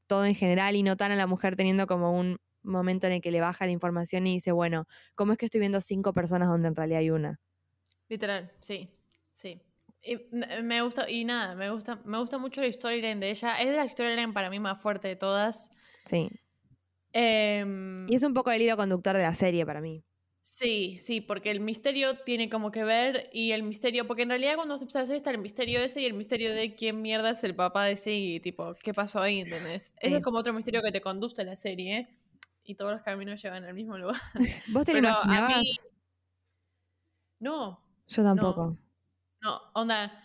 todo 0.07 0.25
en 0.25 0.35
general 0.35 0.77
y 0.77 0.83
no 0.83 0.97
tan 0.97 1.13
a 1.13 1.17
la 1.17 1.27
mujer 1.27 1.57
teniendo 1.57 1.87
como 1.87 2.19
un 2.19 2.39
momento 2.63 3.07
en 3.07 3.13
el 3.15 3.21
que 3.21 3.33
le 3.33 3.43
baja 3.43 3.67
la 3.67 3.73
información 3.73 4.27
y 4.27 4.33
dice, 4.33 4.51
bueno, 4.53 4.87
¿cómo 5.15 5.33
es 5.33 5.39
que 5.39 5.45
estoy 5.45 5.61
viendo 5.61 5.83
cinco 5.83 6.15
personas 6.15 6.49
donde 6.49 6.69
en 6.69 6.75
realidad 6.75 7.01
hay 7.01 7.11
una? 7.11 7.39
Literal, 8.09 8.51
sí, 8.61 8.89
sí. 9.35 9.61
Y 10.03 10.17
me 10.63 10.83
gusta, 10.83 11.11
y 11.11 11.25
nada, 11.25 11.55
me 11.55 11.71
gusta, 11.71 12.01
me 12.05 12.19
gusta 12.19 12.39
mucho 12.39 12.61
la 12.61 12.73
storyline 12.73 13.21
de 13.21 13.31
ella. 13.31 13.61
Es 13.61 13.75
la 13.75 13.89
storyline 13.89 14.33
para 14.33 14.51
mí 14.51 14.61
más 14.61 14.81
fuerte 14.81 15.09
de 15.09 15.17
todas. 15.17 15.71
Sí. 16.07 16.29
Em, 17.13 18.07
y 18.09 18.15
es 18.15 18.23
un 18.23 18.35
poco 18.35 18.51
el 18.51 18.63
hilo 18.63 18.77
conductor 18.77 19.17
de 19.17 19.23
la 19.23 19.35
serie 19.35 19.67
para 19.67 19.81
mí. 19.81 20.05
Sí, 20.41 20.97
sí, 20.99 21.21
porque 21.21 21.51
el 21.51 21.61
misterio 21.61 22.21
tiene 22.21 22.49
como 22.49 22.71
que 22.71 22.83
ver 22.83 23.29
y 23.33 23.53
el 23.53 23.63
misterio, 23.63 24.07
porque 24.07 24.23
en 24.23 24.31
realidad 24.31 24.55
cuando 24.57 24.79
se 24.79 24.85
empieza 24.85 25.01
a 25.01 25.03
hacer 25.03 25.17
está 25.17 25.31
el 25.31 25.39
misterio 25.39 25.81
ese 25.81 26.01
y 26.01 26.07
el 26.07 26.15
misterio 26.15 26.55
de 26.55 26.75
quién 26.75 27.03
mierda 27.03 27.31
es 27.31 27.45
el 27.45 27.55
papá 27.55 27.85
de 27.85 27.93
ese 27.93 28.15
y 28.15 28.41
tipo, 28.41 28.75
¿qué 28.83 28.95
pasó 28.95 29.21
ahí? 29.21 29.41
¿Entendés? 29.41 29.95
Ese 30.01 30.17
es 30.17 30.23
como 30.23 30.39
otro 30.39 30.55
misterio 30.55 30.81
que 30.83 30.91
te 30.91 31.03
conduce 31.03 31.43
a 31.43 31.45
la 31.45 31.55
serie 31.55 32.09
y 32.65 32.77
todos 32.77 32.93
los 32.93 33.03
caminos 33.03 33.43
llevan 33.43 33.65
al 33.65 33.75
mismo 33.75 33.99
lugar. 33.99 34.21
¿Vos 34.73 34.87
te 34.87 34.93
lo 34.93 34.99
imaginabas? 34.99 35.65
No. 37.41 37.83
Yo 38.07 38.23
tampoco. 38.23 38.67
No, 38.69 38.79
onda. 39.75 40.25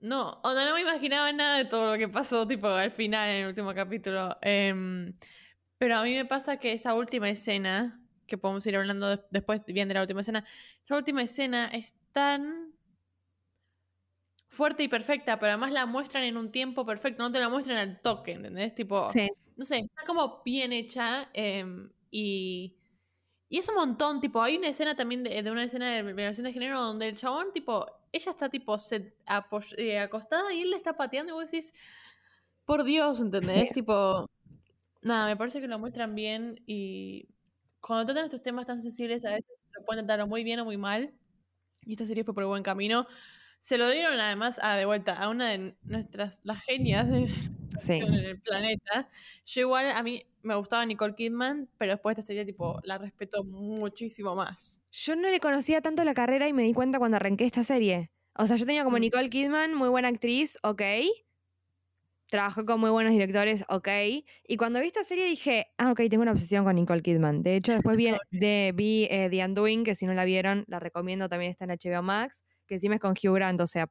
No, 0.00 0.40
onda, 0.42 0.66
no 0.66 0.74
me 0.74 0.82
imaginaba 0.82 1.32
nada 1.32 1.56
de 1.58 1.64
todo 1.64 1.92
lo 1.92 1.98
que 1.98 2.08
pasó, 2.08 2.46
tipo, 2.46 2.68
al 2.68 2.90
final, 2.90 3.28
en 3.30 3.36
el 3.42 3.48
último 3.48 3.74
capítulo. 3.74 4.36
Eh, 4.42 5.12
pero 5.78 5.96
a 5.98 6.02
mí 6.02 6.14
me 6.14 6.24
pasa 6.24 6.58
que 6.58 6.72
esa 6.72 6.94
última 6.94 7.28
escena, 7.28 8.00
que 8.26 8.38
podemos 8.38 8.66
ir 8.66 8.76
hablando 8.76 9.22
después 9.30 9.64
bien 9.66 9.88
de 9.88 9.94
la 9.94 10.02
última 10.02 10.20
escena, 10.20 10.44
esa 10.82 10.96
última 10.96 11.22
escena 11.22 11.66
es 11.66 11.94
tan 12.12 12.72
fuerte 14.48 14.84
y 14.84 14.88
perfecta, 14.88 15.38
pero 15.38 15.52
además 15.52 15.72
la 15.72 15.84
muestran 15.84 16.24
en 16.24 16.36
un 16.36 16.50
tiempo 16.50 16.86
perfecto, 16.86 17.22
no 17.22 17.32
te 17.32 17.40
la 17.40 17.48
muestran 17.48 17.76
al 17.76 18.00
toque, 18.00 18.32
¿entendés? 18.32 18.74
Tipo, 18.74 19.10
no 19.56 19.64
sé, 19.64 19.78
está 19.78 20.04
como 20.06 20.42
bien 20.44 20.72
hecha 20.72 21.28
em, 21.32 21.90
y, 22.10 22.76
y 23.48 23.58
es 23.58 23.68
un 23.68 23.74
montón, 23.74 24.20
tipo, 24.20 24.40
hay 24.42 24.56
una 24.56 24.68
escena 24.68 24.94
también 24.94 25.24
de, 25.24 25.50
una 25.50 25.64
escena 25.64 25.90
de 25.90 26.02
revelación 26.02 26.44
de 26.44 26.52
género 26.52 26.80
donde 26.80 27.08
el 27.08 27.16
chabón, 27.16 27.52
tipo, 27.52 27.86
ella 28.14 28.30
está 28.30 28.48
tipo 28.48 28.76
eh, 29.76 29.98
acostada 29.98 30.52
y 30.52 30.62
él 30.62 30.70
le 30.70 30.76
está 30.76 30.96
pateando 30.96 31.32
y 31.32 31.34
vos 31.34 31.50
decís, 31.50 31.74
por 32.64 32.84
Dios, 32.84 33.20
¿entendés? 33.20 33.72
Tipo, 33.72 34.30
Nada, 35.02 35.26
me 35.26 35.36
parece 35.36 35.60
que 35.60 35.68
lo 35.68 35.78
muestran 35.78 36.14
bien 36.14 36.62
y 36.66 37.28
cuando 37.80 38.06
tratan 38.06 38.24
estos 38.24 38.40
temas 38.40 38.66
tan 38.66 38.80
sensibles 38.80 39.24
a 39.26 39.32
veces 39.32 39.62
lo 39.76 39.84
pueden 39.84 40.06
tratar 40.06 40.26
muy 40.26 40.44
bien 40.44 40.60
o 40.60 40.64
muy 40.64 40.78
mal. 40.78 41.12
Y 41.84 41.92
esta 41.92 42.06
serie 42.06 42.24
fue 42.24 42.32
por 42.32 42.46
buen 42.46 42.62
camino. 42.62 43.06
Se 43.64 43.78
lo 43.78 43.88
dieron 43.88 44.20
además 44.20 44.60
a 44.62 44.76
de 44.76 44.84
vuelta 44.84 45.14
a 45.14 45.30
una 45.30 45.48
de 45.48 45.74
nuestras, 45.84 46.38
las 46.44 46.62
genias 46.62 47.08
de, 47.08 47.30
en 47.88 48.12
el 48.12 48.38
planeta. 48.38 49.08
Yo 49.46 49.62
igual, 49.62 49.90
a 49.90 50.02
mí 50.02 50.26
me 50.42 50.54
gustaba 50.54 50.84
Nicole 50.84 51.14
Kidman, 51.14 51.70
pero 51.78 51.92
después 51.92 52.14
de 52.14 52.20
esta 52.20 52.26
serie, 52.26 52.44
tipo, 52.44 52.78
la 52.84 52.98
respeto 52.98 53.42
muchísimo 53.42 54.36
más. 54.36 54.82
Yo 54.92 55.16
no 55.16 55.30
le 55.30 55.40
conocía 55.40 55.80
tanto 55.80 56.04
la 56.04 56.12
carrera 56.12 56.46
y 56.46 56.52
me 56.52 56.62
di 56.62 56.74
cuenta 56.74 56.98
cuando 56.98 57.16
arranqué 57.16 57.46
esta 57.46 57.64
serie. 57.64 58.10
O 58.34 58.46
sea, 58.46 58.56
yo 58.56 58.66
tenía 58.66 58.84
como 58.84 58.98
mm. 58.98 59.00
Nicole 59.00 59.30
Kidman, 59.30 59.72
muy 59.72 59.88
buena 59.88 60.08
actriz, 60.08 60.58
ok 60.62 60.82
trabajó 62.30 62.64
con 62.64 62.80
muy 62.80 62.90
buenos 62.90 63.12
directores, 63.12 63.64
ok. 63.68 63.88
Y 64.48 64.56
cuando 64.56 64.80
vi 64.80 64.86
esta 64.86 65.04
serie 65.04 65.24
dije, 65.24 65.68
ah, 65.78 65.92
ok, 65.92 66.00
tengo 66.10 66.22
una 66.22 66.32
obsesión 66.32 66.64
con 66.64 66.74
Nicole 66.74 67.02
Kidman. 67.02 67.42
De 67.42 67.54
hecho, 67.54 67.72
después 67.72 67.96
vi, 67.96 68.12
de, 68.30 68.72
vi 68.74 69.06
eh, 69.08 69.28
The 69.30 69.44
Undoing, 69.44 69.84
que 69.84 69.94
si 69.94 70.04
no 70.06 70.14
la 70.14 70.24
vieron, 70.24 70.64
la 70.66 70.80
recomiendo, 70.80 71.28
también 71.28 71.50
está 71.50 71.64
en 71.64 71.70
HBO 71.70 72.02
Max, 72.02 72.42
que 72.66 72.74
encima 72.74 72.96
es 72.96 73.00
con 73.00 73.12
Hugh 73.12 73.34
Grant, 73.34 73.60
o 73.60 73.66
sea, 73.66 73.88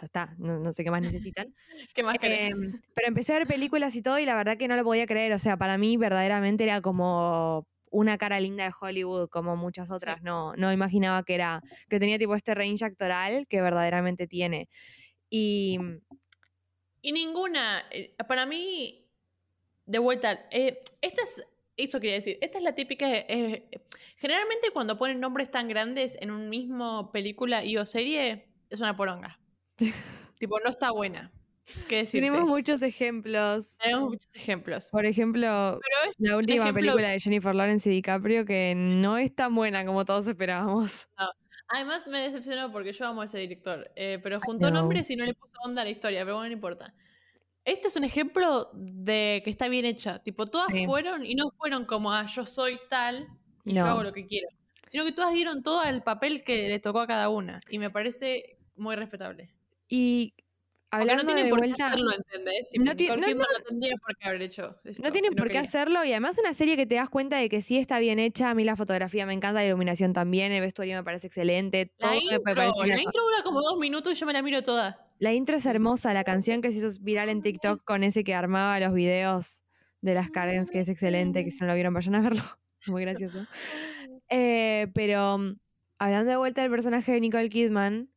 ya 0.00 0.06
está, 0.06 0.34
no, 0.38 0.72
sé 0.72 0.84
qué 0.84 0.90
más 0.90 1.02
necesitan. 1.02 1.54
¿Qué 1.94 2.02
más 2.02 2.16
em, 2.22 2.80
Pero 2.94 3.08
empecé 3.08 3.34
a 3.34 3.38
ver 3.38 3.46
películas 3.46 3.94
y 3.94 4.02
todo 4.02 4.18
y 4.18 4.24
la 4.24 4.34
verdad 4.34 4.56
que 4.56 4.68
no 4.68 4.76
lo 4.76 4.84
podía 4.84 5.06
creer, 5.06 5.32
o 5.32 5.38
sea, 5.38 5.56
para 5.56 5.78
mí 5.78 5.96
verdaderamente 5.96 6.64
era 6.64 6.80
como 6.80 7.66
una 7.90 8.16
cara 8.16 8.40
linda 8.40 8.64
de 8.64 8.72
Hollywood 8.80 9.28
como 9.28 9.54
muchas 9.56 9.90
otras, 9.90 10.22
no, 10.22 10.54
no 10.56 10.72
imaginaba 10.72 11.22
que 11.24 11.34
era, 11.34 11.62
que 11.88 12.00
tenía 12.00 12.18
tipo 12.18 12.34
este 12.34 12.54
range 12.54 12.84
actoral 12.84 13.46
que 13.48 13.60
verdaderamente 13.60 14.26
tiene. 14.26 14.68
Y 15.28 15.78
y 17.02 17.10
ninguna, 17.10 17.84
eh, 17.90 18.14
para 18.28 18.46
mí, 18.46 19.04
de 19.86 19.98
vuelta, 19.98 20.46
eh, 20.52 20.82
esta 21.00 21.22
es, 21.22 21.44
eso 21.84 22.00
quería 22.00 22.14
decir, 22.14 22.38
esta 22.40 22.58
es 22.58 22.64
la 22.64 22.74
típica, 22.74 23.06
eh, 23.10 23.68
generalmente 24.16 24.70
cuando 24.72 24.98
ponen 24.98 25.20
nombres 25.20 25.50
tan 25.50 25.68
grandes 25.68 26.16
en 26.20 26.30
un 26.30 26.48
mismo 26.48 27.10
película 27.12 27.64
y 27.64 27.76
o 27.76 27.86
serie, 27.86 28.48
es 28.70 28.80
una 28.80 28.96
poronga. 28.96 29.38
tipo, 30.38 30.58
no 30.60 30.70
está 30.70 30.90
buena. 30.90 31.32
Tenemos 32.10 32.42
muchos 32.42 32.82
ejemplos. 32.82 33.76
Tenemos 33.78 34.10
muchos 34.10 34.34
ejemplos. 34.34 34.88
Por 34.90 35.06
ejemplo, 35.06 35.80
la 36.18 36.36
última 36.36 36.72
película 36.72 37.08
de 37.08 37.20
Jennifer 37.20 37.54
Lawrence 37.54 37.88
y 37.88 37.92
DiCaprio 37.92 38.44
que 38.44 38.74
no 38.76 39.16
es 39.16 39.34
tan 39.34 39.54
buena 39.54 39.84
como 39.84 40.04
todos 40.04 40.26
esperábamos. 40.26 41.08
No. 41.18 41.28
Además 41.68 42.06
me 42.06 42.18
decepcionó 42.18 42.70
porque 42.70 42.92
yo 42.92 43.06
amo 43.06 43.22
a 43.22 43.24
ese 43.24 43.38
director, 43.38 43.90
eh, 43.96 44.18
pero 44.22 44.40
juntó 44.40 44.70
nombres 44.70 45.08
y 45.10 45.16
no 45.16 45.24
le 45.24 45.32
puso 45.32 45.54
onda 45.64 45.80
a 45.80 45.84
la 45.84 45.90
historia, 45.90 46.20
pero 46.20 46.34
bueno, 46.34 46.48
no 46.48 46.54
importa. 46.54 46.92
Este 47.64 47.88
es 47.88 47.96
un 47.96 48.04
ejemplo 48.04 48.70
de 48.74 49.40
que 49.44 49.50
está 49.50 49.68
bien 49.68 49.84
hecha. 49.84 50.18
Tipo, 50.22 50.46
todas 50.46 50.68
fueron 50.86 51.24
y 51.24 51.34
no 51.34 51.50
fueron 51.56 51.84
como, 51.86 52.12
ah, 52.12 52.26
yo 52.26 52.44
soy 52.44 52.78
tal 52.88 53.28
y 53.64 53.74
yo 53.74 53.84
hago 53.86 54.02
lo 54.02 54.12
que 54.12 54.26
quiero. 54.26 54.48
Sino 54.86 55.04
que 55.04 55.12
todas 55.12 55.32
dieron 55.32 55.62
todo 55.62 55.82
el 55.84 56.02
papel 56.02 56.42
que 56.42 56.68
le 56.68 56.78
tocó 56.80 57.00
a 57.00 57.06
cada 57.06 57.28
una. 57.28 57.60
Y 57.70 57.78
me 57.78 57.88
parece 57.90 58.58
muy 58.74 58.96
respetable. 58.96 59.54
Y 59.88 60.34
hablando 60.90 61.22
no 61.22 61.26
tienen 61.28 61.44
de 61.44 61.50
por 61.50 61.58
vuelta, 61.60 61.76
qué 61.76 61.82
hacerlo, 61.84 62.12
¿entendés? 62.12 62.68
Tipo, 62.70 62.84
no 62.84 62.96
ti- 62.96 63.08
no, 63.08 63.20
no 63.20 63.64
tendría 63.66 63.94
por 64.04 64.16
qué 64.16 64.28
haber 64.28 64.42
hecho 64.42 64.76
esto. 64.84 65.02
no 65.02 65.12
tienen 65.12 65.30
si 65.30 65.36
no 65.36 65.40
por 65.40 65.46
qué 65.48 65.52
quería. 65.54 65.68
hacerlo 65.68 66.04
y 66.04 66.10
además 66.10 66.38
una 66.38 66.52
serie 66.54 66.76
que 66.76 66.86
te 66.86 66.96
das 66.96 67.08
cuenta 67.10 67.36
de 67.38 67.48
que 67.48 67.62
sí 67.62 67.78
está 67.78 68.00
bien 68.00 68.18
hecha, 68.18 68.50
a 68.50 68.54
mí 68.54 68.64
la 68.64 68.74
fotografía 68.74 69.24
me 69.24 69.34
encanta, 69.34 69.60
la 69.60 69.66
iluminación 69.68 70.12
también, 70.12 70.50
el 70.50 70.60
vestuario 70.62 70.96
me 70.96 71.04
parece 71.04 71.28
excelente, 71.28 71.86
todo 71.86 72.10
La 72.10 72.16
me 72.16 72.22
intro, 72.24 72.42
parece 72.54 72.72
una 72.78 72.96
la 72.96 73.02
intro 73.02 73.22
dura 73.22 73.42
como 73.44 73.62
dos 73.62 73.78
minutos 73.78 74.12
y 74.12 74.16
yo 74.16 74.26
me 74.26 74.32
la 74.32 74.42
miro 74.42 74.62
toda. 74.62 75.08
La 75.22 75.32
intro 75.32 75.54
es 75.54 75.66
hermosa, 75.66 76.12
la 76.14 76.24
canción 76.24 76.62
que 76.62 76.72
se 76.72 76.78
hizo 76.78 76.88
viral 77.00 77.28
en 77.28 77.42
TikTok 77.42 77.84
con 77.84 78.02
ese 78.02 78.24
que 78.24 78.34
armaba 78.34 78.80
los 78.80 78.92
videos 78.92 79.62
de 80.00 80.14
las 80.14 80.32
Karens, 80.32 80.68
que 80.68 80.80
es 80.80 80.88
excelente, 80.88 81.44
que 81.44 81.52
si 81.52 81.60
no 81.60 81.68
lo 81.68 81.74
vieron 81.74 81.94
vayan 81.94 82.16
a 82.16 82.22
verlo, 82.22 82.42
muy 82.88 83.02
gracioso. 83.02 83.46
Eh, 84.28 84.88
pero 84.94 85.38
mm, 85.38 85.60
hablando 86.00 86.28
de 86.28 86.36
vuelta 86.38 86.62
del 86.62 86.72
personaje 86.72 87.12
de 87.12 87.20
Nicole 87.20 87.48
Kidman, 87.50 88.10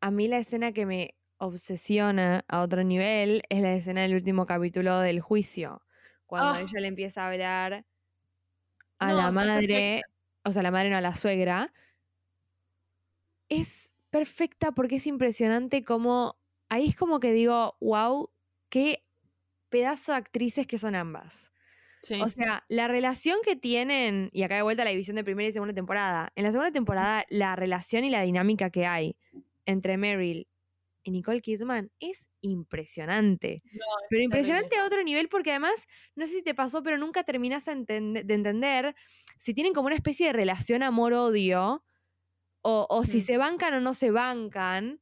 a 0.00 0.10
mí 0.10 0.26
la 0.26 0.38
escena 0.38 0.72
que 0.72 0.86
me 0.86 1.16
obsesiona 1.36 2.46
a 2.48 2.62
otro 2.62 2.82
nivel 2.82 3.42
es 3.50 3.60
la 3.60 3.74
escena 3.74 4.00
del 4.00 4.14
último 4.14 4.46
capítulo 4.46 5.00
del 5.00 5.20
juicio, 5.20 5.82
cuando 6.24 6.54
Ah. 6.54 6.60
ella 6.62 6.80
le 6.80 6.88
empieza 6.88 7.24
a 7.24 7.28
hablar 7.30 7.84
a 9.00 9.08
No, 9.10 9.16
la 9.18 9.30
madre, 9.30 10.00
o 10.44 10.50
sea, 10.50 10.62
la 10.62 10.70
madre 10.70 10.88
no 10.88 10.96
a 10.96 11.02
la 11.02 11.14
suegra. 11.14 11.74
Es 13.50 13.93
perfecta 14.14 14.70
porque 14.70 14.96
es 14.96 15.08
impresionante 15.08 15.82
como 15.82 16.38
ahí 16.68 16.86
es 16.86 16.94
como 16.94 17.18
que 17.18 17.32
digo, 17.32 17.76
wow, 17.80 18.30
qué 18.68 19.04
pedazo 19.70 20.12
de 20.12 20.18
actrices 20.18 20.68
que 20.68 20.78
son 20.78 20.94
ambas. 20.94 21.50
Sí. 22.00 22.20
O 22.22 22.28
sea, 22.28 22.64
la 22.68 22.86
relación 22.86 23.38
que 23.44 23.56
tienen, 23.56 24.30
y 24.32 24.44
acá 24.44 24.54
de 24.54 24.62
vuelta 24.62 24.84
la 24.84 24.90
división 24.90 25.16
de 25.16 25.24
primera 25.24 25.48
y 25.48 25.52
segunda 25.52 25.74
temporada, 25.74 26.30
en 26.36 26.44
la 26.44 26.52
segunda 26.52 26.70
temporada 26.70 27.24
la 27.28 27.56
relación 27.56 28.04
y 28.04 28.10
la 28.10 28.22
dinámica 28.22 28.70
que 28.70 28.86
hay 28.86 29.16
entre 29.66 29.96
Meryl 29.96 30.46
y 31.02 31.10
Nicole 31.10 31.40
Kidman 31.40 31.90
es 31.98 32.28
impresionante. 32.40 33.64
No, 33.64 33.70
es 33.72 33.82
Pero 33.82 34.08
terrible. 34.10 34.24
impresionante 34.26 34.76
a 34.76 34.84
otro 34.84 35.02
nivel 35.02 35.28
porque 35.28 35.50
además, 35.50 35.74
no 36.14 36.24
sé 36.26 36.34
si 36.34 36.42
te 36.42 36.54
pasó, 36.54 36.84
pero 36.84 36.98
nunca 36.98 37.24
terminas 37.24 37.64
de 37.64 37.74
entender 38.28 38.94
si 39.38 39.54
tienen 39.54 39.72
como 39.72 39.86
una 39.86 39.96
especie 39.96 40.28
de 40.28 40.34
relación 40.34 40.84
amor-odio, 40.84 41.84
o, 42.64 42.86
o 42.90 43.04
si 43.04 43.20
se 43.20 43.36
bancan 43.38 43.74
o 43.74 43.80
no 43.80 43.94
se 43.94 44.10
bancan, 44.10 45.00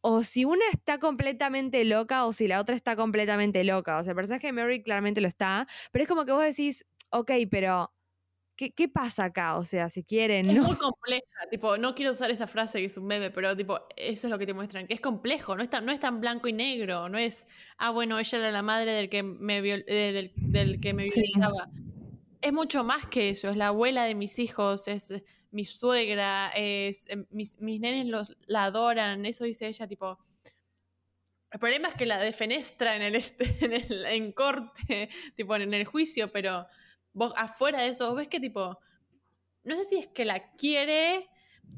o 0.00 0.22
si 0.24 0.44
una 0.44 0.64
está 0.72 0.98
completamente 0.98 1.84
loca 1.84 2.24
o 2.24 2.32
si 2.32 2.48
la 2.48 2.60
otra 2.60 2.74
está 2.74 2.96
completamente 2.96 3.62
loca. 3.64 3.98
O 3.98 4.02
sea, 4.02 4.12
el 4.12 4.16
personaje 4.16 4.48
de 4.48 4.52
Mary 4.52 4.82
claramente 4.82 5.20
lo 5.20 5.28
está, 5.28 5.66
pero 5.92 6.02
es 6.02 6.08
como 6.08 6.24
que 6.24 6.32
vos 6.32 6.42
decís, 6.44 6.84
ok, 7.10 7.30
pero 7.50 7.92
¿qué, 8.56 8.72
qué 8.72 8.88
pasa 8.88 9.24
acá? 9.26 9.58
O 9.58 9.64
sea, 9.64 9.90
si 9.90 10.04
quieren, 10.04 10.50
Es 10.50 10.56
no. 10.56 10.64
muy 10.64 10.76
compleja, 10.76 11.26
tipo, 11.50 11.78
no 11.78 11.94
quiero 11.94 12.12
usar 12.12 12.30
esa 12.32 12.46
frase 12.48 12.78
que 12.80 12.86
es 12.86 12.96
un 12.96 13.06
meme, 13.06 13.30
pero 13.30 13.56
tipo, 13.56 13.80
eso 13.96 14.26
es 14.26 14.30
lo 14.30 14.38
que 14.38 14.46
te 14.46 14.54
muestran, 14.54 14.88
que 14.88 14.94
es 14.94 15.00
complejo, 15.00 15.56
no 15.56 15.62
es 15.62 15.70
tan, 15.70 15.86
no 15.86 15.92
es 15.92 16.00
tan 16.00 16.20
blanco 16.20 16.48
y 16.48 16.52
negro, 16.52 17.08
no 17.08 17.18
es, 17.18 17.46
ah, 17.78 17.90
bueno, 17.90 18.18
ella 18.18 18.38
era 18.38 18.50
la 18.50 18.62
madre 18.62 18.92
del 18.92 19.08
que 19.08 19.22
me, 19.22 19.62
viol- 19.62 19.84
eh, 19.86 20.12
del, 20.12 20.32
del 20.52 20.80
que 20.80 20.94
me 20.94 21.08
Sí. 21.10 21.22
Es 22.40 22.52
mucho 22.52 22.82
más 22.82 23.06
que 23.06 23.30
eso, 23.30 23.50
es 23.50 23.56
la 23.56 23.68
abuela 23.68 24.04
de 24.04 24.16
mis 24.16 24.38
hijos, 24.40 24.88
es 24.88 25.12
mi 25.52 25.64
suegra, 25.64 26.50
es 26.54 27.06
eh, 27.08 27.24
mis, 27.30 27.60
mis 27.60 27.80
nenes 27.80 28.06
los, 28.06 28.36
la 28.46 28.64
adoran, 28.64 29.24
eso 29.26 29.44
dice 29.44 29.68
ella, 29.68 29.86
tipo... 29.86 30.18
El 31.50 31.60
problema 31.60 31.88
es 31.88 31.94
que 31.94 32.06
la 32.06 32.18
defenestra 32.18 32.96
en 32.96 33.02
el, 33.02 33.14
este, 33.14 33.58
en, 33.64 33.72
el, 33.74 34.06
en 34.06 34.32
corte, 34.32 35.10
tipo 35.36 35.54
en 35.54 35.74
el 35.74 35.84
juicio, 35.84 36.32
pero 36.32 36.66
vos 37.12 37.34
afuera 37.36 37.82
de 37.82 37.88
eso, 37.88 38.08
vos 38.08 38.16
ves 38.16 38.28
que 38.28 38.40
tipo, 38.40 38.78
no 39.64 39.76
sé 39.76 39.84
si 39.84 39.98
es 39.98 40.06
que 40.08 40.24
la 40.24 40.50
quiere, 40.52 41.28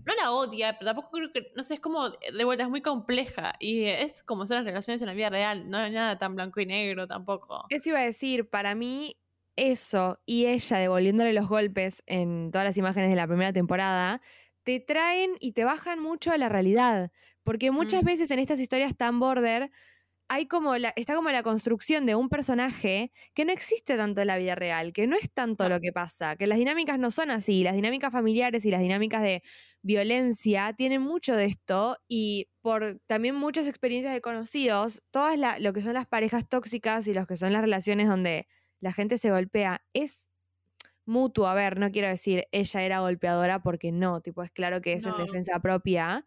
no 0.06 0.14
la 0.14 0.30
odia, 0.30 0.78
pero 0.78 0.92
tampoco 0.92 1.10
creo 1.10 1.32
que, 1.32 1.52
no 1.56 1.64
sé, 1.64 1.74
es 1.74 1.80
como, 1.80 2.10
de 2.10 2.44
vuelta, 2.44 2.62
es 2.62 2.70
muy 2.70 2.82
compleja 2.82 3.54
y 3.58 3.86
es 3.86 4.22
como 4.22 4.46
son 4.46 4.58
las 4.58 4.64
relaciones 4.64 5.02
en 5.02 5.08
la 5.08 5.14
vida 5.14 5.30
real, 5.30 5.68
no 5.68 5.80
es 5.80 5.92
nada 5.92 6.18
tan 6.18 6.36
blanco 6.36 6.60
y 6.60 6.66
negro 6.66 7.08
tampoco. 7.08 7.66
Eso 7.68 7.88
iba 7.88 7.98
a 7.98 8.04
decir, 8.04 8.48
para 8.48 8.76
mí 8.76 9.16
eso 9.56 10.20
y 10.26 10.46
ella 10.46 10.78
devolviéndole 10.78 11.32
los 11.32 11.48
golpes 11.48 12.02
en 12.06 12.50
todas 12.50 12.66
las 12.66 12.76
imágenes 12.76 13.10
de 13.10 13.16
la 13.16 13.26
primera 13.26 13.52
temporada, 13.52 14.20
te 14.64 14.80
traen 14.80 15.32
y 15.40 15.52
te 15.52 15.64
bajan 15.64 16.00
mucho 16.00 16.32
a 16.32 16.38
la 16.38 16.48
realidad. 16.48 17.10
Porque 17.42 17.70
muchas 17.70 18.02
Mm. 18.02 18.06
veces 18.06 18.30
en 18.30 18.38
estas 18.38 18.60
historias 18.60 18.96
tan 18.96 19.20
border 19.20 19.70
hay 20.28 20.46
como 20.46 20.76
la, 20.78 20.92
está 20.96 21.14
como 21.14 21.30
la 21.30 21.42
construcción 21.42 22.06
de 22.06 22.14
un 22.14 22.28
personaje 22.30 23.12
que 23.34 23.44
no 23.44 23.52
existe 23.52 23.96
tanto 23.96 24.22
en 24.22 24.26
la 24.28 24.38
vida 24.38 24.54
real, 24.54 24.92
que 24.92 25.06
no 25.06 25.16
es 25.16 25.30
tanto 25.32 25.68
lo 25.68 25.80
que 25.80 25.92
pasa, 25.92 26.36
que 26.36 26.46
las 26.46 26.58
dinámicas 26.58 26.98
no 26.98 27.10
son 27.10 27.30
así, 27.30 27.62
las 27.62 27.74
dinámicas 27.74 28.10
familiares 28.12 28.64
y 28.64 28.70
las 28.70 28.80
dinámicas 28.80 29.22
de 29.22 29.42
violencia 29.82 30.72
tienen 30.76 31.02
mucho 31.02 31.36
de 31.36 31.44
esto 31.44 31.98
y 32.08 32.48
por 32.62 33.00
también 33.06 33.34
muchas 33.34 33.68
experiencias 33.68 34.14
de 34.14 34.20
conocidos, 34.22 35.02
todas 35.10 35.38
la- 35.38 35.58
lo 35.58 35.72
que 35.74 35.82
son 35.82 35.94
las 35.94 36.06
parejas 36.06 36.48
tóxicas 36.48 37.06
y 37.06 37.12
los 37.14 37.26
que 37.26 37.36
son 37.36 37.52
las 37.52 37.60
relaciones 37.62 38.08
donde 38.08 38.48
la 38.84 38.92
gente 38.92 39.16
se 39.16 39.30
golpea 39.30 39.82
es 39.94 40.28
mutuo. 41.06 41.46
A 41.46 41.54
ver, 41.54 41.78
no 41.78 41.90
quiero 41.90 42.06
decir 42.06 42.46
ella 42.52 42.82
era 42.82 43.00
golpeadora 43.00 43.62
porque 43.62 43.92
no, 43.92 44.20
tipo, 44.20 44.42
es 44.42 44.50
claro 44.50 44.82
que 44.82 44.92
es 44.92 45.06
en 45.06 45.16
defensa 45.16 45.58
propia, 45.58 46.26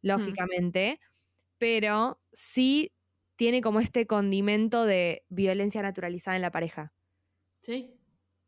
lógicamente, 0.00 0.98
pero 1.58 2.20
sí 2.32 2.92
tiene 3.36 3.60
como 3.60 3.78
este 3.78 4.08
condimento 4.08 4.84
de 4.84 5.24
violencia 5.28 5.80
naturalizada 5.80 6.34
en 6.34 6.42
la 6.42 6.50
pareja. 6.50 6.92
Sí, 7.60 7.94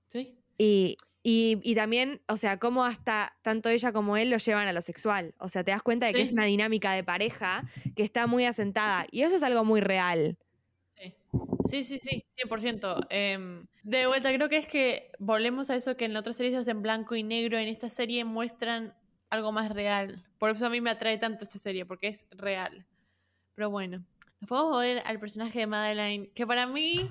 sí. 0.08 0.36
Y, 0.58 0.96
y, 1.22 1.60
y 1.62 1.76
también, 1.76 2.22
o 2.26 2.36
sea, 2.36 2.58
cómo 2.58 2.84
hasta 2.84 3.36
tanto 3.42 3.68
ella 3.68 3.92
como 3.92 4.16
él 4.16 4.30
lo 4.30 4.38
llevan 4.38 4.66
a 4.66 4.72
lo 4.72 4.82
sexual. 4.82 5.36
O 5.38 5.48
sea, 5.48 5.62
te 5.62 5.70
das 5.70 5.82
cuenta 5.84 6.06
de 6.06 6.12
que 6.12 6.22
es 6.22 6.32
una 6.32 6.44
dinámica 6.44 6.92
de 6.92 7.04
pareja 7.04 7.70
que 7.94 8.02
está 8.02 8.26
muy 8.26 8.46
asentada. 8.46 9.06
Y 9.12 9.22
eso 9.22 9.36
es 9.36 9.44
algo 9.44 9.64
muy 9.64 9.80
real. 9.80 10.38
Sí, 11.64 11.82
sí, 11.82 11.98
sí, 11.98 12.10
sí, 12.10 12.24
100%. 12.34 13.06
Em, 13.10 13.66
de 13.82 14.06
vuelta, 14.06 14.32
creo 14.32 14.48
que 14.48 14.58
es 14.58 14.66
que 14.66 15.10
volvemos 15.18 15.70
a 15.70 15.76
eso 15.76 15.96
que 15.96 16.04
en 16.04 16.12
la 16.12 16.20
otra 16.20 16.32
serie 16.32 16.52
se 16.52 16.58
hace 16.58 16.70
en 16.70 16.82
blanco 16.82 17.14
y 17.14 17.22
negro, 17.22 17.58
en 17.58 17.68
esta 17.68 17.88
serie 17.88 18.24
muestran 18.24 18.94
algo 19.30 19.52
más 19.52 19.72
real. 19.72 20.24
Por 20.38 20.50
eso 20.50 20.66
a 20.66 20.70
mí 20.70 20.80
me 20.80 20.90
atrae 20.90 21.18
tanto 21.18 21.44
esta 21.44 21.58
serie, 21.58 21.86
porque 21.86 22.08
es 22.08 22.26
real. 22.30 22.86
Pero 23.54 23.70
bueno, 23.70 24.04
nos 24.40 24.48
podemos 24.48 24.80
ver 24.80 25.02
al 25.06 25.20
personaje 25.20 25.60
de 25.60 25.66
Madeline, 25.66 26.30
que 26.34 26.46
para 26.46 26.66
mí, 26.66 27.10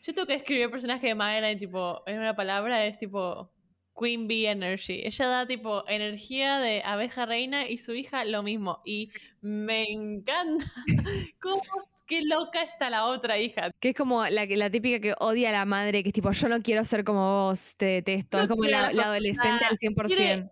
yo 0.00 0.14
tengo 0.14 0.26
que 0.26 0.34
describir 0.34 0.64
el 0.64 0.70
personaje 0.70 1.08
de 1.08 1.14
Madeline, 1.14 1.58
tipo, 1.58 2.02
en 2.06 2.18
una 2.20 2.36
palabra, 2.36 2.86
es 2.86 2.98
tipo 2.98 3.50
Queen 3.98 4.28
Bee 4.28 4.46
Energy. 4.46 5.02
Ella 5.04 5.26
da 5.26 5.46
tipo 5.46 5.84
energía 5.88 6.58
de 6.60 6.82
abeja 6.84 7.26
reina 7.26 7.68
y 7.68 7.78
su 7.78 7.94
hija 7.94 8.24
lo 8.24 8.42
mismo. 8.42 8.80
Y 8.84 9.10
me 9.40 9.90
encanta 9.90 10.64
cómo, 11.40 11.60
qué 12.08 12.22
loca 12.22 12.62
está 12.62 12.90
la 12.90 13.06
otra 13.06 13.38
hija. 13.38 13.70
Que 13.78 13.90
es 13.90 13.94
como 13.94 14.24
la, 14.26 14.46
la 14.46 14.70
típica 14.70 14.98
que 14.98 15.14
odia 15.20 15.50
a 15.50 15.52
la 15.52 15.64
madre, 15.64 16.02
que 16.02 16.08
es 16.08 16.12
tipo, 16.14 16.32
yo 16.32 16.48
no 16.48 16.58
quiero 16.60 16.82
ser 16.82 17.04
como 17.04 17.44
vos, 17.48 17.76
te 17.76 17.86
detesto. 17.86 18.38
No 18.38 18.42
es 18.44 18.48
como 18.48 18.64
la, 18.64 18.82
la 18.88 18.92
la 18.92 19.02
adolescente 19.04 19.64
al 19.64 19.76
100%. 19.76 20.06
Quiere- 20.08 20.50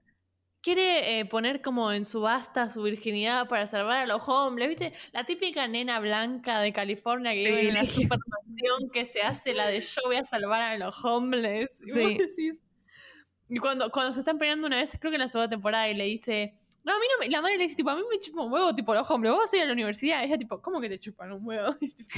Quiere 0.62 1.21
eh, 1.21 1.25
poner 1.27 1.62
como 1.62 1.92
en 1.92 2.05
subasta 2.05 2.69
su 2.71 2.83
virginidad 2.83 3.49
para 3.49 3.69
salvar 3.69 3.99
a 3.99 4.07
los 4.07 4.29
hombres, 4.29 4.69
¿viste? 4.69 4.92
La 5.12 5.23
típica 5.23 5.69
nena 5.69 6.01
blanca 6.01 6.59
de 6.61 6.73
California 6.73 7.31
que 7.35 7.38
vive 7.38 7.51
en 7.69 7.75
Privilegio. 7.75 8.03
supermansión 8.03 8.90
que 8.92 9.05
se 9.07 9.23
hace 9.23 9.55
la 9.55 9.69
de 9.69 9.81
yo 9.81 10.01
voy 10.07 10.16
a 10.16 10.25
salvar 10.25 10.61
a 10.62 10.77
los 10.77 11.05
hombres. 11.05 11.81
Sí. 11.95 12.19
y 13.49 13.59
cuando, 13.59 13.90
cuando 13.92 14.12
se 14.12 14.19
están 14.21 14.38
peleando 14.38 14.66
una 14.66 14.79
vez, 14.79 14.97
creo 14.99 15.12
que 15.12 15.16
en 15.16 15.21
la 15.23 15.29
segunda 15.29 15.49
temporada, 15.51 15.88
y 15.88 15.95
le 15.95 16.05
dice, 16.07 16.59
no, 16.87 16.92
a 16.92 16.99
mí 17.01 17.07
no 17.12 17.18
me, 17.18 17.29
la 17.29 17.42
madre 17.42 17.57
le 17.57 17.64
dice, 17.64 17.75
tipo, 17.75 17.90
a 17.90 17.96
mí 17.96 18.03
me 18.09 18.16
chupa 18.20 18.42
un 18.42 18.53
huevo, 18.53 18.72
tipo, 18.72 18.94
los 18.94 19.11
hombres, 19.11 19.33
vos 19.33 19.40
vas 19.40 19.53
a 19.53 19.57
ir 19.57 19.62
a 19.64 19.66
la 19.66 19.72
universidad. 19.72 20.22
Ella, 20.22 20.38
tipo, 20.38 20.62
¿cómo 20.62 20.81
que 20.81 20.88
te 20.88 21.01
chupan 21.01 21.33
un 21.33 21.44
huevo? 21.44 21.75
Tipo, 21.81 22.14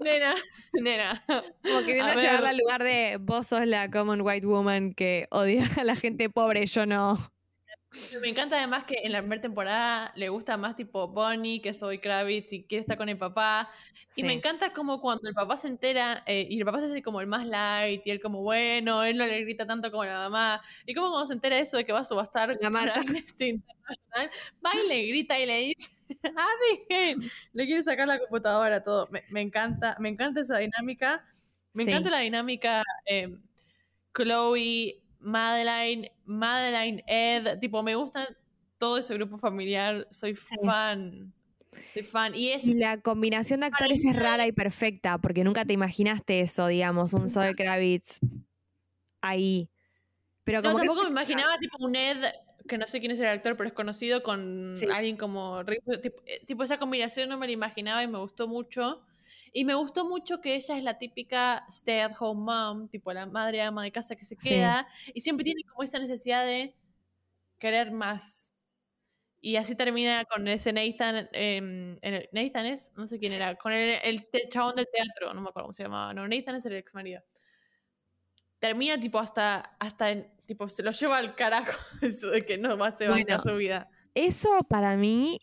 nena, 0.00 0.34
nena. 0.72 1.24
Como 1.62 1.84
queriendo 1.84 2.14
llevarla 2.14 2.48
al 2.48 2.56
lugar 2.56 2.82
de 2.82 3.18
vos 3.20 3.46
sos 3.46 3.64
la 3.64 3.88
common 3.88 4.22
white 4.22 4.44
woman 4.44 4.92
que 4.92 5.28
odia 5.30 5.64
a 5.78 5.84
la 5.84 5.94
gente 5.94 6.28
pobre, 6.28 6.66
yo 6.66 6.84
no. 6.84 7.35
Me 8.20 8.28
encanta 8.28 8.56
además 8.56 8.84
que 8.84 8.96
en 9.02 9.12
la 9.12 9.20
primera 9.20 9.40
temporada 9.40 10.12
le 10.16 10.28
gusta 10.28 10.56
más 10.56 10.76
tipo 10.76 11.08
Bonnie 11.08 11.60
que 11.60 11.72
Zoe 11.72 12.00
Kravitz 12.00 12.52
y 12.52 12.64
quiere 12.64 12.80
estar 12.80 12.96
con 12.96 13.08
el 13.08 13.18
papá. 13.18 13.70
Y 14.14 14.22
me 14.22 14.32
encanta 14.32 14.72
como 14.72 15.00
cuando 15.00 15.28
el 15.28 15.34
papá 15.34 15.56
se 15.56 15.68
entera 15.68 16.22
eh, 16.26 16.46
y 16.48 16.58
el 16.58 16.64
papá 16.64 16.80
se 16.80 16.86
hace 16.86 17.02
como 17.02 17.20
el 17.20 17.26
más 17.26 17.46
light 17.46 18.02
y 18.06 18.10
él 18.10 18.20
como 18.20 18.42
bueno, 18.42 19.04
él 19.04 19.16
no 19.18 19.26
le 19.26 19.42
grita 19.42 19.66
tanto 19.66 19.90
como 19.90 20.04
la 20.04 20.18
mamá. 20.18 20.62
Y 20.86 20.94
como 20.94 21.10
cuando 21.10 21.26
se 21.26 21.34
entera 21.34 21.58
eso 21.58 21.76
de 21.76 21.84
que 21.84 21.92
va 21.92 22.00
a 22.00 22.04
subastar 22.04 22.56
La 22.60 22.70
mata. 22.70 22.94
Amnesty 23.00 23.48
International, 23.48 24.30
va 24.64 24.70
y 24.84 24.88
le 24.88 25.06
grita 25.06 25.38
y 25.38 25.46
le 25.46 25.58
dice, 25.58 25.90
Abigail, 26.34 27.30
le 27.52 27.66
quiere 27.66 27.84
sacar 27.84 28.08
la 28.08 28.18
computadora, 28.18 28.82
todo. 28.82 29.08
Me, 29.10 29.22
me 29.30 29.42
encanta, 29.42 29.96
me 30.00 30.08
encanta 30.08 30.40
esa 30.40 30.58
dinámica. 30.58 31.24
Me 31.74 31.84
Sí. 31.84 31.90
encanta 31.90 32.08
la 32.10 32.20
dinámica 32.20 32.82
eh, 33.04 33.36
Chloe, 34.14 35.02
Madeline, 35.20 36.10
Madeline, 36.24 37.02
Ed, 37.06 37.58
tipo, 37.58 37.82
me 37.82 37.94
gusta 37.94 38.28
todo 38.78 38.98
ese 38.98 39.14
grupo 39.14 39.38
familiar, 39.38 40.06
soy 40.10 40.34
fan, 40.34 41.32
soy 41.92 42.02
fan. 42.02 42.34
Y 42.34 42.50
es, 42.50 42.64
Y 42.64 42.74
la 42.74 43.00
combinación 43.00 43.60
de 43.60 43.66
actores 43.66 44.04
es 44.04 44.16
rara 44.16 44.46
y 44.46 44.52
perfecta, 44.52 45.18
porque 45.18 45.44
nunca 45.44 45.64
te 45.64 45.72
imaginaste 45.72 46.40
eso, 46.40 46.66
digamos, 46.66 47.12
un 47.12 47.28
Zoe 47.28 47.54
Kravitz 47.54 48.20
ahí. 49.20 49.70
Pero 50.44 50.62
no, 50.62 50.70
como 50.70 50.80
que 50.80 50.86
tampoco 50.86 51.04
me 51.04 51.10
imaginaba 51.10 51.58
tipo 51.58 51.84
un 51.84 51.96
Ed 51.96 52.24
que 52.66 52.78
no 52.78 52.86
sé 52.86 53.00
quién 53.00 53.12
es 53.12 53.20
el 53.20 53.26
actor, 53.26 53.56
pero 53.56 53.68
es 53.68 53.74
conocido 53.74 54.22
con 54.22 54.74
alguien 54.92 55.16
como 55.16 55.64
tipo, 55.64 56.22
eh, 56.26 56.42
tipo, 56.46 56.64
esa 56.64 56.78
combinación 56.78 57.28
no 57.28 57.38
me 57.38 57.46
la 57.46 57.52
imaginaba 57.52 58.02
y 58.02 58.08
me 58.08 58.18
gustó 58.18 58.48
mucho. 58.48 59.05
Y 59.56 59.64
me 59.64 59.74
gustó 59.74 60.06
mucho 60.06 60.42
que 60.42 60.54
ella 60.54 60.76
es 60.76 60.84
la 60.84 60.98
típica 60.98 61.64
stay 61.70 62.00
at 62.00 62.12
home 62.20 62.42
mom, 62.42 62.88
tipo 62.90 63.10
la 63.14 63.24
madre 63.24 63.62
ama 63.62 63.82
de 63.84 63.90
casa 63.90 64.14
que 64.14 64.26
se 64.26 64.36
queda 64.36 64.86
y 65.14 65.22
siempre 65.22 65.44
tiene 65.44 65.62
como 65.62 65.82
esa 65.82 65.98
necesidad 65.98 66.44
de 66.44 66.74
querer 67.58 67.90
más. 67.90 68.52
Y 69.40 69.56
así 69.56 69.74
termina 69.74 70.26
con 70.26 70.46
ese 70.46 70.74
Nathan, 70.74 71.30
eh, 71.32 72.28
Nathan 72.32 72.66
es, 72.66 72.92
no 72.96 73.06
sé 73.06 73.18
quién 73.18 73.32
era, 73.32 73.54
con 73.54 73.72
el, 73.72 73.98
el, 74.04 74.28
chabón 74.50 74.76
del 74.76 74.88
teatro, 74.92 75.32
no 75.32 75.40
me 75.40 75.48
acuerdo 75.48 75.68
cómo 75.68 75.72
se 75.72 75.84
llamaba, 75.84 76.12
no, 76.12 76.28
Nathan 76.28 76.56
es 76.56 76.66
el 76.66 76.74
ex 76.74 76.94
marido. 76.94 77.22
Termina 78.58 79.00
tipo 79.00 79.18
hasta, 79.18 79.74
hasta 79.78 80.22
tipo, 80.44 80.68
se 80.68 80.82
lo 80.82 80.90
lleva 80.90 81.16
al 81.16 81.34
carajo 81.34 81.78
eso 82.02 82.28
de 82.28 82.44
que 82.44 82.58
no 82.58 82.76
va 82.76 82.88
a 82.88 82.92
ser 82.92 83.10
su 83.40 83.56
vida. 83.56 83.88
Eso 84.14 84.50
para 84.68 84.98
mí 84.98 85.38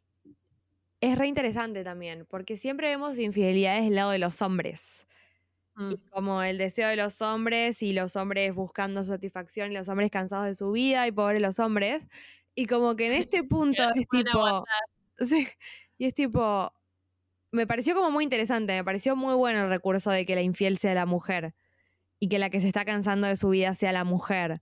es 1.04 1.18
re 1.18 1.28
interesante 1.28 1.84
también, 1.84 2.26
porque 2.30 2.56
siempre 2.56 2.88
vemos 2.88 3.20
infidelidades 3.20 3.84
del 3.84 3.96
lado 3.96 4.12
de 4.12 4.20
los 4.20 4.42
hombres. 4.42 5.06
Mm. 5.76 5.94
como 6.12 6.44
el 6.44 6.60
deseo 6.60 6.88
de 6.88 6.96
los 6.96 7.20
hombres 7.24 7.82
y 7.82 7.94
los 7.94 8.16
hombres 8.16 8.54
buscando 8.54 9.04
satisfacción 9.04 9.72
y 9.72 9.76
los 9.76 9.90
hombres 9.90 10.12
cansados 10.12 10.46
de 10.46 10.54
su 10.54 10.72
vida 10.72 11.08
y 11.08 11.12
pobres 11.12 11.42
los 11.42 11.60
hombres. 11.60 12.08
Y 12.56 12.68
como 12.68 12.96
que 12.96 13.08
en 13.08 13.14
este 13.28 13.44
punto 13.44 13.84
es 13.96 14.08
tipo. 14.08 14.66
Sí, 15.20 15.48
y 15.98 16.06
es 16.06 16.14
tipo. 16.14 16.74
Me 17.52 17.68
pareció 17.68 17.96
como 17.96 18.10
muy 18.10 18.24
interesante, 18.24 18.74
me 18.74 18.84
pareció 18.84 19.16
muy 19.16 19.36
bueno 19.36 19.64
el 19.64 19.70
recurso 19.70 20.10
de 20.10 20.26
que 20.26 20.36
la 20.36 20.42
infiel 20.42 20.78
sea 20.80 20.96
la 20.96 21.06
mujer 21.06 21.54
y 22.20 22.30
que 22.30 22.40
la 22.40 22.50
que 22.50 22.60
se 22.60 22.68
está 22.68 22.84
cansando 22.84 23.28
de 23.28 23.36
su 23.36 23.50
vida 23.50 23.74
sea 23.76 23.92
la 23.92 24.04
mujer. 24.04 24.62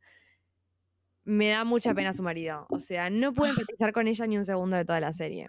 Me 1.24 1.50
da 1.50 1.64
mucha 1.64 1.94
pena 1.94 2.14
su 2.14 2.24
marido. 2.24 2.66
O 2.70 2.80
sea, 2.80 3.10
no 3.10 3.32
puedo 3.32 3.52
empatizar 3.52 3.94
con 3.94 4.08
ella 4.08 4.28
ni 4.28 4.38
un 4.38 4.46
segundo 4.46 4.76
de 4.76 4.86
toda 4.86 5.00
la 5.00 5.14
serie. 5.14 5.48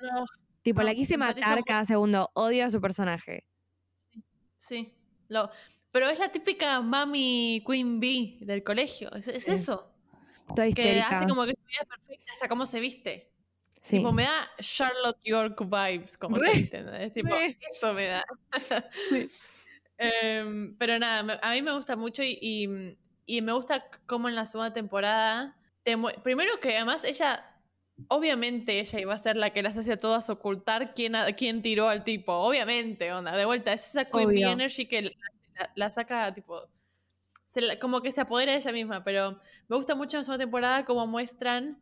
Tipo, 0.62 0.82
la 0.82 0.94
quise 0.94 1.16
matar 1.16 1.62
cada 1.64 1.84
segundo. 1.84 2.30
Odio 2.34 2.64
a 2.64 2.70
su 2.70 2.80
personaje. 2.80 3.44
Sí. 4.10 4.24
sí. 4.58 4.94
Lo, 5.28 5.50
pero 5.92 6.08
es 6.08 6.18
la 6.18 6.32
típica 6.32 6.80
mami 6.80 7.62
queen 7.66 8.00
bee 8.00 8.38
del 8.40 8.64
colegio. 8.64 9.12
Es, 9.12 9.28
eso. 9.28 9.92
que 10.74 11.00
hace 11.00 11.26
como 11.26 11.44
que 11.44 11.52
su 11.52 11.66
vida 11.66 11.80
es 11.82 11.88
perfecta 11.88 12.32
hasta 12.32 12.48
cómo 12.48 12.64
se 12.64 12.80
viste. 12.80 13.30
Sí. 13.82 13.98
Tipo, 13.98 14.12
me 14.12 14.22
da 14.22 14.50
Charlotte 14.60 15.20
York 15.22 15.60
vibes, 15.60 16.16
como 16.16 16.36
se 16.36 16.50
entiende. 16.50 17.10
Tipo, 17.10 17.34
eso 17.70 17.92
me 17.92 18.06
da. 18.06 18.24
Em, 19.98 20.76
pero 20.78 20.98
nada, 20.98 21.38
a 21.42 21.52
mí 21.52 21.62
me 21.62 21.70
gusta 21.72 21.94
mucho 21.94 22.24
y, 22.24 22.96
y, 23.24 23.40
me 23.40 23.52
gusta 23.52 23.84
cómo 24.06 24.28
en 24.28 24.34
la 24.34 24.46
segunda 24.46 24.72
temporada. 24.72 25.56
primero 26.22 26.58
que 26.60 26.76
además 26.76 27.04
ella. 27.04 27.48
Obviamente 28.08 28.80
ella 28.80 29.00
iba 29.00 29.14
a 29.14 29.18
ser 29.18 29.36
la 29.36 29.50
que 29.50 29.62
las 29.62 29.76
hacía 29.76 29.96
todas 29.96 30.30
ocultar 30.30 30.94
quién, 30.94 31.14
quién 31.36 31.62
tiró 31.62 31.88
al 31.88 32.04
tipo. 32.04 32.32
Obviamente, 32.32 33.12
onda. 33.12 33.36
De 33.36 33.44
vuelta, 33.44 33.72
es 33.72 33.88
esa 33.88 34.04
Queen 34.04 34.28
Bee 34.28 34.44
Energy 34.44 34.86
que 34.86 35.14
la, 35.74 35.90
saca, 35.90 36.32
tipo. 36.32 36.62
como 37.80 38.00
que 38.00 38.12
se 38.12 38.20
apodera 38.20 38.52
de 38.52 38.58
ella 38.58 38.72
misma. 38.72 39.04
Pero 39.04 39.40
me 39.68 39.76
gusta 39.76 39.94
mucho 39.94 40.16
en 40.16 40.20
la 40.20 40.24
segunda 40.24 40.44
temporada 40.44 40.84
cómo 40.84 41.06
muestran 41.06 41.78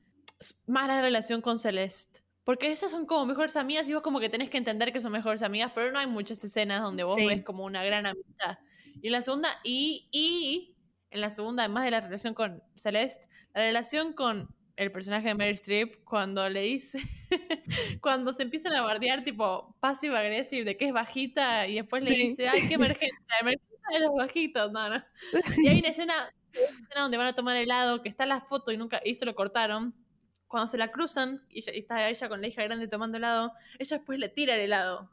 más 0.66 0.88
la 0.88 1.00
relación 1.00 1.40
con 1.40 1.58
Celeste. 1.58 2.20
Porque 2.44 2.72
esas 2.72 2.90
son 2.90 3.06
como 3.06 3.26
mejores 3.26 3.56
amigas 3.56 3.88
y 3.88 3.94
vos 3.94 4.02
como 4.02 4.18
que 4.18 4.28
tenés 4.28 4.50
que 4.50 4.58
entender 4.58 4.92
que 4.92 5.00
son 5.00 5.12
mejores 5.12 5.42
amigas, 5.42 5.72
pero 5.74 5.92
no 5.92 5.98
hay 5.98 6.06
muchas 6.06 6.42
escenas 6.42 6.80
donde 6.80 7.04
vos 7.04 7.16
ves 7.16 7.44
como 7.44 7.64
una 7.64 7.84
gran 7.84 8.06
amistad. 8.06 8.58
Y 9.02 9.08
en 9.08 9.12
la 9.12 9.22
segunda, 9.22 9.48
y, 9.62 10.08
y 10.10 10.76
en 11.10 11.20
la 11.20 11.30
segunda, 11.30 11.64
además 11.64 11.84
de 11.84 11.90
la 11.90 12.00
relación 12.00 12.34
con 12.34 12.62
Celeste, 12.74 13.28
la 13.54 13.62
relación 13.62 14.12
con 14.12 14.48
el 14.80 14.90
personaje 14.90 15.28
de 15.28 15.34
Mary 15.34 15.50
Streep 15.50 16.02
cuando 16.04 16.48
le 16.48 16.62
dice, 16.62 17.00
cuando 18.00 18.32
se 18.32 18.44
empiezan 18.44 18.72
a 18.72 18.80
bardear 18.80 19.22
tipo 19.22 19.76
passive 19.78 20.16
aggressive 20.16 20.64
de 20.64 20.78
que 20.78 20.86
es 20.86 20.92
bajita 20.94 21.68
y 21.68 21.74
después 21.74 22.02
le 22.02 22.14
dice, 22.14 22.48
ay, 22.48 22.66
qué 22.66 22.74
emergencia, 22.74 23.18
emergencia 23.42 23.78
de 23.92 24.00
los 24.00 24.14
bajitos, 24.14 24.72
no, 24.72 24.88
no. 24.88 25.04
Y 25.58 25.68
hay 25.68 25.80
una 25.80 25.88
escena, 25.88 26.14
una 26.54 26.62
escena 26.62 27.02
donde 27.02 27.18
van 27.18 27.26
a 27.26 27.34
tomar 27.34 27.58
helado, 27.58 28.00
que 28.00 28.08
está 28.08 28.24
la 28.24 28.40
foto 28.40 28.72
y 28.72 28.78
nunca, 28.78 29.02
y 29.04 29.16
se 29.16 29.26
lo 29.26 29.34
cortaron, 29.34 29.94
cuando 30.48 30.66
se 30.66 30.78
la 30.78 30.90
cruzan 30.90 31.44
y, 31.50 31.58
está 31.58 32.08
ella 32.08 32.28
con 32.30 32.40
la 32.40 32.46
hija 32.46 32.62
grande 32.64 32.88
tomando 32.88 33.18
helado, 33.18 33.52
ella 33.78 33.98
después 33.98 34.18
le 34.18 34.30
tira 34.30 34.54
el 34.54 34.62
helado. 34.62 35.10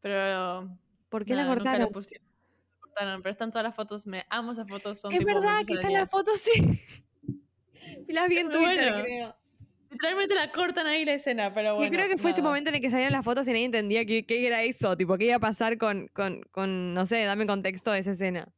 Pero. 0.00 0.74
¿Por 1.10 1.26
qué 1.26 1.34
la 1.34 1.46
cortaron? 1.46 1.92
cortaron, 1.92 3.22
pero 3.22 3.32
están 3.32 3.50
todas 3.50 3.64
las 3.64 3.76
fotos, 3.76 4.06
me 4.06 4.24
amo 4.30 4.52
esas 4.52 4.70
fotos. 4.70 5.00
Son 5.00 5.12
es 5.12 5.22
verdad 5.22 5.64
que 5.66 5.74
están 5.74 5.92
las 5.92 6.08
fotos, 6.08 6.40
sí. 6.40 6.80
las 8.08 8.28
vi 8.28 8.38
en 8.38 8.50
Twitter, 8.50 9.02
creo. 9.02 9.36
Literalmente 9.90 10.34
la 10.34 10.50
cortan 10.50 10.86
ahí 10.86 11.04
la 11.04 11.14
escena, 11.14 11.52
pero 11.52 11.74
bueno. 11.76 11.90
Yo 11.90 11.96
creo 11.96 12.08
que 12.08 12.16
fue 12.16 12.30
ese 12.30 12.40
momento 12.40 12.70
en 12.70 12.76
el 12.76 12.80
que 12.80 12.88
salían 12.90 13.12
las 13.12 13.24
fotos 13.24 13.46
y 13.46 13.50
nadie 13.50 13.66
entendía 13.66 14.06
qué, 14.06 14.24
qué 14.24 14.46
era 14.46 14.62
eso, 14.62 14.96
tipo, 14.96 15.18
qué 15.18 15.26
iba 15.26 15.36
a 15.36 15.40
pasar 15.40 15.76
con, 15.76 16.08
con, 16.08 16.42
con, 16.50 16.94
no 16.94 17.04
sé, 17.04 17.24
dame 17.24 17.46
contexto 17.46 17.92
de 17.92 17.98
esa 17.98 18.12
escena. 18.12 18.50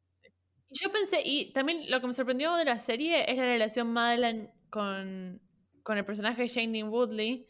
Yo 0.69 0.91
pensé, 0.91 1.21
y 1.23 1.51
también 1.51 1.89
lo 1.89 1.99
que 1.99 2.07
me 2.07 2.13
sorprendió 2.13 2.55
de 2.55 2.65
la 2.65 2.79
serie 2.79 3.29
es 3.29 3.37
la 3.37 3.45
relación 3.45 3.91
Madeline 3.91 4.49
con, 4.69 5.41
con 5.83 5.97
el 5.97 6.05
personaje 6.05 6.41
de 6.41 6.47
Shailene 6.47 6.89
Woodley, 6.89 7.45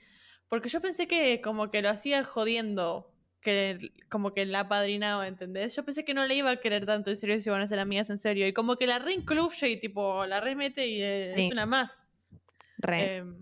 porque 0.49 0.69
yo 0.69 0.81
pensé 0.81 1.07
que 1.07 1.41
como 1.41 1.69
que 1.69 1.81
lo 1.81 1.89
hacía 1.89 2.23
jodiendo, 2.23 3.14
que 3.45 3.91
como 4.09 4.33
que 4.33 4.45
la 4.45 4.67
padrinaba, 4.67 5.27
¿entendés? 5.27 5.75
Yo 5.75 5.85
pensé 5.85 6.03
que 6.03 6.15
no 6.15 6.25
le 6.25 6.33
iba 6.33 6.49
a 6.49 6.55
querer 6.57 6.87
tanto 6.87 7.11
en 7.11 7.15
serio 7.15 7.39
si 7.39 7.47
iban 7.47 7.61
a 7.61 7.67
ser 7.67 7.77
amigas 7.79 8.09
en 8.09 8.17
serio, 8.17 8.47
y 8.47 8.53
como 8.53 8.75
que 8.75 8.87
la 8.87 8.97
reincluye 8.97 9.69
y 9.69 9.79
tipo 9.79 10.25
la 10.25 10.41
remete 10.41 10.87
y 10.87 11.01
es 11.01 11.51
una 11.51 11.67
más. 11.67 12.09
Re. 12.79 13.17
Em, 13.17 13.35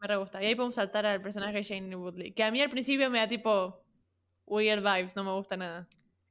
me 0.00 0.08
re 0.08 0.16
gusta. 0.16 0.42
Y 0.42 0.46
ahí 0.46 0.54
podemos 0.54 0.74
saltar 0.74 1.04
al 1.04 1.20
personaje 1.20 1.58
de 1.58 1.62
Shailene 1.62 1.96
Woodley, 1.96 2.32
que 2.32 2.42
a 2.42 2.50
mí 2.50 2.62
al 2.62 2.70
principio 2.70 3.10
me 3.10 3.18
da 3.18 3.28
tipo 3.28 3.84
weird 4.46 4.82
vibes, 4.82 5.14
no 5.14 5.22
me 5.22 5.32
gusta 5.32 5.56
nada. 5.58 5.86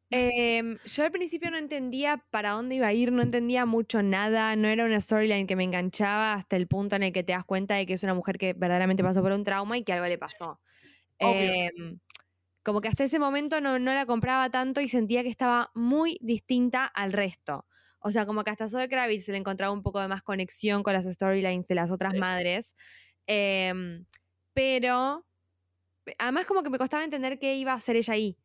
Em, 0.10 0.78
yo 0.86 1.04
al 1.04 1.12
principio 1.12 1.52
no 1.52 1.58
entendía 1.58 2.24
para 2.32 2.52
dónde 2.52 2.76
iba 2.76 2.88
a 2.88 2.94
ir, 2.94 3.12
no 3.12 3.22
entendía 3.22 3.66
mucho 3.66 4.02
nada, 4.02 4.56
no 4.56 4.68
era 4.68 4.86
una 4.86 5.00
storyline 5.00 5.46
que 5.46 5.56
me 5.56 5.64
enganchaba 5.64 6.34
hasta 6.34 6.56
el 6.56 6.68
punto 6.68 6.96
en 6.96 7.04
el 7.04 7.14
que 7.14 7.24
te 7.24 7.34
das 7.34 7.46
cuenta 7.46 7.76
de 7.76 7.86
que 7.86 7.94
es 7.94 8.04
una 8.04 8.16
mujer 8.16 8.38
que 8.40 8.54
verdaderamente 8.54 9.04
pasó 9.04 9.22
por 9.22 9.32
un 9.32 9.44
trauma 9.44 9.78
y 9.78 9.84
que 9.84 9.94
algo 9.94 10.08
le 10.08 10.18
pasó. 10.18 10.60
Em, 11.20 12.00
como 12.66 12.82
que 12.82 12.88
hasta 12.88 13.04
ese 13.04 13.20
momento 13.20 13.62
no, 13.62 13.78
la 13.78 14.06
compraba 14.08 14.50
tanto 14.50 14.82
y 14.82 14.90
sentía 14.90 15.22
que 15.22 15.30
estaba 15.30 15.72
muy 15.76 16.18
distinta 16.20 16.84
al 16.86 17.14
resto. 17.14 17.68
O 18.00 18.10
sea, 18.10 18.26
como 18.26 18.44
que 18.44 18.50
hasta 18.50 18.68
Zoe 18.68 18.90
Kravitz 18.90 19.26
se 19.26 19.32
le 19.32 19.38
encontraba 19.38 19.72
un 19.72 19.84
poco 19.84 20.02
de 20.02 20.08
más 20.08 20.24
conexión 20.24 20.82
con 20.82 20.94
las 20.94 21.06
storylines 21.06 21.68
de 21.68 21.76
las 21.76 21.92
otras 21.92 22.16
madres. 22.16 22.76
Em, 23.28 24.06
pero 24.54 25.26
además 26.18 26.46
como 26.46 26.64
que 26.64 26.70
me 26.72 26.80
costaba 26.80 27.04
entender 27.04 27.38
qué 27.40 27.56
iba 27.56 27.72
a 27.72 27.76
hacer 27.76 27.96
ella 27.96 28.14
ahí 28.16 28.38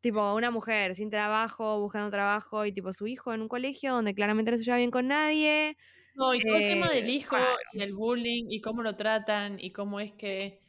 tipo 0.00 0.34
una 0.34 0.50
mujer 0.50 0.94
sin 0.94 1.10
trabajo, 1.10 1.80
buscando 1.80 2.10
trabajo 2.10 2.64
y 2.64 2.72
tipo 2.72 2.92
su 2.92 3.06
hijo 3.06 3.34
en 3.34 3.42
un 3.42 3.48
colegio 3.48 3.92
donde 3.92 4.14
claramente 4.14 4.50
no 4.50 4.58
se 4.58 4.64
lleva 4.64 4.78
bien 4.78 4.90
con 4.90 5.08
nadie. 5.08 5.76
No, 6.14 6.34
y 6.34 6.40
todo 6.40 6.56
el 6.56 6.68
tema 6.68 6.88
del 6.88 7.08
eh, 7.08 7.12
hijo 7.12 7.36
y 7.72 7.82
el 7.82 7.94
bullying 7.94 8.46
y 8.48 8.60
cómo 8.60 8.82
lo 8.82 8.96
tratan 8.96 9.60
y 9.60 9.72
cómo 9.72 10.00
es 10.00 10.12
que 10.12 10.59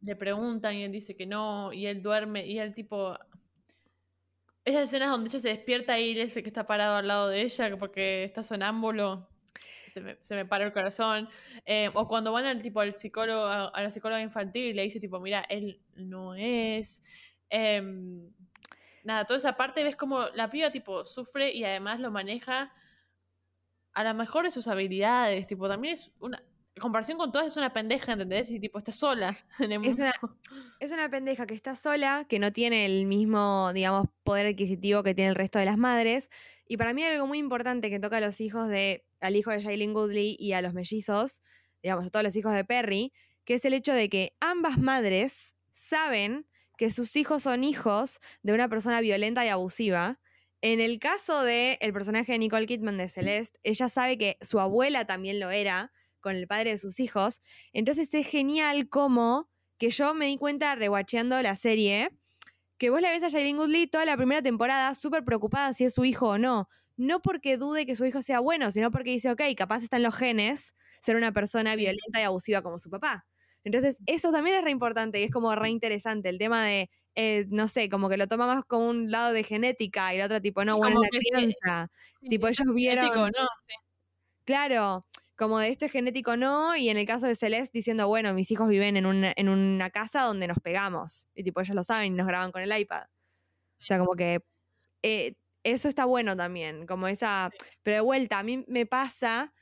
le 0.00 0.16
preguntan 0.16 0.74
y 0.74 0.84
él 0.84 0.92
dice 0.92 1.16
que 1.16 1.26
no 1.26 1.72
y 1.72 1.86
él 1.86 2.02
duerme 2.02 2.46
y 2.46 2.58
él 2.58 2.74
tipo... 2.74 3.16
Esas 4.64 4.84
escenas 4.84 5.10
donde 5.10 5.30
ella 5.30 5.38
se 5.38 5.48
despierta 5.48 5.98
y 5.98 6.10
él 6.10 6.18
es 6.18 6.36
el 6.36 6.42
que 6.42 6.50
está 6.50 6.66
parado 6.66 6.96
al 6.96 7.08
lado 7.08 7.28
de 7.28 7.40
ella 7.40 7.76
porque 7.78 8.24
está 8.24 8.42
sonámbulo. 8.42 9.28
Se 9.86 10.02
me, 10.02 10.18
se 10.20 10.34
me 10.34 10.44
para 10.44 10.66
el 10.66 10.72
corazón. 10.74 11.28
Eh, 11.64 11.90
o 11.94 12.06
cuando 12.06 12.32
van 12.32 12.44
al 12.44 12.60
tipo 12.60 12.80
al 12.80 12.94
psicólogo, 12.94 13.46
a 13.46 13.82
la 13.82 13.90
psicóloga 13.90 14.20
infantil 14.20 14.66
y 14.66 14.72
le 14.74 14.82
dice 14.82 15.00
tipo, 15.00 15.20
mira, 15.20 15.40
él 15.48 15.80
no 15.94 16.34
es. 16.34 17.02
Eh, 17.48 17.80
nada, 19.04 19.24
toda 19.24 19.38
esa 19.38 19.56
parte 19.56 19.82
ves 19.82 19.96
como 19.96 20.26
la 20.34 20.50
piba 20.50 20.70
tipo 20.70 21.06
sufre 21.06 21.50
y 21.50 21.64
además 21.64 21.98
lo 22.00 22.10
maneja 22.10 22.72
a 23.98 24.04
la 24.04 24.14
mejor 24.14 24.44
de 24.44 24.50
sus 24.52 24.68
habilidades, 24.68 25.48
tipo, 25.48 25.68
también 25.68 25.94
es 25.94 26.12
una, 26.20 26.40
en 26.78 26.80
comparación 26.80 27.18
con 27.18 27.32
todas 27.32 27.48
es 27.48 27.56
una 27.56 27.72
pendeja, 27.72 28.12
¿entendés? 28.12 28.52
Y 28.52 28.60
tipo, 28.60 28.78
está 28.78 28.92
sola 28.92 29.36
en 29.58 29.72
el 29.72 29.84
Es 29.84 29.98
una, 29.98 30.12
es 30.78 30.92
una 30.92 31.10
pendeja 31.10 31.44
que 31.44 31.54
está 31.54 31.74
sola, 31.74 32.24
que 32.28 32.38
no 32.38 32.52
tiene 32.52 32.86
el 32.86 33.06
mismo, 33.06 33.72
digamos, 33.74 34.06
poder 34.22 34.46
adquisitivo 34.46 35.02
que 35.02 35.12
tiene 35.12 35.30
el 35.30 35.34
resto 35.34 35.58
de 35.58 35.64
las 35.64 35.76
madres. 35.76 36.30
Y 36.68 36.76
para 36.76 36.94
mí 36.94 37.02
hay 37.02 37.14
algo 37.14 37.26
muy 37.26 37.38
importante 37.38 37.90
que 37.90 37.98
toca 37.98 38.18
a 38.18 38.20
los 38.20 38.40
hijos 38.40 38.68
de, 38.68 39.04
al 39.20 39.34
hijo 39.34 39.50
de 39.50 39.60
Shailene 39.60 39.92
Goodley 39.92 40.36
y 40.38 40.52
a 40.52 40.62
los 40.62 40.72
mellizos, 40.72 41.42
digamos, 41.82 42.06
a 42.06 42.10
todos 42.10 42.22
los 42.22 42.36
hijos 42.36 42.54
de 42.54 42.64
Perry, 42.64 43.12
que 43.44 43.54
es 43.54 43.64
el 43.64 43.72
hecho 43.72 43.92
de 43.92 44.08
que 44.08 44.36
ambas 44.38 44.78
madres 44.78 45.56
saben 45.72 46.46
que 46.76 46.92
sus 46.92 47.16
hijos 47.16 47.42
son 47.42 47.64
hijos 47.64 48.20
de 48.42 48.52
una 48.52 48.68
persona 48.68 49.00
violenta 49.00 49.44
y 49.44 49.48
abusiva. 49.48 50.20
En 50.60 50.80
el 50.80 51.00
caso 51.00 51.42
del 51.42 51.76
el 51.80 51.92
personaje 51.92 52.32
de 52.32 52.38
Nicole 52.38 52.66
Kidman 52.66 52.98
de 52.98 53.08
Celeste, 53.08 53.58
ella 53.64 53.88
sabe 53.88 54.16
que 54.16 54.38
su 54.42 54.60
abuela 54.60 55.06
también 55.06 55.40
lo 55.40 55.50
era 55.50 55.92
con 56.20 56.36
el 56.36 56.46
padre 56.46 56.70
de 56.70 56.78
sus 56.78 57.00
hijos. 57.00 57.40
Entonces 57.72 58.12
es 58.12 58.26
genial 58.26 58.88
como 58.88 59.48
que 59.78 59.90
yo 59.90 60.14
me 60.14 60.26
di 60.26 60.36
cuenta 60.36 60.74
rewacheando 60.74 61.40
la 61.42 61.56
serie 61.56 62.10
que 62.78 62.90
vos 62.90 63.00
la 63.00 63.10
ves 63.10 63.24
a 63.24 63.28
Shailene 63.28 63.58
Woodley 63.58 63.86
toda 63.88 64.04
la 64.04 64.16
primera 64.16 64.40
temporada 64.40 64.94
súper 64.94 65.24
preocupada 65.24 65.74
si 65.74 65.84
es 65.84 65.94
su 65.94 66.04
hijo 66.04 66.28
o 66.28 66.38
no. 66.38 66.68
No 66.96 67.20
porque 67.20 67.56
dude 67.56 67.86
que 67.86 67.96
su 67.96 68.04
hijo 68.04 68.22
sea 68.22 68.40
bueno, 68.40 68.70
sino 68.70 68.90
porque 68.90 69.10
dice, 69.10 69.30
ok, 69.30 69.42
capaz 69.56 69.82
está 69.82 69.98
en 69.98 70.04
los 70.04 70.14
genes 70.14 70.74
ser 71.00 71.16
una 71.16 71.32
persona 71.32 71.76
violenta 71.76 72.20
y 72.20 72.22
abusiva 72.22 72.62
como 72.62 72.78
su 72.78 72.90
papá. 72.90 73.26
Entonces, 73.64 74.00
eso 74.06 74.32
también 74.32 74.56
es 74.56 74.64
re 74.64 74.70
importante 74.70 75.20
y 75.20 75.24
es 75.24 75.30
como 75.30 75.54
re 75.54 75.68
interesante. 75.70 76.28
El 76.28 76.38
tema 76.38 76.64
de, 76.64 76.90
eh, 77.14 77.46
no 77.50 77.68
sé, 77.68 77.88
como 77.88 78.08
que 78.08 78.16
lo 78.16 78.26
toma 78.26 78.46
más 78.46 78.64
como 78.64 78.88
un 78.88 79.10
lado 79.10 79.32
de 79.32 79.44
genética 79.44 80.14
y 80.14 80.18
el 80.18 80.24
otro 80.24 80.40
tipo, 80.40 80.64
no, 80.64 80.76
bueno, 80.76 81.02
es 81.02 81.08
la 81.12 81.18
crianza. 81.18 81.90
tipo, 82.28 82.48
ellos 82.48 82.74
vieron. 82.74 83.30
¿no? 83.30 83.48
Claro, 84.44 85.02
como 85.38 85.60
de 85.60 85.68
esto 85.68 85.86
es 85.86 85.92
genético 85.92 86.36
no, 86.36 86.76
y 86.76 86.88
en 86.88 86.98
el 86.98 87.06
caso 87.06 87.26
de 87.26 87.36
Celeste 87.36 87.78
diciendo, 87.78 88.08
bueno, 88.08 88.34
mis 88.34 88.50
hijos 88.50 88.68
viven 88.68 88.96
en 88.96 89.06
una, 89.06 89.32
en 89.36 89.48
una 89.48 89.88
casa 89.90 90.22
donde 90.22 90.48
nos 90.48 90.58
pegamos. 90.58 91.28
Y 91.34 91.44
tipo, 91.44 91.60
ellos 91.60 91.76
lo 91.76 91.84
saben 91.84 92.12
y 92.12 92.16
nos 92.16 92.26
graban 92.26 92.50
con 92.50 92.60
el 92.60 92.76
iPad. 92.76 93.04
O 93.80 93.84
sea, 93.84 93.98
como 93.98 94.16
que 94.16 94.44
eh, 95.02 95.34
eso 95.62 95.88
está 95.88 96.04
bueno 96.06 96.36
también, 96.36 96.86
como 96.86 97.06
esa. 97.06 97.50
Pero 97.84 97.94
de 97.94 98.00
vuelta, 98.00 98.40
a 98.40 98.42
mí 98.42 98.64
me 98.66 98.84
pasa 98.84 99.54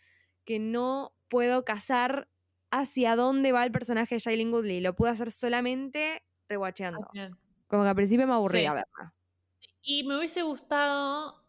que 0.47 0.59
no 0.59 1.15
puedo 1.29 1.65
casar 1.67 2.29
hacia 2.71 3.15
dónde 3.15 3.53
va 3.53 3.63
el 3.63 3.71
personaje 3.71 4.15
de 4.15 4.21
Shailene 4.21 4.51
Goodley. 4.51 4.81
Lo 4.81 4.97
puedo 4.97 5.13
hacer 5.13 5.31
solamente 5.31 6.23
rewatcheando. 6.49 7.07
Como 7.67 7.83
que 7.83 7.89
al 7.89 7.97
principio 7.97 8.27
me 8.27 8.33
aburría 8.33 8.73
verla. 8.73 9.15
Y 9.83 10.05
me 10.05 10.17
hubiese 10.17 10.41
gustado 10.41 11.45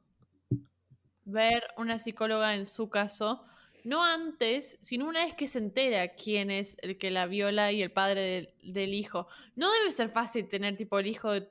ver 1.23 1.63
una 1.77 1.97
psicóloga 1.97 2.55
en 2.55 2.65
su 2.65 2.89
caso, 2.89 3.45
no 3.87 4.03
antes, 4.03 4.77
sino 4.81 5.07
una 5.07 5.23
vez 5.23 5.33
que 5.33 5.47
se 5.47 5.59
entera 5.59 6.09
quién 6.09 6.51
es 6.51 6.75
el 6.81 6.97
que 6.97 7.09
la 7.09 7.25
viola 7.25 7.71
y 7.71 7.81
el 7.81 7.89
padre 7.89 8.53
del, 8.61 8.93
hijo. 8.93 9.27
No 9.55 9.71
debe 9.71 9.91
ser 9.91 10.09
fácil 10.09 10.47
tener 10.49 10.75
tipo 10.75 10.99
el 10.99 11.07
hijo 11.07 11.31
de, 11.31 11.49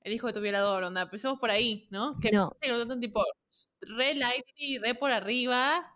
el 0.00 0.12
hijo 0.14 0.28
de 0.28 0.32
tu 0.32 0.40
violador, 0.40 0.82
onda, 0.84 1.02
empecemos 1.02 1.38
por 1.38 1.50
ahí, 1.50 1.88
¿no? 1.90 2.18
Que 2.20 2.30
no. 2.32 2.50
lo 2.66 2.98
tipo 2.98 3.22
re 3.82 4.14
light 4.14 4.46
y 4.56 4.78
re 4.78 4.94
por 4.94 5.12
arriba 5.12 5.94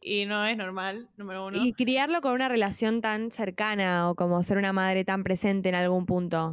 y 0.00 0.24
no 0.24 0.44
es 0.46 0.56
normal, 0.56 1.10
número 1.18 1.46
uno. 1.46 1.58
Y 1.62 1.74
criarlo 1.74 2.22
con 2.22 2.32
una 2.32 2.48
relación 2.48 3.02
tan 3.02 3.30
cercana 3.30 4.08
o 4.08 4.14
como 4.14 4.42
ser 4.42 4.56
una 4.56 4.72
madre 4.72 5.04
tan 5.04 5.22
presente 5.22 5.68
en 5.68 5.74
algún 5.74 6.06
punto. 6.06 6.52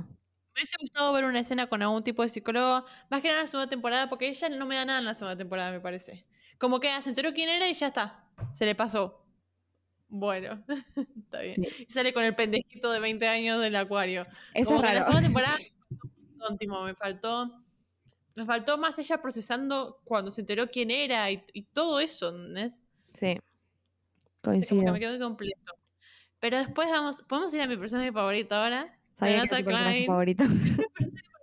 Me 0.55 0.63
hubiese 0.63 0.75
gustado 0.81 1.13
ver 1.13 1.23
una 1.23 1.39
escena 1.39 1.67
con 1.67 1.81
algún 1.81 2.03
tipo 2.03 2.21
de 2.21 2.27
psicólogo, 2.27 2.85
más 3.09 3.21
que 3.21 3.29
nada 3.29 3.39
en 3.39 3.45
la 3.45 3.47
segunda 3.47 3.69
temporada, 3.69 4.09
porque 4.09 4.27
ella 4.27 4.49
no 4.49 4.65
me 4.65 4.75
da 4.75 4.83
nada 4.83 4.99
en 4.99 5.05
la 5.05 5.13
segunda 5.13 5.37
temporada, 5.37 5.71
me 5.71 5.79
parece. 5.79 6.21
Como 6.59 6.79
que 6.79 7.01
se 7.01 7.09
enteró 7.09 7.33
quién 7.33 7.49
era 7.49 7.67
y 7.67 7.73
ya 7.73 7.87
está. 7.87 8.23
Se 8.51 8.65
le 8.65 8.75
pasó. 8.75 9.25
Bueno, 10.09 10.63
está 11.17 11.39
bien. 11.41 11.55
Y 11.87 11.91
sale 11.91 12.13
con 12.13 12.23
el 12.23 12.35
pendejito 12.35 12.91
de 12.91 12.99
20 12.99 13.27
años 13.27 13.61
del 13.61 13.75
acuario. 13.75 14.23
Eso 14.53 14.75
es 14.75 14.81
raro. 14.81 14.99
La 14.99 15.05
segunda 15.05 15.21
temporada, 15.21 15.57
me 16.85 16.95
faltó. 16.95 17.63
Me 18.35 18.45
faltó 18.45 18.77
más 18.77 18.97
ella 18.99 19.21
procesando 19.21 20.01
cuando 20.03 20.31
se 20.31 20.41
enteró 20.41 20.69
quién 20.69 20.91
era 20.91 21.29
y, 21.31 21.43
y 21.53 21.63
todo 21.63 21.99
eso, 21.99 22.29
¿entendés? 22.29 22.81
Sí. 23.13 23.37
Coincido. 24.41 24.93
me 24.93 24.99
quedo 24.99 25.19
completo. 25.19 25.73
Pero 26.39 26.57
después 26.57 26.89
vamos, 26.89 27.23
¿podemos 27.23 27.53
ir 27.53 27.61
a 27.61 27.67
mi 27.67 27.75
personaje 27.75 28.11
favorito 28.11 28.55
ahora? 28.55 28.97
Renata 29.17 29.63
Klein. 29.63 30.05
favorito. 30.05 30.43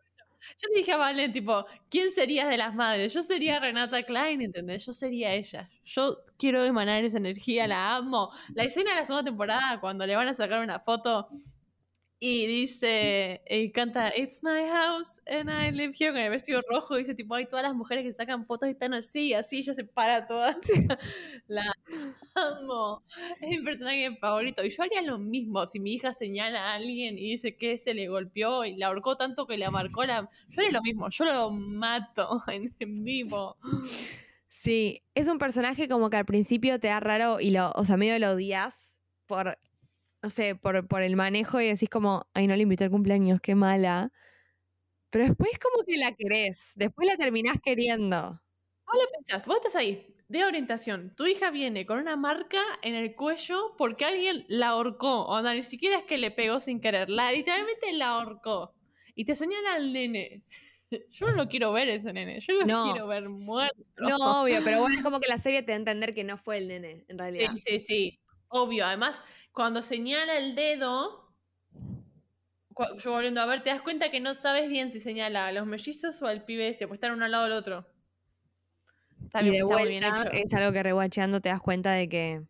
Yo 0.58 0.68
le 0.72 0.78
dije 0.78 0.92
a 0.92 0.96
Valen, 0.96 1.32
tipo, 1.32 1.66
¿quién 1.90 2.10
serías 2.10 2.48
de 2.48 2.56
las 2.56 2.74
madres? 2.74 3.12
Yo 3.14 3.22
sería 3.22 3.58
Renata 3.60 4.02
Klein, 4.02 4.42
¿entendés? 4.42 4.86
Yo 4.86 4.92
sería 4.92 5.32
ella. 5.34 5.68
Yo 5.84 6.18
quiero 6.38 6.64
emanar 6.64 7.04
esa 7.04 7.18
energía, 7.18 7.66
la 7.66 7.96
amo. 7.96 8.30
La 8.54 8.64
escena 8.64 8.90
de 8.90 8.96
la 9.00 9.04
segunda 9.04 9.24
temporada, 9.24 9.80
cuando 9.80 10.06
le 10.06 10.16
van 10.16 10.28
a 10.28 10.34
sacar 10.34 10.62
una 10.62 10.80
foto 10.80 11.28
y 12.18 12.46
dice, 12.46 13.42
y 13.48 13.70
canta 13.72 14.10
It's 14.16 14.42
my 14.42 14.66
house 14.72 15.20
and 15.26 15.50
I 15.50 15.70
live 15.70 15.92
here 15.98 16.12
con 16.12 16.20
el 16.20 16.30
vestido 16.30 16.62
rojo. 16.70 16.96
Y 16.96 17.00
dice, 17.00 17.14
tipo, 17.14 17.34
hay 17.34 17.46
todas 17.46 17.62
las 17.62 17.74
mujeres 17.74 18.04
que 18.04 18.14
sacan 18.14 18.46
fotos 18.46 18.68
y 18.68 18.72
están 18.72 18.94
así, 18.94 19.34
así, 19.34 19.58
ella 19.58 19.74
se 19.74 19.84
para 19.84 20.26
todas. 20.26 20.56
La 21.46 21.70
amo. 22.34 23.02
Es 23.40 23.48
mi 23.48 23.62
personaje 23.62 24.16
favorito. 24.16 24.64
Y 24.64 24.70
yo 24.70 24.82
haría 24.82 25.02
lo 25.02 25.18
mismo 25.18 25.66
si 25.66 25.78
mi 25.78 25.92
hija 25.92 26.14
señala 26.14 26.72
a 26.72 26.74
alguien 26.76 27.18
y 27.18 27.32
dice 27.32 27.54
que 27.54 27.78
se 27.78 27.92
le 27.92 28.08
golpeó 28.08 28.64
y 28.64 28.76
la 28.76 28.86
ahorcó 28.86 29.18
tanto 29.18 29.46
que 29.46 29.58
le 29.58 29.68
marcó 29.70 30.04
la. 30.04 30.30
Yo 30.48 30.60
haría 30.60 30.72
lo 30.72 30.82
mismo, 30.82 31.10
yo 31.10 31.24
lo 31.26 31.50
mato 31.50 32.42
en, 32.48 33.04
vivo. 33.04 33.58
Sí, 34.48 35.02
es 35.14 35.28
un 35.28 35.38
personaje 35.38 35.86
como 35.86 36.08
que 36.08 36.16
al 36.16 36.24
principio 36.24 36.80
te 36.80 36.88
da 36.88 36.98
raro 36.98 37.40
y 37.40 37.50
lo, 37.50 37.72
o 37.72 37.84
sea, 37.84 37.98
medio 37.98 38.18
lo 38.18 38.30
odias 38.30 38.98
por 39.26 39.58
no 40.26 40.30
sé, 40.30 40.56
por, 40.56 40.88
por 40.88 41.02
el 41.02 41.14
manejo 41.14 41.60
y 41.60 41.68
decís 41.68 41.88
como, 41.88 42.26
ay, 42.34 42.48
no 42.48 42.56
le 42.56 42.62
invité 42.64 42.82
al 42.82 42.90
cumpleaños, 42.90 43.40
qué 43.40 43.54
mala. 43.54 44.10
Pero 45.10 45.24
después 45.24 45.52
como 45.60 45.84
que 45.84 45.96
la 45.98 46.16
querés, 46.16 46.72
después 46.74 47.06
la 47.06 47.16
terminás 47.16 47.58
queriendo. 47.62 48.42
Vos 48.86 48.96
le 49.00 49.06
pensás, 49.16 49.46
vos 49.46 49.58
estás 49.58 49.76
ahí, 49.76 50.16
de 50.26 50.44
orientación, 50.44 51.14
tu 51.14 51.26
hija 51.26 51.52
viene 51.52 51.86
con 51.86 52.00
una 52.00 52.16
marca 52.16 52.60
en 52.82 52.96
el 52.96 53.14
cuello 53.14 53.76
porque 53.78 54.04
alguien 54.04 54.44
la 54.48 54.70
ahorcó, 54.70 55.26
o 55.26 55.42
no, 55.42 55.54
ni 55.54 55.62
siquiera 55.62 55.98
es 55.98 56.04
que 56.06 56.18
le 56.18 56.32
pegó 56.32 56.58
sin 56.58 56.80
querer, 56.80 57.08
la, 57.08 57.30
literalmente 57.30 57.92
la 57.92 58.08
ahorcó. 58.08 58.74
Y 59.14 59.26
te 59.26 59.36
señala 59.36 59.74
al 59.74 59.92
nene. 59.92 60.42
Yo 61.12 61.28
no 61.28 61.36
lo 61.36 61.46
quiero 61.46 61.72
ver 61.72 61.88
ese 61.88 62.12
nene, 62.12 62.40
yo 62.40 62.52
lo 62.54 62.64
quiero 62.64 63.06
ver 63.06 63.28
muerto. 63.28 63.76
No, 63.98 64.42
obvio, 64.42 64.60
pero 64.64 64.80
bueno, 64.80 64.96
es 64.96 65.04
como 65.04 65.20
que 65.20 65.28
la 65.28 65.38
serie 65.38 65.62
te 65.62 65.70
da 65.70 65.74
a 65.74 65.78
entender 65.78 66.14
que 66.14 66.24
no 66.24 66.36
fue 66.36 66.58
el 66.58 66.68
nene, 66.68 67.04
en 67.08 67.18
realidad. 67.18 67.52
Sí, 67.54 67.78
sí, 67.78 67.78
sí. 67.78 68.20
Obvio, 68.62 68.86
además, 68.86 69.22
cuando 69.52 69.82
señala 69.82 70.38
el 70.38 70.54
dedo, 70.54 71.32
yo 72.98 73.10
volviendo 73.10 73.40
a 73.40 73.46
ver, 73.46 73.62
te 73.62 73.70
das 73.70 73.82
cuenta 73.82 74.10
que 74.10 74.20
no 74.20 74.34
sabes 74.34 74.68
bien 74.68 74.90
si 74.90 75.00
señala 75.00 75.46
a 75.46 75.52
los 75.52 75.66
mellizos 75.66 76.20
o 76.22 76.26
al 76.26 76.44
pibe 76.44 76.68
ese, 76.68 76.86
pues 76.86 76.98
están 76.98 77.12
uno 77.12 77.24
al 77.24 77.30
lado 77.30 77.44
del 77.44 77.52
otro. 77.52 77.86
y 79.40 79.50
de 79.50 79.62
vuelta, 79.62 80.28
es 80.32 80.52
algo 80.54 80.72
que 80.72 80.82
reguacheando 80.82 81.40
te 81.40 81.48
das 81.48 81.60
cuenta 81.60 81.92
de 81.92 82.08
que 82.08 82.42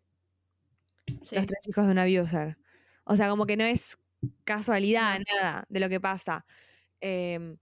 los 1.30 1.46
tres 1.46 1.68
hijos 1.68 1.86
de 1.86 1.92
un 1.92 1.98
abuser. 1.98 2.58
O 3.04 3.16
sea, 3.16 3.28
como 3.28 3.46
que 3.46 3.56
no 3.56 3.64
es 3.64 3.98
casualidad, 4.44 5.18
nada 5.32 5.64
de 5.68 5.80
lo 5.80 5.88
que 5.88 6.00
pasa. 6.00 6.44
Em, 7.00 7.58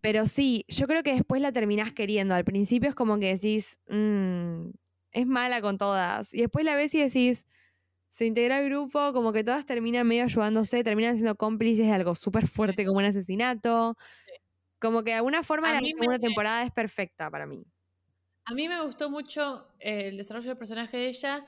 pero 0.00 0.26
sí, 0.26 0.64
yo 0.68 0.86
creo 0.86 1.02
que 1.02 1.12
después 1.12 1.40
la 1.40 1.52
terminás 1.52 1.92
queriendo. 1.92 2.34
Al 2.34 2.44
principio 2.44 2.88
es 2.88 2.94
como 2.94 3.18
que 3.18 3.34
decís, 3.34 3.78
mm, 3.88 4.70
es 5.12 5.26
mala 5.26 5.60
con 5.60 5.78
todas. 5.78 6.34
Y 6.34 6.42
después 6.42 6.64
la 6.64 6.74
ves 6.74 6.94
y 6.94 7.00
decís, 7.00 7.46
se 8.12 8.26
integra 8.26 8.58
al 8.58 8.66
grupo, 8.66 9.14
como 9.14 9.32
que 9.32 9.42
todas 9.42 9.64
terminan 9.64 10.06
medio 10.06 10.24
ayudándose, 10.24 10.84
terminan 10.84 11.14
siendo 11.14 11.34
cómplices 11.34 11.86
de 11.86 11.92
algo 11.92 12.14
súper 12.14 12.46
fuerte 12.46 12.84
como 12.84 12.98
un 12.98 13.06
asesinato. 13.06 13.96
Como 14.78 15.02
que 15.02 15.12
de 15.12 15.16
alguna 15.16 15.42
forma 15.42 15.72
la 15.72 15.80
segunda 15.80 16.18
temporada 16.18 16.62
es 16.62 16.70
perfecta 16.70 17.30
para 17.30 17.46
mí. 17.46 17.64
A 18.44 18.52
mí 18.52 18.68
me 18.68 18.82
gustó 18.82 19.08
mucho 19.08 19.66
eh, 19.80 20.08
el 20.08 20.18
desarrollo 20.18 20.48
del 20.48 20.58
personaje 20.58 20.98
de 20.98 21.08
ella 21.08 21.46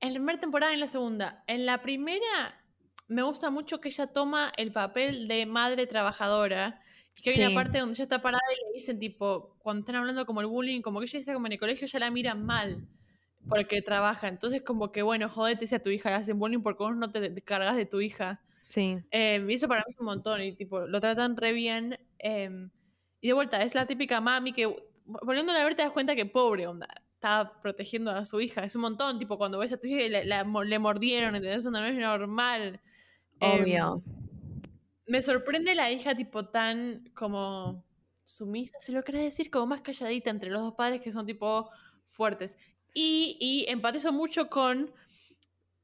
en 0.00 0.14
la 0.14 0.20
primera 0.20 0.40
temporada 0.40 0.72
y 0.72 0.76
en 0.76 0.80
la 0.80 0.88
segunda. 0.88 1.44
En 1.48 1.66
la 1.66 1.82
primera 1.82 2.64
me 3.08 3.22
gusta 3.22 3.50
mucho 3.50 3.82
que 3.82 3.90
ella 3.90 4.06
toma 4.06 4.52
el 4.56 4.72
papel 4.72 5.28
de 5.28 5.44
madre 5.44 5.86
trabajadora. 5.86 6.80
Y 7.18 7.20
que 7.20 7.30
hay 7.30 7.44
una 7.44 7.54
parte 7.54 7.80
donde 7.80 7.92
ella 7.92 8.04
está 8.04 8.22
parada 8.22 8.42
y 8.50 8.72
le 8.72 8.78
dicen, 8.78 8.98
tipo, 8.98 9.54
cuando 9.58 9.80
están 9.80 9.96
hablando 9.96 10.24
como 10.24 10.40
el 10.40 10.46
bullying, 10.46 10.80
como 10.80 10.98
que 11.00 11.04
ella 11.04 11.18
dice 11.18 11.34
como 11.34 11.44
en 11.44 11.52
el 11.52 11.58
colegio, 11.58 11.86
ya 11.86 11.98
la 11.98 12.10
miran 12.10 12.42
mal 12.42 12.88
porque 13.48 13.82
trabaja. 13.82 14.28
Entonces, 14.28 14.62
como 14.62 14.92
que, 14.92 15.02
bueno, 15.02 15.28
jodete 15.28 15.66
si 15.66 15.74
a 15.74 15.82
tu 15.82 15.90
hija 15.90 16.10
le 16.10 16.16
hacen 16.16 16.38
bullying 16.38 16.62
porque 16.62 16.82
vos 16.82 16.96
no 16.96 17.10
te 17.10 17.34
cargas 17.42 17.76
de 17.76 17.86
tu 17.86 18.00
hija. 18.00 18.40
Sí. 18.68 18.98
Eh, 19.10 19.44
y 19.48 19.54
eso 19.54 19.68
para 19.68 19.80
mí 19.80 19.86
es 19.88 19.98
un 19.98 20.06
montón. 20.06 20.42
Y 20.42 20.52
tipo, 20.52 20.80
lo 20.80 21.00
tratan 21.00 21.36
re 21.36 21.52
bien. 21.52 21.98
Em, 22.18 22.70
y 23.20 23.28
de 23.28 23.32
vuelta, 23.34 23.62
es 23.62 23.74
la 23.74 23.86
típica 23.86 24.20
mami 24.20 24.52
que, 24.52 24.74
volviendo 25.04 25.52
a 25.52 25.64
ver, 25.64 25.74
te 25.74 25.82
das 25.82 25.92
cuenta 25.92 26.16
que 26.16 26.26
pobre 26.26 26.66
onda. 26.66 26.88
Está 27.14 27.52
protegiendo 27.62 28.10
a 28.10 28.24
su 28.24 28.40
hija. 28.40 28.64
Es 28.64 28.74
un 28.74 28.82
montón. 28.82 29.18
Tipo, 29.18 29.38
cuando 29.38 29.58
ves 29.58 29.72
a 29.72 29.76
tu 29.76 29.86
hija 29.86 30.02
y 30.02 30.08
le, 30.08 30.44
mordieron, 30.78 31.34
¿entendés? 31.34 31.58
Eso 31.58 31.70
no 31.70 31.84
es 31.84 31.94
normal. 31.94 32.80
Obvio. 33.40 34.02
Em, 34.06 34.14
me 35.06 35.22
sorprende 35.22 35.74
la 35.74 35.90
hija, 35.90 36.14
tipo, 36.14 36.46
tan 36.46 37.10
como 37.14 37.84
sumisa, 38.24 38.78
se 38.80 38.92
lo 38.92 39.04
querés 39.04 39.22
decir, 39.22 39.50
como 39.50 39.66
más 39.66 39.82
calladita 39.82 40.30
entre 40.30 40.50
los 40.50 40.62
dos 40.62 40.74
padres 40.74 41.00
que 41.00 41.12
son 41.12 41.26
tipo 41.26 41.70
fuertes. 42.04 42.56
Y, 42.94 43.36
y 43.40 43.70
empatizo 43.70 44.12
mucho 44.12 44.48
con 44.48 44.92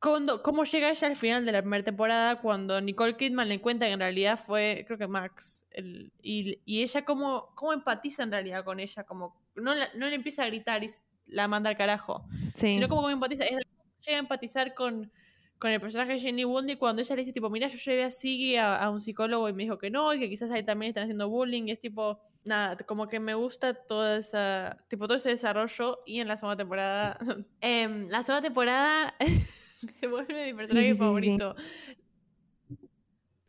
cuando, 0.01 0.43
cómo 0.43 0.65
llega 0.65 0.91
ella 0.91 1.09
al 1.09 1.17
final 1.17 1.45
de 1.45 1.53
la 1.53 1.61
primera 1.61 1.85
temporada 1.85 2.41
cuando 2.41 2.81
Nicole 2.81 3.17
Kidman 3.17 3.49
le 3.49 3.61
cuenta 3.61 3.85
que 3.87 3.93
en 3.93 4.01
realidad 4.01 4.39
fue, 4.39 4.85
creo 4.87 4.97
que 4.97 5.07
Max, 5.07 5.67
el, 5.73 6.11
y, 6.23 6.59
y, 6.65 6.83
ella 6.83 7.05
cómo, 7.05 7.51
cómo 7.55 7.75
empatiza 7.75 8.23
en 8.23 8.33
realidad 8.33 8.65
con 8.65 8.81
ella, 8.81 9.05
como 9.05 9.37
no, 9.55 9.75
no 9.75 10.09
le 10.09 10.15
empieza 10.15 10.43
a 10.43 10.47
gritar 10.47 10.83
y 10.83 10.91
la 11.27 11.49
manda 11.49 11.69
al 11.69 11.77
carajo, 11.77 12.25
sino 12.55 12.89
como, 12.89 13.03
como 13.03 13.11
empatiza, 13.11 13.45
llega 13.45 14.17
a 14.17 14.21
empatizar 14.21 14.73
con, 14.75 15.13
con 15.59 15.71
el 15.71 15.81
personaje 15.83 16.15
de 16.15 16.21
Jenny 16.21 16.45
Bundy 16.45 16.77
cuando 16.77 17.03
ella 17.03 17.15
le 17.17 17.23
dice 17.23 17.35
tipo, 17.35 17.51
mira, 17.51 17.69
yo 17.69 17.77
llevé 17.77 18.05
a 18.05 18.11
Siggy 18.11 18.57
a, 18.57 18.77
a, 18.77 18.89
un 18.89 19.03
psicólogo 19.03 19.51
y 19.51 19.53
me 19.53 19.65
dijo 19.65 19.77
que 19.77 19.91
no, 19.91 20.15
y 20.15 20.19
que 20.19 20.31
quizás 20.31 20.51
ahí 20.51 20.65
también 20.65 20.89
están 20.89 21.05
haciendo 21.05 21.29
bullying, 21.29 21.65
y 21.67 21.73
es 21.73 21.81
tipo 21.81 22.19
nada, 22.45 22.77
como 22.87 23.09
que 23.09 23.21
me 23.21 23.35
gusta 23.35 23.75
todo, 23.75 24.17
esa, 24.17 24.85
tipo, 24.89 25.07
todo 25.07 25.17
ese 25.17 25.31
desarrollo 25.31 26.01
y 26.07 26.21
en 26.21 26.29
la 26.29 26.37
segunda 26.37 26.57
temporada, 26.57 27.19
eh, 27.61 28.07
la 28.09 28.23
segunda 28.23 28.43
temporada 28.43 29.15
se 29.99 30.07
vuelve 30.07 30.47
mi 30.47 30.55
personaje 30.55 30.95
favorito. 30.95 31.55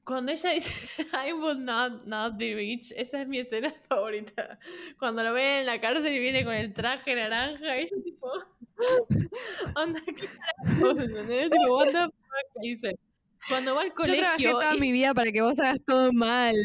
cuando 0.03 0.31
ella 0.31 0.51
dice 0.51 0.71
I 1.27 1.33
will 1.33 1.63
not, 1.63 2.05
not 2.05 2.37
be 2.37 2.53
rich, 2.55 2.93
esa 2.95 3.21
es 3.21 3.27
mi 3.27 3.39
escena 3.39 3.73
favorita. 3.87 4.59
Cuando 4.99 5.23
lo 5.23 5.33
ve 5.33 5.59
en 5.59 5.65
la 5.65 5.79
cárcel 5.79 6.13
y 6.13 6.19
viene 6.19 6.43
con 6.43 6.53
el 6.53 6.73
traje 6.73 7.15
naranja, 7.15 7.79
y 7.79 7.89
yo 7.89 8.01
tipo, 8.03 8.31
onda, 9.75 10.01
¿qué 10.05 10.13
carajo? 10.13 10.93
Tipo, 10.95 11.77
what 11.77 11.91
the 11.91 12.05
fuck? 12.05 12.61
dice, 12.61 12.99
cuando 13.47 13.75
va 13.75 13.81
al 13.81 13.93
colegio. 13.93 14.21
Yo 14.37 14.37
trabajé 14.37 14.51
toda 14.51 14.75
mi 14.75 14.91
vida 14.91 15.13
para 15.13 15.31
que 15.31 15.41
vos 15.41 15.59
hagas 15.59 15.83
todo 15.83 16.11
mal. 16.11 16.55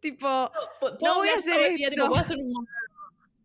Tipo, 0.00 0.50
no, 1.02 1.14
voy 1.16 1.28
a 1.28 1.34
hacer 1.34 1.60
esto. 1.60 2.08
voy 2.08 2.18
a 2.18 2.20
hacer 2.22 2.36
un 2.36 2.52
monólogo. 2.52 2.68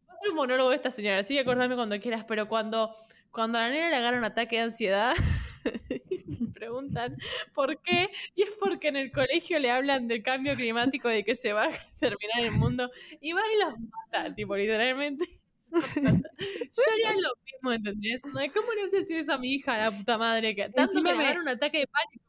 Voy 0.08 0.10
a 0.10 0.14
hacer 0.14 0.30
un 0.30 0.36
monólogo 0.36 0.70
de 0.70 0.76
esta 0.76 0.92
señora, 0.92 1.24
que 1.24 1.40
acordame 1.40 1.76
cuando 1.76 2.00
quieras, 2.00 2.26
pero 2.28 2.48
cuando, 2.48 2.96
cuando 3.32 3.58
a 3.58 3.62
la 3.62 3.70
nena 3.70 3.90
le 3.90 3.96
agarra 3.96 4.18
un 4.18 4.26
ataque 4.26 4.58
de 4.58 4.64
ansiedad 4.64 5.14
me 6.40 6.48
preguntan 6.54 7.18
por 7.54 7.82
qué, 7.82 8.10
y 8.36 8.44
es 8.44 8.52
porque 8.60 8.90
en 8.90 8.96
el 8.98 9.12
colegio 9.12 9.60
le 9.60 9.72
hablan 9.72 10.08
del 10.08 10.24
cambio 10.24 10.56
climático, 10.56 11.10
de 11.10 11.24
que 11.24 11.36
se 11.36 11.54
va 11.54 11.66
a 11.66 11.70
terminar 12.00 12.40
el 12.40 12.52
mundo, 12.52 12.92
y 13.22 13.34
va 13.34 13.42
y 13.42 13.60
los 13.60 13.80
mata, 13.80 14.34
tipo, 14.36 14.56
literalmente. 14.56 15.40
Yo 15.72 16.84
haría 16.94 17.14
lo 17.14 17.34
mismo, 17.44 17.72
¿entendés? 17.72 18.22
¿Cómo 18.24 18.68
no 18.82 18.90
sé 18.90 19.06
si 19.06 19.16
es 19.16 19.30
a 19.30 19.38
mi 19.38 19.56
hija, 19.56 19.78
la 19.78 19.92
puta 19.92 20.18
madre, 20.18 20.56
que 20.56 20.70
tanto 20.70 21.02
me 21.02 21.12
agarra 21.12 21.42
un 21.42 21.50
ataque 21.50 21.80
de 21.80 21.88
pánico? 21.88 22.25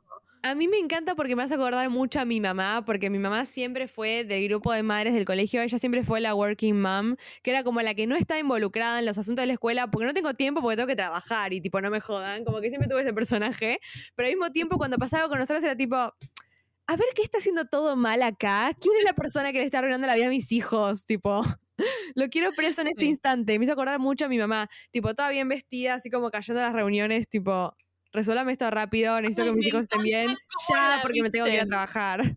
A 0.47 0.55
mí 0.55 0.69
me 0.69 0.79
encanta 0.79 1.17
porque 1.17 1.35
me 1.35 1.43
hace 1.43 1.55
acordar 1.55 1.91
mucho 1.91 2.21
a 2.21 2.25
mi 2.25 2.41
mamá, 2.41 2.85
porque 2.85 3.11
mi 3.11 3.19
mamá 3.19 3.45
siempre 3.47 3.89
fue 3.89 4.23
del 4.23 4.47
grupo 4.49 4.73
de 4.73 4.85
madres 4.85 5.13
del 5.13 5.25
colegio, 5.25 5.61
ella 5.61 5.77
siempre 5.77 6.05
fue 6.05 6.21
la 6.21 6.37
working 6.37 6.81
mom, 6.81 7.17
que 7.43 7.51
era 7.51 7.65
como 7.65 7.83
la 7.83 7.95
que 7.95 8.07
no 8.07 8.15
está 8.15 8.39
involucrada 8.39 9.01
en 9.01 9.07
los 9.07 9.19
asuntos 9.19 9.43
de 9.43 9.49
la 9.49 9.55
escuela, 9.55 9.91
porque 9.91 10.07
no 10.07 10.15
tengo 10.15 10.35
tiempo, 10.35 10.63
porque 10.63 10.77
tengo 10.77 10.87
que 10.87 10.95
trabajar 10.95 11.53
y 11.53 11.61
tipo, 11.61 11.81
no 11.81 11.91
me 11.91 12.01
jodan, 12.01 12.45
como 12.45 12.61
que 12.61 12.69
siempre 12.69 12.89
tuve 12.89 13.01
ese 13.01 13.13
personaje, 13.13 13.81
pero 14.15 14.29
al 14.29 14.35
mismo 14.35 14.53
tiempo 14.53 14.79
cuando 14.79 14.99
pasaba 14.99 15.29
con 15.29 15.41
nosotros 15.41 15.65
era 15.65 15.77
tipo, 15.77 15.97
a 15.97 16.97
ver 16.97 17.07
qué 17.17 17.23
está 17.23 17.39
haciendo 17.39 17.65
todo 17.65 17.97
mal 17.97 18.23
acá, 18.23 18.71
¿quién 18.81 18.95
es 18.99 19.05
la 19.05 19.15
persona 19.15 19.51
que 19.51 19.59
le 19.59 19.65
está 19.65 19.79
arruinando 19.79 20.07
la 20.07 20.15
vida 20.15 20.27
a 20.27 20.31
mis 20.31 20.53
hijos? 20.53 21.07
Tipo, 21.07 21.43
lo 22.15 22.29
quiero 22.29 22.53
preso 22.53 22.83
en 22.83 22.89
este 22.89 23.05
instante. 23.05 23.59
Me 23.59 23.65
hizo 23.65 23.73
acordar 23.73 23.99
mucho 23.99 24.27
a 24.27 24.29
mi 24.29 24.39
mamá, 24.39 24.69
tipo, 24.93 25.13
toda 25.13 25.31
bien 25.31 25.49
vestida, 25.49 25.95
así 25.95 26.09
como 26.09 26.31
cayendo 26.31 26.61
a 26.61 26.67
las 26.67 26.73
reuniones, 26.73 27.29
tipo, 27.29 27.75
resuélvame 28.13 28.53
esto 28.53 28.71
rápido, 28.71 29.21
necesito 29.21 29.45
que 29.45 29.53
mis 29.53 29.67
hijos 29.67 29.83
estén 29.83 30.03
bien, 30.03 30.37
ya, 30.73 31.01
porque 31.03 31.23
me 31.23 31.31
tengo 31.31 31.47
que 31.47 31.55
ir 31.55 31.61
a 31.61 31.67
trabajar. 31.67 32.37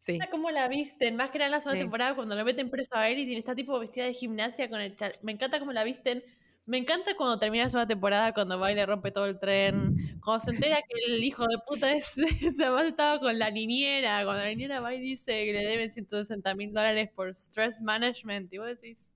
Sí. 0.00 0.18
¿Cómo 0.30 0.50
la 0.50 0.66
visten? 0.68 1.16
Más 1.16 1.30
que 1.30 1.38
nada 1.38 1.46
en 1.46 1.52
la 1.52 1.60
segunda 1.60 1.80
temporada, 1.80 2.14
cuando 2.14 2.34
lo 2.34 2.44
meten 2.44 2.70
preso 2.70 2.94
a 2.94 3.08
él 3.08 3.18
y 3.18 3.36
está 3.36 3.54
tipo 3.54 3.78
vestida 3.78 4.04
de 4.04 4.14
gimnasia 4.14 4.68
con 4.68 4.80
el... 4.80 4.96
Me 5.22 5.32
encanta 5.32 5.58
cómo 5.58 5.72
la 5.72 5.84
visten. 5.84 6.24
Me 6.66 6.78
encanta 6.78 7.14
cuando 7.16 7.38
termina 7.38 7.64
la 7.64 7.70
segunda 7.70 7.88
temporada, 7.88 8.32
cuando 8.32 8.58
va 8.58 8.72
y 8.72 8.74
le 8.74 8.86
rompe 8.86 9.10
todo 9.10 9.26
el 9.26 9.38
tren. 9.38 10.20
Cuando 10.22 10.44
se 10.44 10.52
entera 10.52 10.76
que 10.76 11.14
el 11.14 11.22
hijo 11.22 11.46
de 11.46 11.58
puta 11.66 11.92
es, 11.92 12.14
estaba 12.86 13.18
con 13.20 13.38
la 13.38 13.50
niñera. 13.50 14.24
Cuando 14.24 14.42
la 14.42 14.48
niñera 14.48 14.80
va 14.80 14.94
y 14.94 15.00
dice 15.00 15.44
que 15.44 15.52
le 15.52 15.66
deben 15.66 15.90
160 15.90 16.54
mil 16.54 16.72
dólares 16.72 17.10
por 17.14 17.28
stress 17.34 17.82
management. 17.82 18.52
Y 18.52 18.58
vos 18.58 18.68
decís, 18.68 19.12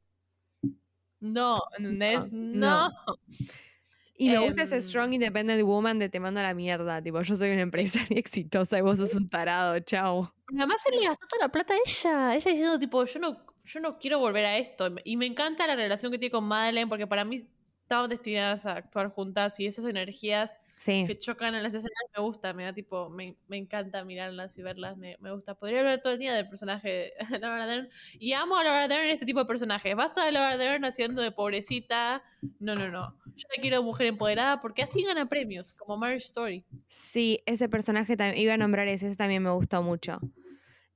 no, 1.20 1.62
¿entendés? 1.78 2.30
no. 2.30 2.90
Y 4.16 4.28
me 4.28 4.38
gusta 4.38 4.62
ese 4.62 4.76
em, 4.76 4.82
strong 4.82 5.12
independent 5.12 5.62
woman 5.62 5.98
de 5.98 6.08
te 6.08 6.20
mando 6.20 6.40
a 6.40 6.44
la 6.44 6.54
mierda. 6.54 7.02
Tipo, 7.02 7.20
yo 7.22 7.36
soy 7.36 7.50
una 7.50 7.62
empresaria 7.62 8.18
exitosa 8.18 8.78
y 8.78 8.80
vos 8.80 8.98
sos 8.98 9.14
un 9.14 9.28
tarado, 9.28 9.78
chao. 9.80 10.32
Además 10.48 10.82
se 10.82 10.94
le 10.96 11.06
gastó 11.06 11.26
toda 11.26 11.46
la 11.46 11.52
plata 11.52 11.74
a 11.74 11.76
ella. 11.84 12.34
Ella 12.34 12.50
diciendo, 12.50 12.78
tipo, 12.78 13.04
yo 13.04 13.18
no, 13.18 13.44
yo 13.64 13.80
no 13.80 13.98
quiero 13.98 14.18
volver 14.18 14.44
a 14.44 14.58
esto. 14.58 14.94
Y 15.04 15.16
me 15.16 15.26
encanta 15.26 15.66
la 15.66 15.74
relación 15.74 16.12
que 16.12 16.18
tiene 16.18 16.30
con 16.30 16.44
Madeleine, 16.44 16.88
porque 16.88 17.06
para 17.06 17.24
mí 17.24 17.46
estaban 17.82 18.08
destinadas 18.08 18.66
a 18.66 18.76
actuar 18.76 19.08
juntas 19.10 19.58
y 19.58 19.66
esas 19.66 19.84
energías 19.84 20.58
que 20.84 21.18
chocan 21.18 21.54
en 21.54 21.62
las 21.62 21.74
escenas 21.74 21.92
me 22.16 22.22
gusta, 22.22 22.52
me 22.52 22.64
da 22.64 22.72
tipo, 22.72 23.08
me, 23.08 23.36
encanta 23.50 24.04
mirarlas 24.04 24.56
y 24.58 24.62
verlas, 24.62 24.96
me, 24.96 25.16
gusta. 25.32 25.54
Podría 25.54 25.80
hablar 25.80 26.02
todo 26.02 26.12
el 26.12 26.18
día 26.18 26.34
del 26.34 26.48
personaje 26.48 26.88
de 26.88 27.12
Laura 27.40 27.66
Dern 27.66 27.88
y 28.18 28.32
amo 28.32 28.56
a 28.56 28.64
Laura 28.64 28.88
Dern 28.88 29.04
en 29.04 29.10
este 29.10 29.26
tipo 29.26 29.40
de 29.40 29.46
personajes. 29.46 29.94
Basta 29.96 30.24
de 30.24 30.32
Laura 30.32 30.56
Dern 30.56 30.84
haciendo 30.84 31.22
de 31.22 31.32
pobrecita. 31.32 32.22
No, 32.60 32.74
no, 32.74 32.90
no. 32.90 33.16
Yo 33.36 33.46
la 33.56 33.62
quiero 33.62 33.82
mujer 33.82 34.08
empoderada 34.08 34.60
porque 34.60 34.82
así 34.82 35.02
gana 35.02 35.28
premios, 35.28 35.72
como 35.74 35.96
Marriage 35.96 36.26
Story. 36.26 36.64
Sí, 36.88 37.40
ese 37.46 37.68
personaje 37.68 38.16
también, 38.16 38.42
iba 38.42 38.54
a 38.54 38.58
nombrar 38.58 38.86
ese, 38.88 39.06
ese 39.06 39.16
también 39.16 39.42
me 39.42 39.50
gustó 39.50 39.82
mucho. 39.82 40.20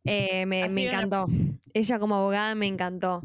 Eh, 0.05 0.47
me, 0.47 0.68
me 0.68 0.86
encantó. 0.86 1.26
Ella 1.74 1.99
como 1.99 2.16
abogada 2.16 2.55
me 2.55 2.66
encantó. 2.66 3.22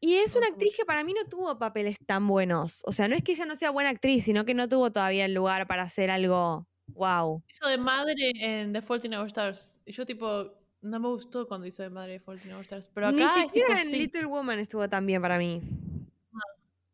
Y 0.00 0.14
es 0.14 0.34
una 0.34 0.46
actriz 0.46 0.74
que 0.76 0.86
para 0.86 1.04
mí 1.04 1.12
no 1.12 1.28
tuvo 1.28 1.58
papeles 1.58 1.98
tan 2.06 2.26
buenos. 2.26 2.82
O 2.86 2.92
sea, 2.92 3.06
no 3.06 3.14
es 3.14 3.22
que 3.22 3.32
ella 3.32 3.44
no 3.44 3.54
sea 3.54 3.70
buena 3.70 3.90
actriz, 3.90 4.24
sino 4.24 4.46
que 4.46 4.54
no 4.54 4.68
tuvo 4.68 4.90
todavía 4.90 5.26
el 5.26 5.34
lugar 5.34 5.66
para 5.66 5.82
hacer 5.82 6.10
algo 6.10 6.66
wow. 6.86 7.42
Hizo 7.48 7.68
de 7.68 7.76
madre 7.76 8.32
en 8.34 8.72
The 8.72 8.80
Fault 8.80 9.04
in 9.04 9.14
Our 9.14 9.26
Stars. 9.26 9.80
Y 9.84 9.92
yo 9.92 10.06
tipo, 10.06 10.52
no 10.80 11.00
me 11.00 11.08
gustó 11.08 11.46
cuando 11.46 11.66
hizo 11.66 11.82
de 11.82 11.90
madre 11.90 12.12
de 12.12 12.20
Fault 12.20 12.44
in 12.46 12.52
Our 12.52 12.62
Stars. 12.62 12.88
Pero 12.88 13.08
acá 13.08 13.16
Ni 13.36 13.42
siquiera 13.42 13.82
en 13.82 13.90
Little 13.90 14.26
Woman 14.26 14.58
estuvo 14.58 14.88
tan 14.88 15.04
bien 15.04 15.20
para 15.20 15.38
mí. 15.38 15.60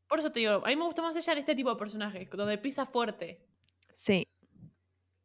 Por 0.09 0.19
eso 0.19 0.31
te 0.31 0.41
digo, 0.41 0.63
a 0.65 0.69
mí 0.69 0.77
me 0.77 0.85
gusta 0.85 1.03
más 1.03 1.17
ella 1.17 1.33
en 1.33 1.39
este 1.39 1.55
tipo 1.55 1.71
de 1.71 1.77
personajes, 1.77 2.29
donde 2.31 2.59
pisa 2.59 2.87
fuerte. 2.87 3.41
Sí. 3.93 4.27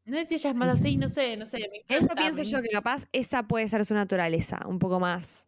No 0.05 0.17
sé 0.17 0.25
si 0.25 0.35
ella 0.35 0.49
es 0.51 0.57
más 0.57 0.79
así, 0.79 0.97
no 0.97 1.07
sé, 1.07 1.37
no 1.37 1.45
sé. 1.45 1.69
Eso 1.87 2.07
pienso 2.15 2.41
yo 2.41 2.61
que 2.61 2.69
capaz 2.69 3.05
esa 3.11 3.43
puede 3.43 3.67
ser 3.67 3.85
su 3.85 3.93
naturaleza, 3.93 4.59
un 4.65 4.79
poco 4.79 4.99
más 4.99 5.47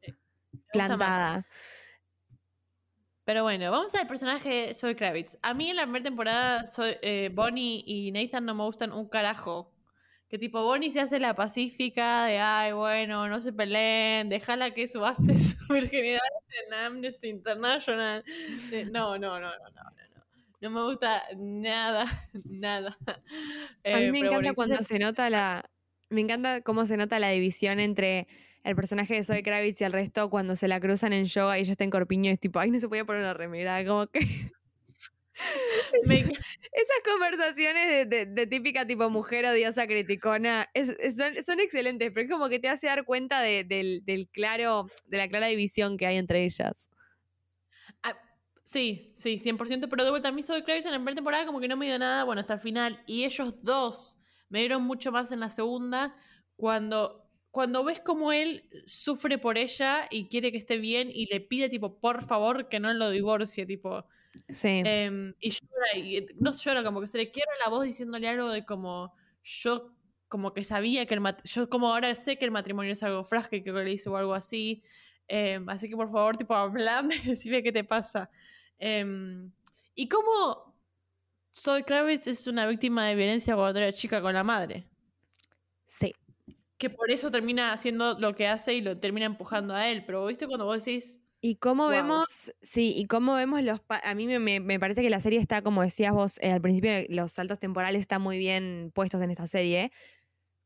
plantada. 0.71 1.45
Pero 3.25 3.43
bueno, 3.43 3.71
vamos 3.71 3.95
al 3.95 4.05
personaje 4.07 4.73
Zoe 4.73 4.95
Kravitz. 4.95 5.37
A 5.41 5.53
mí 5.53 5.69
en 5.69 5.77
la 5.77 5.83
primera 5.83 6.03
temporada 6.03 6.65
soy, 6.65 6.95
eh, 7.01 7.29
Bonnie 7.33 7.83
y 7.85 8.11
Nathan 8.11 8.45
no 8.45 8.53
me 8.53 8.63
gustan 8.63 8.91
un 8.91 9.07
carajo. 9.07 9.71
Que 10.27 10.37
tipo 10.37 10.63
Bonnie 10.63 10.89
se 10.89 10.99
hace 10.99 11.19
la 11.19 11.35
pacífica 11.35 12.25
de, 12.25 12.39
ay, 12.39 12.73
bueno, 12.73 13.27
no 13.29 13.39
se 13.39 13.53
peleen, 13.53 14.29
déjala 14.29 14.71
que 14.71 14.87
subaste 14.87 15.35
su 15.37 15.73
virginidad 15.73 16.19
en 16.67 16.73
Amnesty 16.73 17.29
International. 17.29 18.25
No, 18.91 19.17
no, 19.17 19.39
no, 19.39 19.51
no, 19.51 19.69
no, 19.69 19.83
no. 19.93 20.23
No 20.59 20.69
me 20.69 20.81
gusta 20.81 21.23
nada, 21.35 22.05
nada. 22.45 22.97
a 23.05 23.97
mí 23.99 24.11
me 24.11 24.19
eh, 24.19 24.25
encanta 24.25 24.53
cuando 24.53 24.81
se 24.83 24.97
nota 24.97 25.29
la... 25.29 25.69
Me 26.09 26.21
encanta 26.21 26.61
cómo 26.61 26.85
se 26.85 26.95
nota 26.95 27.19
la 27.19 27.29
división 27.29 27.79
entre 27.79 28.27
el 28.63 28.75
personaje 28.75 29.15
de 29.15 29.23
Zoe 29.23 29.43
Kravitz 29.43 29.81
y 29.81 29.83
el 29.83 29.91
resto 29.91 30.29
cuando 30.29 30.55
se 30.55 30.67
la 30.67 30.79
cruzan 30.79 31.13
en 31.13 31.25
yoga 31.25 31.57
y 31.57 31.61
ella 31.61 31.71
está 31.71 31.83
en 31.83 31.89
corpiño 31.89 32.31
es 32.31 32.39
tipo, 32.39 32.59
ay, 32.59 32.71
no 32.71 32.79
se 32.79 32.87
podía 32.87 33.05
poner 33.05 33.21
una 33.21 33.33
remera, 33.33 33.85
como 33.85 34.07
que... 34.07 34.19
Esas 35.93 37.03
conversaciones 37.05 38.09
de, 38.09 38.47
típica 38.47 38.85
tipo 38.85 39.09
mujer 39.09 39.45
odiosa 39.45 39.87
criticona 39.87 40.69
son, 41.43 41.59
excelentes, 41.59 42.11
pero 42.11 42.25
es 42.25 42.31
como 42.31 42.49
que 42.49 42.59
te 42.59 42.69
hace 42.69 42.87
dar 42.87 43.03
cuenta 43.03 43.41
del, 43.41 44.29
claro, 44.31 44.87
de 45.07 45.17
la 45.17 45.27
clara 45.27 45.47
división 45.47 45.97
que 45.97 46.05
hay 46.05 46.17
entre 46.17 46.45
ellas. 46.45 46.89
Ah, 48.03 48.15
sí, 48.63 49.11
sí, 49.15 49.39
100%, 49.39 49.87
pero 49.89 50.03
de 50.03 50.11
vuelta 50.11 50.29
a 50.29 50.31
mí 50.31 50.43
Zoe 50.43 50.63
Kravitz 50.63 50.85
en 50.85 50.91
la 50.91 50.97
primera 50.97 51.15
temporada 51.15 51.45
como 51.45 51.59
que 51.59 51.67
no 51.67 51.77
me 51.77 51.87
dio 51.87 51.97
nada, 51.97 52.23
bueno, 52.23 52.41
hasta 52.41 52.55
el 52.55 52.59
final, 52.59 53.03
y 53.07 53.23
ellos 53.23 53.55
dos 53.61 54.17
me 54.49 54.59
dieron 54.59 54.83
mucho 54.83 55.11
más 55.11 55.31
en 55.31 55.39
la 55.39 55.49
segunda, 55.49 56.15
cuando 56.55 57.22
cuando 57.53 57.83
ves 57.83 57.99
como 57.99 58.31
él 58.31 58.67
sufre 58.87 59.37
por 59.37 59.59
ella 59.59 60.07
y 60.09 60.27
quiere 60.27 60.51
que 60.51 60.57
esté 60.57 60.79
bien 60.79 61.11
y 61.13 61.27
le 61.27 61.39
pide, 61.39 61.69
tipo, 61.69 61.99
por 61.99 62.25
favor, 62.25 62.67
que 62.67 62.79
no 62.79 62.91
lo 62.95 63.11
divorcie, 63.11 63.67
tipo. 63.67 64.07
Sí. 64.49 64.81
Em, 64.83 65.35
y 65.39 65.51
llora, 65.51 65.97
y 65.99 66.25
no 66.39 66.51
llora, 66.51 66.83
como 66.83 66.99
que 66.99 67.05
se 67.05 67.19
le 67.19 67.29
quiebra 67.29 67.53
la 67.63 67.69
voz 67.69 67.85
diciéndole 67.85 68.27
algo 68.27 68.49
de 68.49 68.65
como, 68.65 69.13
yo 69.43 69.93
como 70.29 70.51
que 70.51 70.63
sabía 70.63 71.05
que 71.05 71.13
el 71.13 71.21
yo 71.43 71.69
como 71.69 71.93
ahora 71.93 72.15
sé 72.15 72.39
que 72.39 72.45
el 72.45 72.49
matrimonio 72.49 72.93
es 72.93 73.03
algo 73.03 73.23
frágil, 73.23 73.63
que 73.63 73.71
le 73.71 73.91
hizo 73.91 74.11
o 74.11 74.17
algo 74.17 74.33
así. 74.33 74.81
Em, 75.27 75.69
así 75.69 75.87
que 75.87 75.95
por 75.95 76.11
favor, 76.11 76.35
tipo, 76.35 76.55
hablame, 76.55 77.19
decime 77.37 77.61
qué 77.61 77.71
te 77.71 77.83
pasa. 77.83 78.31
Em, 78.79 79.51
y 79.93 80.09
cómo 80.09 80.75
Zoe 81.55 81.83
Kravitz 81.83 82.25
es 82.25 82.47
una 82.47 82.65
víctima 82.65 83.05
de 83.05 83.13
violencia 83.13 83.55
cuando 83.55 83.79
era 83.79 83.93
chica 83.93 84.23
con 84.23 84.33
la 84.33 84.43
madre 84.43 84.87
que 86.83 86.89
por 86.89 87.11
eso 87.11 87.31
termina 87.31 87.71
haciendo 87.71 88.19
lo 88.19 88.35
que 88.35 88.45
hace 88.45 88.73
y 88.73 88.81
lo 88.81 88.99
termina 88.99 89.25
empujando 89.25 89.73
a 89.73 89.87
él. 89.87 90.03
Pero 90.05 90.25
viste 90.25 90.47
cuando 90.47 90.65
vos 90.65 90.83
decís. 90.83 91.21
Y 91.39 91.55
cómo 91.55 91.87
vemos, 91.87 92.53
sí, 92.61 92.93
y 92.97 93.05
cómo 93.05 93.35
vemos 93.35 93.63
los. 93.63 93.79
A 93.87 94.13
mí 94.15 94.27
me, 94.27 94.79
parece 94.81 95.01
que 95.01 95.09
la 95.09 95.21
serie 95.21 95.39
está, 95.39 95.61
como 95.61 95.81
decías 95.81 96.11
vos 96.11 96.39
eh, 96.41 96.51
al 96.51 96.59
principio, 96.59 96.91
los 97.07 97.31
saltos 97.31 97.59
temporales 97.59 98.01
están 98.01 98.21
muy 98.21 98.37
bien 98.37 98.91
puestos 98.93 99.21
en 99.21 99.31
esta 99.31 99.47
serie. 99.47 99.93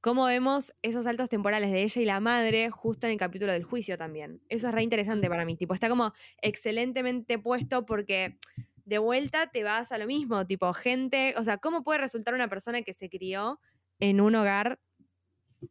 Cómo 0.02 0.26
vemos 0.26 0.74
esos 0.82 1.04
saltos 1.04 1.30
temporales 1.30 1.70
de 1.70 1.84
ella 1.84 2.02
y 2.02 2.06
la 2.06 2.20
madre 2.20 2.72
justo 2.72 3.06
en 3.06 3.14
el 3.14 3.20
capítulo 3.20 3.52
del 3.52 3.64
juicio 3.64 3.96
también. 3.96 4.42
Eso 4.50 4.70
es 4.70 4.74
re 4.74 4.82
interesante 4.82 5.30
para 5.30 5.46
mí. 5.46 5.56
Tipo, 5.56 5.76
está 5.76 5.88
como 5.88 6.14
excelentemente 6.42 7.38
puesto 7.38 7.86
porque 7.86 8.40
de 8.86 8.98
vuelta 8.98 9.52
te 9.52 9.64
vas 9.64 9.92
a 9.92 10.00
lo 10.00 10.08
mismo. 10.08 10.48
Tipo, 10.48 10.74
gente. 10.74 11.36
O 11.38 11.44
sea, 11.44 11.60
¿cómo 11.60 11.84
puede 11.84 12.00
resultar 12.00 12.34
una 12.34 12.48
persona 12.48 12.82
que 12.82 12.96
se 12.96 13.08
crió 13.08 13.60
en 14.00 14.20
un 14.20 14.34
hogar 14.34 14.80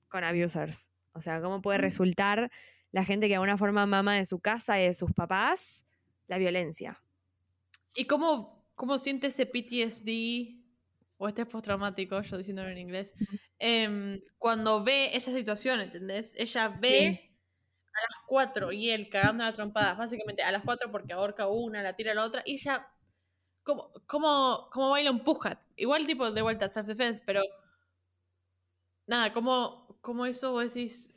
con 0.08 0.24
abusers. 0.24 0.88
O 1.12 1.22
sea, 1.22 1.40
¿cómo 1.40 1.62
puede 1.62 1.78
mm. 1.78 1.82
resultar 1.82 2.50
la 2.92 3.04
gente 3.04 3.26
que 3.26 3.30
de 3.30 3.36
alguna 3.36 3.58
forma 3.58 3.86
mama 3.86 4.14
de 4.14 4.24
su 4.24 4.38
casa 4.38 4.80
y 4.80 4.84
de 4.84 4.94
sus 4.94 5.12
papás 5.12 5.86
la 6.26 6.38
violencia? 6.38 7.02
¿Y 7.94 8.04
cómo, 8.04 8.66
cómo 8.74 8.98
siente 8.98 9.28
ese 9.28 9.46
PTSD 9.46 10.66
o 11.18 11.28
estrés 11.28 11.46
postraumático, 11.46 12.20
yo 12.20 12.36
diciéndolo 12.36 12.68
en 12.68 12.78
inglés, 12.78 13.14
em, 13.58 14.20
cuando 14.38 14.84
ve 14.84 15.16
esa 15.16 15.32
situación, 15.32 15.80
¿entendés? 15.80 16.34
Ella 16.36 16.68
ve 16.68 17.32
a 17.94 18.00
las 18.00 18.26
cuatro 18.26 18.72
y 18.72 18.90
él 18.90 19.08
cagando 19.08 19.44
la 19.44 19.52
trompada, 19.52 19.94
básicamente 19.94 20.42
a 20.42 20.52
las 20.52 20.62
cuatro 20.62 20.90
porque 20.92 21.14
ahorca 21.14 21.46
una, 21.46 21.82
la 21.82 21.96
tira 21.96 22.12
a 22.12 22.14
la 22.14 22.24
otra, 22.24 22.42
y 22.44 22.54
ella, 22.54 22.86
como, 23.62 23.92
como, 24.06 24.68
como 24.70 24.90
baila 24.90 25.10
un 25.10 25.24
puja, 25.24 25.58
igual 25.76 26.06
tipo 26.06 26.30
de 26.30 26.42
vuelta 26.42 26.68
self-defense, 26.68 27.22
pero 27.24 27.40
nada, 29.06 29.32
como, 29.32 29.98
como 30.00 30.26
eso 30.26 30.52
vos 30.52 30.74
decís, 30.74 31.12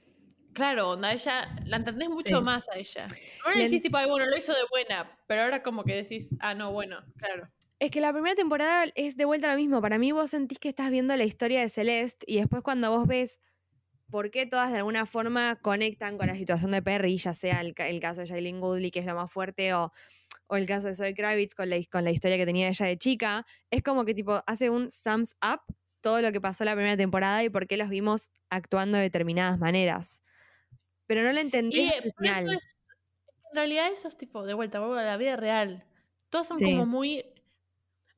claro, 0.54 0.92
onda, 0.92 1.14
ella, 1.14 1.56
la 1.66 1.78
entendés 1.78 2.10
mucho 2.10 2.42
más 2.42 2.70
a 2.70 2.78
ella. 2.78 3.08
Ahora 3.46 3.60
decís 3.60 3.82
tipo, 3.82 3.98
ay, 3.98 4.10
bueno, 4.10 4.26
lo 4.26 4.38
hizo 4.38 4.54
de 4.54 4.64
buena, 4.70 5.18
pero 5.28 5.44
ahora 5.44 5.64
como 5.64 5.84
que 5.84 5.96
decís, 5.96 6.36
ah, 6.40 6.54
no, 6.54 6.72
bueno, 6.72 6.98
claro. 7.18 7.50
Es 7.80 7.92
que 7.92 8.02
la 8.02 8.12
primera 8.12 8.36
temporada 8.36 8.86
es 8.96 9.16
de 9.16 9.24
vuelta 9.24 9.50
lo 9.50 9.56
mismo. 9.56 9.82
Para 9.82 9.98
mí 9.98 10.12
vos 10.12 10.32
sentís 10.32 10.60
que 10.60 10.68
estás 10.68 10.92
viendo 10.92 11.16
la 11.16 11.24
historia 11.24 11.62
de 11.62 11.70
Celeste 11.70 12.26
y 12.28 12.38
después 12.38 12.62
cuando 12.62 12.92
vos 12.92 13.08
ves 13.08 13.40
por 14.10 14.32
qué 14.32 14.46
todas 14.46 14.72
de 14.72 14.78
alguna 14.78 15.06
forma 15.06 15.56
conectan 15.62 16.18
con 16.18 16.28
la 16.28 16.36
situación 16.36 16.72
de 16.72 16.82
Perry, 16.82 17.18
ya 17.18 17.34
sea 17.34 17.62
el, 17.62 17.74
caso 18.02 18.22
de 18.22 18.28
Shailene 18.28 18.60
Goodley, 18.60 18.92
que 18.92 19.00
es 19.00 19.06
lo 19.06 19.16
más 19.16 19.32
fuerte, 19.32 19.74
o, 19.74 19.94
o 20.48 20.56
el 20.58 20.66
caso 20.66 20.88
de 20.88 20.96
Zoe 20.96 21.14
Kravitz 21.14 21.56
con 21.56 21.70
la, 21.70 21.78
con 21.90 22.04
la 22.04 22.12
historia 22.12 22.38
que 22.38 22.46
tenía 22.46 22.68
ella 22.68 22.86
de 22.86 22.98
chica, 22.98 23.46
es 23.70 23.82
como 23.82 24.04
que 24.04 24.14
tipo 24.14 24.44
hace 24.46 24.70
un 24.70 24.92
sums 24.92 25.38
up 25.42 25.62
todo 26.02 26.22
lo 26.22 26.32
que 26.32 26.41
pasó 26.41 26.66
la 26.66 26.74
primera 26.74 26.97
temporada 26.97 27.43
y 27.43 27.50
por 27.50 27.68
qué 27.68 27.78
los 27.78 27.89
vimos 27.89 28.32
actuando 28.50 28.97
de 28.97 29.04
determinadas 29.04 29.60
maneras. 29.60 30.24
Pero 31.08 31.24
no 31.24 31.32
lo 31.34 31.39
entendí. 31.39 31.82
En 31.82 33.56
realidad 33.56 33.91
eso 33.91 34.08
es 34.08 34.18
tipo, 34.18 34.45
de 34.45 34.54
vuelta, 34.54 34.80
vuelvo 34.80 34.95
a 34.95 35.04
la 35.04 35.18
vida 35.18 35.36
real. 35.36 35.86
Todos 36.30 36.47
son 36.47 36.60
como 36.60 36.86
muy 36.86 37.26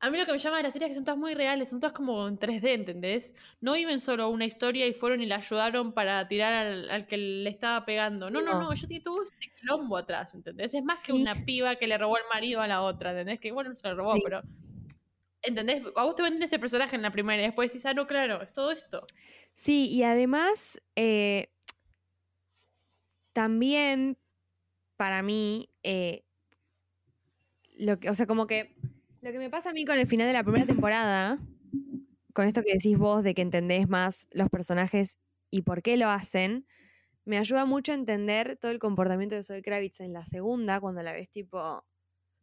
a 0.03 0.09
mí 0.09 0.17
lo 0.17 0.25
que 0.25 0.31
me 0.31 0.39
llama 0.39 0.57
de 0.57 0.63
la 0.63 0.71
serie 0.71 0.87
es 0.87 0.89
que 0.89 0.95
son 0.95 1.05
todas 1.05 1.19
muy 1.19 1.35
reales, 1.35 1.69
son 1.69 1.79
todas 1.79 1.93
como 1.93 2.27
en 2.27 2.39
3D, 2.39 2.69
¿entendés? 2.69 3.35
No 3.61 3.73
viven 3.73 4.01
solo 4.01 4.29
una 4.29 4.45
historia 4.45 4.87
y 4.87 4.93
fueron 4.93 5.21
y 5.21 5.27
la 5.27 5.35
ayudaron 5.35 5.93
para 5.93 6.27
tirar 6.27 6.65
al, 6.89 7.05
que 7.05 7.17
le 7.17 7.49
estaba 7.51 7.85
pegando. 7.85 8.31
No, 8.31 8.41
no, 8.41 8.59
no, 8.59 8.73
yo 8.73 8.87
tengo 8.87 9.03
todo 9.03 9.23
este 9.23 9.51
quilombo 9.59 9.97
atrás, 9.97 10.33
¿entendés? 10.33 10.73
Es 10.73 10.83
más 10.83 11.05
que 11.05 11.13
una 11.13 11.45
piba 11.45 11.75
que 11.75 11.85
le 11.85 11.99
robó 11.99 12.17
el 12.17 12.23
marido 12.33 12.61
a 12.61 12.67
la 12.67 12.81
otra, 12.81 13.11
¿entendés? 13.11 13.39
Que 13.39 13.51
bueno, 13.51 13.75
se 13.75 13.87
lo 13.87 13.95
robó, 13.95 14.15
pero... 14.23 14.41
¿Entendés? 15.43 15.83
A 15.95 16.03
vos 16.03 16.15
te 16.15 16.23
venden 16.23 16.43
ese 16.43 16.59
personaje 16.59 16.95
en 16.95 17.01
la 17.01 17.11
primera 17.11 17.41
y 17.41 17.45
después 17.45 17.69
decís, 17.71 17.85
ah, 17.85 17.93
no, 17.93 18.05
claro, 18.07 18.41
es 18.41 18.53
todo 18.53 18.71
esto. 18.71 19.05
Sí, 19.53 19.89
y 19.89 20.03
además, 20.03 20.81
eh, 20.95 21.49
también, 23.33 24.17
para 24.97 25.23
mí, 25.23 25.69
eh, 25.83 26.23
lo 27.77 27.99
que, 27.99 28.09
o 28.09 28.13
sea, 28.13 28.25
como 28.27 28.47
que 28.47 28.75
lo 29.21 29.31
que 29.31 29.37
me 29.37 29.49
pasa 29.49 29.69
a 29.69 29.73
mí 29.73 29.85
con 29.85 29.97
el 29.97 30.07
final 30.07 30.27
de 30.27 30.33
la 30.33 30.43
primera 30.43 30.65
temporada, 30.65 31.39
con 32.33 32.47
esto 32.47 32.63
que 32.63 32.73
decís 32.73 32.97
vos 32.97 33.23
de 33.23 33.33
que 33.33 33.41
entendés 33.41 33.87
más 33.89 34.27
los 34.31 34.49
personajes 34.49 35.17
y 35.51 35.63
por 35.63 35.81
qué 35.81 35.97
lo 35.97 36.09
hacen, 36.09 36.65
me 37.25 37.37
ayuda 37.37 37.65
mucho 37.65 37.91
a 37.91 37.95
entender 37.95 38.57
todo 38.57 38.71
el 38.71 38.79
comportamiento 38.79 39.35
de 39.35 39.43
Zoe 39.43 39.61
Kravitz 39.61 39.99
en 40.01 40.13
la 40.13 40.25
segunda, 40.25 40.79
cuando 40.81 41.03
la 41.03 41.13
ves 41.13 41.29
tipo 41.29 41.85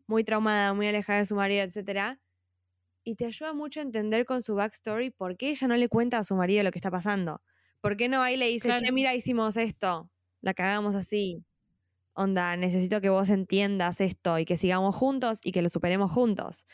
muy 0.06 0.24
traumada, 0.24 0.74
muy 0.74 0.88
alejada 0.88 1.20
de 1.20 1.26
su 1.26 1.36
marido, 1.36 1.62
etc. 1.64 2.18
Y 3.08 3.14
te 3.14 3.24
ayuda 3.24 3.54
mucho 3.54 3.80
a 3.80 3.84
entender 3.84 4.26
con 4.26 4.42
su 4.42 4.54
backstory 4.54 5.10
por 5.10 5.38
qué 5.38 5.48
ella 5.48 5.66
no 5.66 5.76
le 5.76 5.88
cuenta 5.88 6.18
a 6.18 6.24
su 6.24 6.34
marido 6.34 6.62
lo 6.62 6.70
que 6.70 6.78
está 6.78 6.90
pasando. 6.90 7.40
¿Por 7.80 7.96
qué 7.96 8.06
no 8.06 8.20
ahí 8.20 8.36
le 8.36 8.48
dice, 8.48 8.76
che, 8.76 8.92
mira, 8.92 9.14
hicimos 9.14 9.56
esto, 9.56 10.10
la 10.42 10.52
cagamos 10.52 10.94
así? 10.94 11.42
onda, 12.12 12.54
necesito 12.56 13.00
que 13.00 13.08
vos 13.08 13.30
entiendas 13.30 14.02
esto 14.02 14.38
y 14.38 14.44
que 14.44 14.58
sigamos 14.58 14.94
juntos 14.94 15.38
y 15.42 15.52
que 15.52 15.62
lo 15.62 15.70
superemos 15.70 16.10
juntos. 16.10 16.66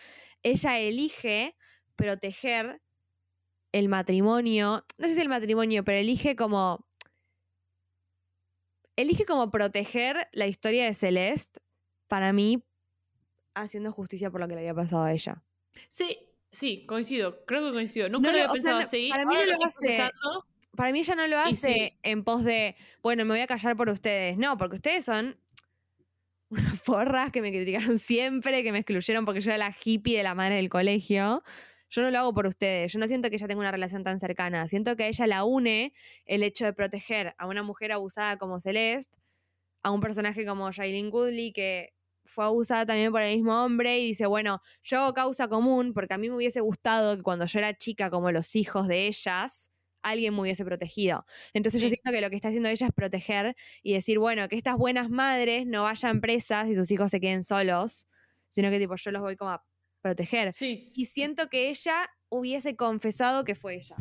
Ella 0.43 0.81
elige 0.81 1.55
proteger 1.95 2.83
el 3.71 3.89
matrimonio, 3.89 4.85
no 4.99 5.07
sé 5.07 5.15
si 5.15 5.21
el 5.21 5.29
matrimonio, 5.29 5.85
pero 5.85 5.99
elige 5.99 6.35
como... 6.35 6.85
Elige 8.97 9.25
como 9.25 9.53
proteger 9.53 10.29
la 10.33 10.49
historia 10.49 10.87
de 10.87 10.95
Celeste, 10.95 11.61
para 12.09 12.33
mí, 12.33 12.65
haciendo 13.55 13.93
justicia 13.93 14.33
por 14.33 14.41
lo 14.41 14.49
que 14.49 14.55
le 14.55 14.63
había 14.63 14.75
pasado 14.75 15.05
a 15.05 15.13
ella. 15.13 15.45
Sí, 15.89 16.19
sí, 16.51 16.85
coincido, 16.87 17.45
creo 17.47 17.67
que 17.67 17.73
coincido. 17.73 18.09
Nunca 18.09 18.31
lo 18.31 18.39
había 18.39 18.53
pensado 18.53 18.79
así. 18.79 19.09
Para 19.11 19.27
mí 19.27 19.35
no 19.35 19.47
lo 19.47 19.65
hace 19.65 20.11
para 20.75 20.93
mí 20.93 21.01
ella 21.01 21.15
no 21.15 21.27
lo 21.27 21.39
hace 21.39 21.99
en 22.03 22.25
pos 22.25 22.45
de, 22.45 22.77
bueno, 23.03 23.25
me 23.25 23.31
voy 23.31 23.41
a 23.41 23.47
callar 23.47 23.77
por 23.77 23.89
ustedes. 23.89 24.37
No, 24.37 24.57
porque 24.57 24.77
ustedes 24.77 25.05
son 25.05 25.37
unas 26.51 26.81
forras 26.81 27.31
que 27.31 27.41
me 27.41 27.51
criticaron 27.51 27.99
siempre, 27.99 28.63
que 28.63 28.73
me 28.73 28.79
excluyeron 28.79 29.25
porque 29.25 29.41
yo 29.41 29.51
era 29.51 29.59
la 29.59 29.75
hippie 29.85 30.17
de 30.17 30.23
la 30.23 30.35
madre 30.35 30.57
del 30.57 30.69
colegio. 30.69 31.43
Yo 31.91 32.03
no 32.03 32.11
lo 32.11 32.19
hago 32.19 32.35
por 32.35 32.47
ustedes. 32.47 32.93
Yo 32.93 32.99
no 32.99 33.07
siento 33.07 33.31
que 33.31 33.37
ella 33.37 33.47
tenga 33.47 33.61
una 33.61 33.71
relación 33.71 34.03
tan 34.03 34.19
cercana. 34.19 34.67
Siento 34.67 34.97
que 34.97 35.05
a 35.05 35.09
ella 35.09 35.27
la 35.27 35.45
une 35.45 35.93
el 36.27 36.43
hecho 36.43 36.65
de 36.65 36.73
proteger 36.73 37.35
a 37.39 37.47
una 37.47 37.63
mujer 37.63 37.93
abusada 37.93 38.37
como 38.37 38.59
Celeste, 38.59 39.19
a 39.83 39.91
un 39.91 40.01
personaje 40.01 40.45
como 40.45 40.71
Shailene 40.73 41.11
Goodley, 41.11 41.53
que 41.53 41.94
fue 42.25 42.45
abusada 42.45 42.87
también 42.87 43.13
por 43.13 43.23
el 43.23 43.37
mismo 43.37 43.65
hombre 43.65 43.99
y 43.99 44.09
dice, 44.09 44.27
bueno, 44.27 44.61
yo 44.83 45.01
hago 45.01 45.15
causa 45.15 45.49
común 45.49 45.93
porque 45.93 46.15
a 46.15 46.19
mí 46.19 46.29
me 46.29 46.37
hubiese 46.37 46.61
gustado 46.61 47.17
que 47.17 47.23
cuando 47.23 47.47
yo 47.47 47.59
era 47.59 47.77
chica, 47.77 48.11
como 48.11 48.33
los 48.33 48.57
hijos 48.57 48.89
de 48.89 49.07
ellas, 49.07 49.71
alguien 50.03 50.35
me 50.35 50.43
hubiese 50.43 50.65
protegido. 50.65 51.25
Entonces 51.53 51.81
yo 51.81 51.89
siento 51.89 52.11
que 52.11 52.21
lo 52.21 52.31
que 52.31 52.37
está 52.37 52.49
haciendo 52.49 52.69
ella 52.69 52.87
es 52.87 52.93
proteger 52.93 53.57
y 53.83 53.95
decir, 53.95 54.19
bueno, 54.19 54.49
que 54.49 54.57
estas 54.57 54.77
buenas 54.77 55.11
madres 55.11 55.67
no 55.67 55.85
vayan 55.85 56.21
presas 56.21 56.69
y 56.69 56.75
sus 56.75 56.91
hijos 56.91 57.11
se 57.11 57.21
queden 57.21 57.43
solos, 57.43 58.09
sino 58.49 58.71
que 58.71 58.79
tipo 58.79 58.95
yo 58.97 59.11
los 59.11 59.23
voy 59.23 59.37
como 59.37 59.53
a 59.53 59.65
proteger. 60.03 60.53
y 60.61 61.07
siento 61.07 61.49
que 61.49 61.71
ella 61.71 62.09
hubiese 62.29 62.77
confesado 62.77 63.45
que 63.45 63.55
fue 63.55 63.77
ella. 63.77 63.97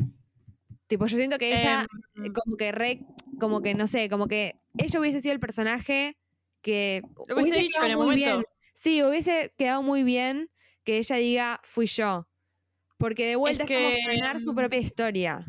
Tipo, 0.86 1.06
yo 1.06 1.16
siento 1.16 1.38
que 1.38 1.52
ella, 1.54 1.86
em, 2.16 2.32
como 2.32 2.56
que 2.56 2.72
re, 2.72 3.00
como 3.40 3.62
que 3.62 3.74
no 3.74 3.86
sé, 3.86 4.08
como 4.08 4.28
que 4.28 4.60
ella 4.78 5.00
hubiese 5.00 5.20
sido 5.20 5.32
el 5.32 5.40
personaje 5.40 6.18
que 6.64 7.02
lo 7.28 7.36
hubiese, 7.36 7.60
dicho 7.60 7.80
quedado 7.80 8.02
muy 8.02 8.16
bien. 8.16 8.44
Sí, 8.72 9.02
hubiese 9.04 9.52
quedado 9.56 9.82
muy 9.82 10.02
bien 10.02 10.50
que 10.82 10.98
ella 10.98 11.16
diga 11.16 11.60
fui 11.62 11.86
yo. 11.86 12.26
Porque 12.96 13.26
de 13.26 13.36
vuelta 13.36 13.64
es, 13.64 13.70
como 13.70 13.90
frenar 14.06 14.40
su 14.40 14.54
propia 14.54 14.78
historia. 14.78 15.46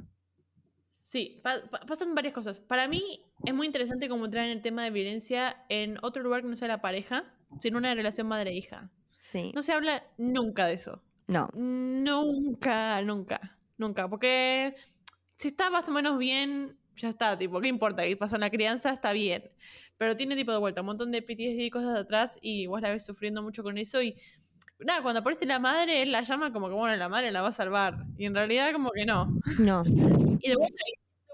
Sí, 1.02 1.42
pasan 1.88 2.14
varias 2.14 2.34
cosas. 2.34 2.60
Para 2.60 2.88
mí 2.88 3.24
es 3.46 3.54
muy 3.54 3.66
interesante 3.66 4.10
como 4.10 4.26
entrar 4.26 4.46
en 4.46 4.52
el 4.52 4.62
tema 4.62 4.84
de 4.84 4.90
violencia 4.90 5.64
en 5.70 5.98
otro 6.02 6.22
lugar 6.22 6.42
que 6.42 6.50
no 6.50 6.56
sea 6.56 6.68
la 6.68 6.82
pareja, 6.82 7.24
sino 7.62 7.78
una 7.78 7.96
relación 7.96 8.28
madre-hija. 8.28 8.92
Sí. 9.22 9.52
No 9.56 9.62
se 9.62 9.72
habla 9.72 10.04
nunca 10.18 10.68
de 10.68 10.74
eso. 10.74 11.02
No. 11.28 11.48
Nunca, 11.54 13.02
nunca, 13.04 13.58
nunca. 13.78 14.10
Porque 14.10 14.76
si 15.36 15.48
está 15.48 15.70
más 15.70 15.88
o 15.88 15.92
menos 15.92 16.18
bien, 16.18 16.78
ya 16.96 17.10
está, 17.10 17.38
tipo, 17.38 17.60
¿qué 17.62 17.68
importa? 17.68 18.04
¿Qué 18.04 18.18
pasó 18.18 18.36
en 18.36 18.42
la 18.42 18.50
crianza? 18.50 18.92
Está 18.92 19.14
bien. 19.14 19.52
Pero 19.98 20.16
tiene 20.16 20.36
tipo 20.36 20.52
de 20.52 20.58
vuelta 20.58 20.82
un 20.82 20.88
montón 20.88 21.12
de 21.12 21.22
PTSD 21.22 21.62
y 21.62 21.70
cosas 21.70 21.98
atrás 21.98 22.38
y 22.42 22.68
vos 22.68 22.82
la 22.82 22.92
ves 22.92 23.06
sufriendo 23.06 23.42
mucho 23.42 23.64
con 23.64 23.78
eso 23.78 24.02
y 24.02 24.18
nada, 24.80 25.02
cuando 25.02 25.20
aparece 25.22 25.46
la 25.46 25.60
madre, 25.60 26.02
él 26.02 26.12
la 26.12 26.24
llama 26.24 26.52
como 26.52 26.68
que, 26.68 26.74
bueno, 26.74 26.96
la 26.96 27.10
madre 27.10 27.32
la 27.32 27.42
va 27.42 27.50
a 27.50 27.54
salvar. 27.54 28.06
Y 28.18 28.26
en 28.26 28.36
realidad 28.36 28.72
como 28.74 28.92
que 28.92 29.06
no. 29.06 29.40
No. 29.60 29.84
Y 29.86 30.50
de 30.50 30.56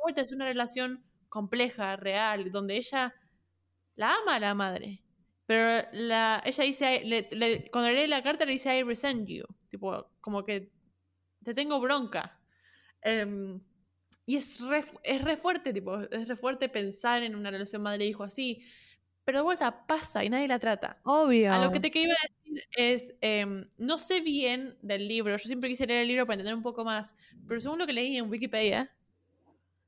vuelta, 0.03 0.21
es 0.21 0.31
una 0.31 0.45
relación 0.45 1.03
compleja, 1.29 1.95
real, 1.95 2.51
donde 2.51 2.77
ella 2.77 3.13
la 3.95 4.15
ama 4.15 4.35
a 4.35 4.39
la 4.39 4.53
madre. 4.53 5.03
Pero 5.45 5.87
la, 5.93 6.41
ella 6.45 6.63
dice, 6.63 7.69
cuando 7.71 7.89
lee 7.89 8.07
la 8.07 8.23
carta 8.23 8.45
le 8.45 8.53
dice, 8.53 8.77
I 8.77 8.83
resent 8.83 9.27
you. 9.27 9.43
Tipo, 9.69 10.07
como 10.21 10.43
que 10.43 10.71
te 11.43 11.53
tengo 11.53 11.79
bronca. 11.79 12.39
Em, 13.01 13.59
y 14.31 14.37
es 14.37 14.61
re, 14.61 14.85
es 15.03 15.21
re 15.21 15.35
fuerte, 15.35 15.73
tipo, 15.73 15.99
es 15.99 16.25
re 16.25 16.37
fuerte 16.37 16.69
pensar 16.69 17.21
en 17.21 17.35
una 17.35 17.51
relación 17.51 17.81
madre-hijo 17.81 18.23
así. 18.23 18.63
Pero 19.25 19.39
de 19.39 19.43
vuelta 19.43 19.85
pasa 19.85 20.23
y 20.23 20.29
nadie 20.29 20.47
la 20.47 20.57
trata. 20.57 21.01
Obvio. 21.03 21.51
A 21.51 21.57
lo 21.57 21.69
que 21.69 21.81
te 21.81 21.91
iba 21.99 22.13
a 22.13 22.27
decir 22.29 22.63
es, 22.77 23.13
em, 23.19 23.67
no 23.77 23.97
sé 23.97 24.21
bien 24.21 24.77
del 24.81 25.09
libro, 25.09 25.35
yo 25.35 25.45
siempre 25.45 25.69
quise 25.69 25.85
leer 25.85 26.03
el 26.03 26.07
libro 26.07 26.25
para 26.25 26.35
entender 26.35 26.55
un 26.55 26.63
poco 26.63 26.85
más, 26.85 27.13
pero 27.45 27.59
según 27.59 27.77
lo 27.77 27.85
que 27.85 27.91
leí 27.91 28.15
en 28.15 28.29
Wikipedia, 28.29 28.89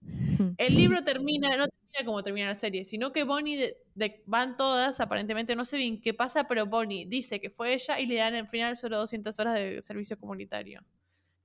el 0.57 0.75
libro 0.75 1.01
termina, 1.05 1.55
no 1.55 1.69
termina 1.69 2.05
como 2.05 2.21
termina 2.21 2.47
la 2.47 2.55
serie, 2.55 2.83
sino 2.83 3.13
que 3.13 3.23
Bonnie 3.23 3.77
van 4.25 4.57
todas, 4.57 4.99
aparentemente 4.99 5.55
no 5.55 5.63
sé 5.63 5.77
bien 5.77 6.01
qué 6.01 6.13
pasa, 6.13 6.49
pero 6.49 6.65
Bonnie 6.65 7.05
dice 7.05 7.39
que 7.39 7.49
fue 7.49 7.75
ella 7.75 7.97
y 7.97 8.07
le 8.07 8.15
dan 8.15 8.35
al 8.35 8.49
final 8.49 8.75
solo 8.75 8.97
200 8.97 9.39
horas 9.39 9.53
de 9.53 9.81
servicio 9.81 10.19
comunitario. 10.19 10.83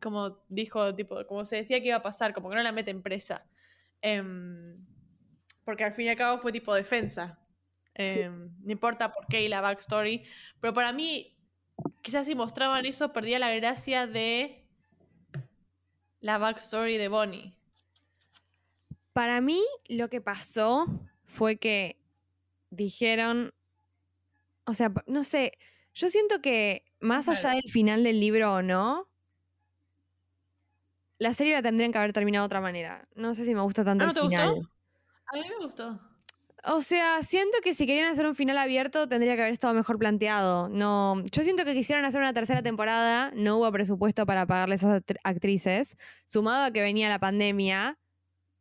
Como 0.01 0.39
dijo, 0.49 0.95
tipo, 0.95 1.27
como 1.27 1.45
se 1.45 1.57
decía 1.57 1.81
que 1.81 1.89
iba 1.89 1.97
a 1.97 2.03
pasar, 2.03 2.33
como 2.33 2.51
que 2.51 2.57
no 2.57 2.63
la 2.63 2.73
meten 2.73 3.03
presa. 3.03 3.45
Em, 4.01 4.85
porque 5.65 5.85
al 5.85 5.93
fin 5.93 6.07
y 6.07 6.09
al 6.11 6.17
cabo 6.17 6.39
fue 6.39 6.53
tipo 6.53 6.75
defensa. 6.75 7.39
Em, 7.95 8.51
no 8.61 8.73
importa 8.73 9.13
por 9.13 9.27
qué 9.27 9.43
y 9.43 9.49
la 9.49 9.61
backstory. 9.61 10.25
Pero 10.61 10.73
para 10.73 10.93
mí, 10.93 11.37
quizás 12.03 12.27
si 12.27 12.35
mostraban 12.35 12.87
eso, 12.87 13.13
perdía 13.13 13.39
la 13.39 13.55
gracia 13.55 14.07
de 14.07 14.65
la 16.21 16.39
backstory 16.39 16.97
de 16.97 17.09
Bonnie. 17.09 17.55
Para 19.13 19.41
mí 19.41 19.61
lo 19.89 20.09
que 20.09 20.21
pasó 20.21 20.87
fue 21.25 21.57
que 21.57 22.01
dijeron, 22.71 23.53
o 24.65 24.75
sea, 24.75 24.93
no 25.07 25.25
sé, 25.25 25.59
yo 25.95 26.11
siento 26.11 26.41
que 26.41 26.85
más 27.01 27.29
allá 27.29 27.51
del 27.51 27.69
final 27.71 28.05
del 28.05 28.21
libro 28.21 28.55
o 28.55 28.63
no, 28.63 29.08
la 31.19 31.35
serie 31.35 31.55
la 31.55 31.63
tendrían 31.63 31.93
que 31.93 31.99
haber 31.99 32.13
terminado 32.13 32.45
de 32.45 32.47
otra 32.47 32.61
manera. 32.61 33.09
No 33.15 33.35
sé 33.35 33.45
si 33.45 33.55
me 33.55 33.61
gusta 33.61 33.85
tanto 33.85 34.05
¿Ah, 34.05 34.09
el 34.09 34.15
no 34.15 34.21
te 34.23 34.29
final. 34.29 34.55
gustó? 34.55 34.73
A 35.27 35.37
mí 35.37 35.43
me 35.49 35.65
gustó. 35.65 36.01
O 36.65 36.81
sea, 36.81 37.23
siento 37.23 37.59
que 37.63 37.73
si 37.73 37.87
querían 37.87 38.09
hacer 38.09 38.27
un 38.27 38.35
final 38.35 38.59
abierto 38.59 39.09
tendría 39.09 39.37
que 39.37 39.43
haber 39.43 39.53
estado 39.53 39.75
mejor 39.75 39.97
planteado. 39.99 40.69
No, 40.69 41.23
yo 41.31 41.43
siento 41.43 41.65
que 41.65 41.73
quisieron 41.73 42.05
hacer 42.05 42.21
una 42.21 42.33
tercera 42.35 42.63
temporada, 42.63 43.31
no 43.35 43.59
hubo 43.59 43.71
presupuesto 43.71 44.27
para 44.27 44.45
pagarle 44.47 44.75
a 44.75 44.77
esas 44.77 45.03
act- 45.03 45.19
actrices, 45.23 45.97
sumado 46.25 46.65
a 46.65 46.71
que 46.73 46.83
venía 46.83 47.09
la 47.09 47.21
pandemia 47.21 47.99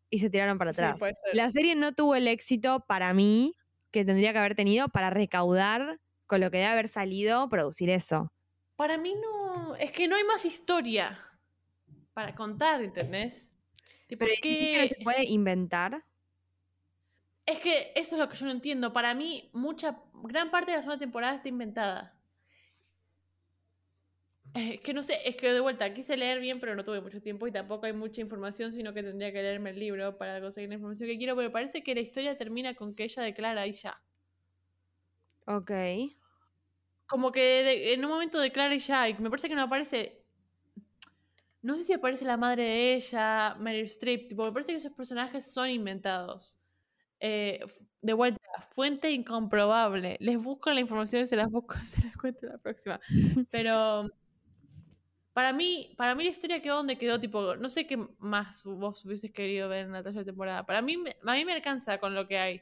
y 0.09 0.19
se 0.19 0.29
tiraron 0.29 0.57
para 0.57 0.71
atrás. 0.71 0.99
La 1.33 1.51
serie 1.51 1.75
no 1.75 1.91
tuvo 1.91 2.15
el 2.15 2.27
éxito 2.27 2.85
para 2.87 3.13
mí 3.13 3.55
que 3.91 4.05
tendría 4.05 4.31
que 4.31 4.39
haber 4.39 4.55
tenido 4.55 4.89
para 4.89 5.09
recaudar 5.09 5.99
con 6.27 6.39
lo 6.39 6.51
que 6.51 6.57
debe 6.57 6.69
haber 6.69 6.89
salido 6.89 7.49
producir 7.49 7.89
eso. 7.89 8.31
Para 8.75 8.97
mí 8.97 9.15
no. 9.15 9.75
Es 9.75 9.91
que 9.91 10.07
no 10.07 10.15
hay 10.17 10.23
más 10.23 10.45
historia 10.45 11.19
para 12.17 12.33
contar, 12.33 12.81
¿entendés? 12.81 13.51
Tipo, 14.07 14.25
Pero 14.25 14.31
¿qué- 14.41 14.49
¿dijiste 14.49 14.71
que 14.71 14.81
no 14.81 14.87
se 14.87 14.95
puede 15.03 15.23
inventar? 15.25 16.03
Es 17.45 17.59
que 17.59 17.91
eso 17.95 18.15
es 18.15 18.19
lo 18.19 18.27
que 18.27 18.35
yo 18.35 18.47
no 18.47 18.51
entiendo. 18.51 18.91
Para 18.91 19.13
mí, 19.13 19.51
mucha, 19.53 20.01
gran 20.23 20.49
parte 20.49 20.71
de 20.71 20.77
la 20.77 20.81
segunda 20.81 20.97
temporada 20.97 21.35
está 21.35 21.47
inventada. 21.49 22.17
Es 24.55 24.79
que 24.81 24.93
no 24.95 25.03
sé, 25.03 25.19
es 25.29 25.35
que 25.35 25.53
de 25.53 25.59
vuelta 25.59 25.93
quise 25.93 26.17
leer 26.17 26.39
bien, 26.39 26.59
pero 26.59 26.75
no 26.75 26.83
tuve 26.83 27.01
mucho 27.01 27.21
tiempo 27.21 27.45
y 27.45 27.51
tampoco 27.51 27.85
hay 27.85 27.93
mucha 27.93 28.19
información, 28.19 28.73
sino 28.73 28.95
que 28.95 29.03
tendría 29.03 29.31
que 29.31 29.43
leerme 29.43 29.69
el 29.69 29.79
libro 29.79 30.17
para 30.17 30.41
conseguir 30.41 30.69
la 30.69 30.75
información 30.75 31.07
que 31.09 31.19
quiero, 31.19 31.35
pero 31.35 31.51
parece 31.51 31.83
que 31.83 31.93
la 31.93 32.01
historia 32.01 32.35
termina 32.35 32.73
con 32.73 32.95
que 32.95 33.03
ella 33.03 33.21
declara 33.21 33.67
y 33.67 33.73
ya. 33.73 34.01
Ok. 35.45 35.69
Como 37.05 37.31
que 37.31 37.39
de- 37.63 37.93
en 37.93 38.03
un 38.03 38.09
momento 38.09 38.39
declara 38.39 38.73
y 38.73 38.79
ya, 38.79 39.07
y 39.07 39.13
me 39.19 39.29
parece 39.29 39.47
que 39.49 39.53
no 39.53 39.61
aparece. 39.61 40.23
No 41.61 41.75
sé 41.75 41.83
si 41.83 41.93
aparece 41.93 42.25
la 42.25 42.37
madre 42.37 42.63
de 42.63 42.95
ella, 42.95 43.55
Meryl 43.59 43.85
Streep, 43.85 44.29
tipo, 44.29 44.45
me 44.45 44.51
parece 44.51 44.71
que 44.71 44.77
esos 44.77 44.93
personajes 44.93 45.51
son 45.51 45.69
inventados. 45.69 46.57
Eh, 47.19 47.59
de 48.01 48.13
vuelta, 48.13 48.39
fuente 48.73 49.11
incomprobable. 49.11 50.17
Les 50.19 50.37
busco 50.41 50.69
la 50.71 50.79
información 50.79 51.23
y 51.23 51.27
se 51.27 51.35
las 51.35 51.49
busco, 51.49 51.75
se 51.83 52.01
las 52.01 52.15
cuento 52.15 52.45
la 52.47 52.57
próxima. 52.57 52.99
Pero 53.51 54.05
para 55.33 55.53
mí, 55.53 55.93
para 55.97 56.15
mí 56.15 56.23
la 56.23 56.31
historia 56.31 56.61
quedó 56.61 56.77
donde 56.77 56.97
quedó, 56.97 57.19
tipo, 57.19 57.55
no 57.57 57.69
sé 57.69 57.85
qué 57.85 57.97
más 58.17 58.63
vos 58.63 59.05
hubieses 59.05 59.31
querido 59.31 59.69
ver 59.69 59.85
en 59.85 59.91
la 59.91 60.01
tercera 60.03 60.25
temporada. 60.25 60.65
Para 60.65 60.81
mí, 60.81 60.97
a 61.23 61.33
mí 61.33 61.45
me 61.45 61.53
alcanza 61.53 61.99
con 61.99 62.15
lo 62.15 62.27
que 62.27 62.39
hay. 62.39 62.61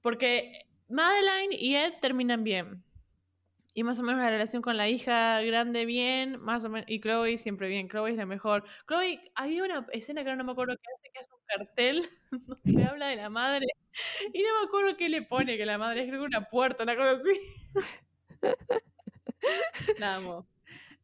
Porque 0.00 0.66
Madeline 0.88 1.52
y 1.52 1.74
Ed 1.74 1.94
terminan 2.00 2.44
bien. 2.44 2.84
Y 3.78 3.84
más 3.84 4.00
o 4.00 4.02
menos 4.02 4.20
la 4.20 4.28
relación 4.28 4.60
con 4.60 4.76
la 4.76 4.88
hija 4.88 5.40
grande 5.42 5.86
bien, 5.86 6.40
más 6.40 6.64
o 6.64 6.68
menos, 6.68 6.90
y 6.90 7.00
Chloe 7.00 7.38
siempre 7.38 7.68
bien, 7.68 7.88
Chloe 7.88 8.10
es 8.10 8.16
la 8.16 8.26
mejor. 8.26 8.64
Chloe, 8.88 9.30
había 9.36 9.62
una 9.62 9.86
escena 9.92 10.24
que 10.24 10.30
ahora 10.30 10.38
no 10.38 10.42
me 10.42 10.50
acuerdo 10.50 10.74
qué 10.82 10.90
hace, 10.96 11.10
que 11.12 11.18
hace 11.20 11.30
un 11.32 11.40
cartel 11.46 12.08
donde 12.64 12.84
habla 12.84 13.06
de 13.06 13.14
la 13.14 13.30
madre, 13.30 13.66
y 14.32 14.42
no 14.42 14.60
me 14.60 14.66
acuerdo 14.66 14.96
qué 14.96 15.08
le 15.08 15.22
pone, 15.22 15.56
que 15.56 15.64
la 15.64 15.78
madre 15.78 16.00
es 16.00 16.08
creo 16.08 16.22
que 16.22 16.26
una 16.26 16.48
puerta, 16.48 16.82
una 16.82 16.96
cosa 16.96 17.12
así. 17.12 17.40
La 20.00 20.16
amo, 20.16 20.48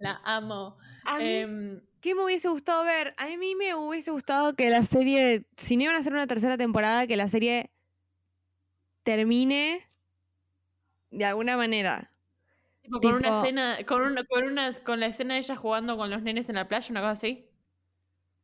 la 0.01 0.21
amo. 0.25 0.77
A 1.05 1.19
mí, 1.19 1.25
Em, 1.27 1.81
¿Qué 2.01 2.17
me 2.17 2.25
hubiese 2.25 2.49
gustado 2.49 2.83
ver? 2.83 3.15
A 3.19 3.29
mí 3.37 3.55
me 3.55 3.77
hubiese 3.77 4.11
gustado 4.11 4.57
que 4.57 4.69
la 4.69 4.83
serie, 4.83 5.47
si 5.57 5.77
no 5.77 5.85
iban 5.85 5.95
a 5.95 6.01
hacer 6.01 6.13
una 6.13 6.27
tercera 6.27 6.59
temporada, 6.59 7.07
que 7.07 7.17
la 7.17 7.29
serie 7.29 7.71
termine 9.05 9.81
de 11.13 11.25
alguna 11.25 11.57
manera. 11.57 12.14
Tipo, 12.85 13.01
con 13.01 13.15
una 13.15 13.29
escena, 13.31 13.79
con 13.87 14.03
una, 14.03 14.25
con 14.25 14.45
una, 14.45 14.73
con 14.83 15.01
la 15.01 15.07
escena 15.07 15.35
de 15.35 15.41
ella 15.41 15.57
jugando 15.57 15.97
con 15.97 16.11
los 16.11 16.23
nenes 16.23 16.49
en 16.49 16.57
la 16.57 16.69
playa, 16.69 16.89
una 16.91 17.01
cosa 17.01 17.13
así. 17.13 17.51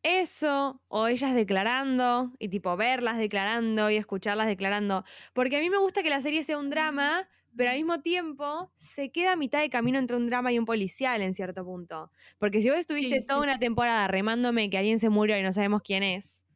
Eso, 0.02 0.82
o 0.88 1.08
ellas 1.08 1.34
declarando, 1.34 2.32
y 2.38 2.48
tipo 2.48 2.74
verlas 2.76 3.18
declarando 3.18 3.90
y 3.90 3.96
escucharlas 3.96 4.46
declarando. 4.46 5.04
Porque 5.34 5.58
a 5.58 5.60
mí 5.60 5.68
me 5.68 5.76
gusta 5.78 6.02
que 6.02 6.08
la 6.08 6.22
serie 6.22 6.42
sea 6.42 6.56
un 6.58 6.70
drama, 6.70 7.28
pero 7.54 7.70
al 7.70 7.76
mismo 7.76 8.00
tiempo 8.00 8.72
se 8.76 9.12
queda 9.12 9.32
a 9.32 9.36
mitad 9.36 9.60
de 9.60 9.68
camino 9.68 9.98
entre 9.98 10.16
un 10.16 10.26
drama 10.26 10.52
y 10.52 10.58
un 10.58 10.64
policial 10.64 11.20
en 11.20 11.34
cierto 11.34 11.64
punto. 11.66 12.10
Porque 12.38 12.62
si 12.62 12.70
vos 12.70 12.78
estuviste 12.78 13.20
Sí, 13.20 13.22
toda 13.26 13.40
sí. 13.40 13.42
una 13.42 13.58
temporada 13.58 14.08
remándome 14.08 14.70
que 14.70 14.78
alguien 14.78 14.98
se 14.98 15.10
murió 15.10 15.36
y 15.38 15.42
no 15.42 15.52
sabemos 15.52 15.82
quién 15.84 16.02
es, 16.02 16.46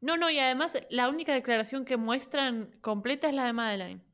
No, 0.00 0.16
no, 0.16 0.30
y 0.30 0.38
además 0.38 0.78
la 0.90 1.08
única 1.08 1.32
declaración 1.32 1.84
que 1.84 1.96
muestran 1.96 2.78
completa 2.80 3.28
es 3.28 3.34
la 3.34 3.46
de 3.46 3.52
Madeline, 3.52 4.04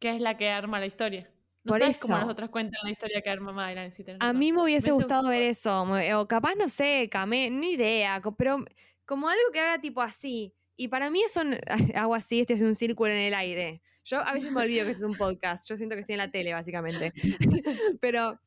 que 0.00 0.10
es 0.16 0.20
la 0.22 0.36
que 0.38 0.50
arma 0.50 0.80
la 0.80 0.86
historia. 0.86 1.30
No 1.66 1.72
Por 1.72 1.80
sabes 1.80 1.98
cómo 1.98 2.14
eso. 2.14 2.26
las 2.26 2.32
otras 2.32 2.50
cuentan 2.50 2.78
la 2.84 2.92
historia 2.92 3.20
que 3.22 3.40
Madeline, 3.40 3.90
si 3.90 4.04
tenés 4.04 4.20
A 4.22 4.32
mí 4.32 4.52
me 4.52 4.62
hubiese 4.62 4.92
gustado 4.92 5.28
ver 5.28 5.42
eso, 5.42 5.82
o 5.82 6.28
capaz, 6.28 6.54
no 6.54 6.68
sé, 6.68 7.08
camé, 7.10 7.50
ni 7.50 7.72
idea, 7.72 8.22
pero 8.38 8.64
como 9.04 9.28
algo 9.28 9.42
que 9.52 9.58
haga 9.58 9.80
tipo 9.80 10.00
así. 10.00 10.54
Y 10.76 10.86
para 10.86 11.10
mí 11.10 11.22
eso, 11.22 11.40
hago 11.96 12.14
así, 12.14 12.40
este 12.40 12.54
es 12.54 12.62
un 12.62 12.76
círculo 12.76 13.10
en 13.10 13.18
el 13.18 13.34
aire. 13.34 13.82
Yo 14.04 14.20
a 14.20 14.32
veces 14.32 14.52
me 14.52 14.62
olvido 14.62 14.86
que 14.86 14.92
es 14.92 15.02
un 15.02 15.16
podcast, 15.16 15.68
yo 15.68 15.76
siento 15.76 15.96
que 15.96 16.02
estoy 16.02 16.12
en 16.12 16.18
la 16.18 16.30
tele, 16.30 16.52
básicamente. 16.52 17.12
pero 18.00 18.38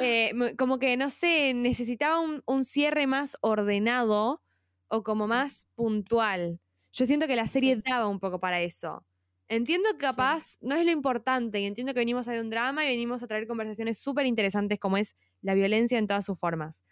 eh, 0.00 0.32
como 0.56 0.78
que, 0.78 0.96
no 0.96 1.10
sé, 1.10 1.52
necesitaba 1.52 2.20
un, 2.20 2.42
un 2.46 2.64
cierre 2.64 3.06
más 3.06 3.36
ordenado 3.42 4.42
o 4.88 5.02
como 5.02 5.26
más 5.26 5.68
puntual. 5.74 6.58
Yo 6.92 7.04
siento 7.04 7.26
que 7.26 7.36
la 7.36 7.48
serie 7.48 7.76
daba 7.76 8.08
un 8.08 8.18
poco 8.18 8.40
para 8.40 8.62
eso. 8.62 9.04
Entiendo 9.52 9.90
que 9.92 9.98
capaz 9.98 10.56
no 10.62 10.74
es 10.74 10.84
lo 10.84 10.90
importante 10.90 11.60
y 11.60 11.66
entiendo 11.66 11.92
que 11.92 12.00
venimos 12.00 12.26
a 12.26 12.32
ver 12.32 12.40
un 12.40 12.48
drama 12.50 12.84
y 12.84 12.88
venimos 12.88 13.22
a 13.22 13.26
traer 13.26 13.46
conversaciones 13.46 13.98
súper 13.98 14.24
interesantes 14.26 14.78
como 14.78 14.96
es 14.96 15.14
la 15.42 15.52
violencia 15.54 15.98
en 15.98 16.06
todas 16.06 16.24
sus 16.24 16.38
formas. 16.38 16.82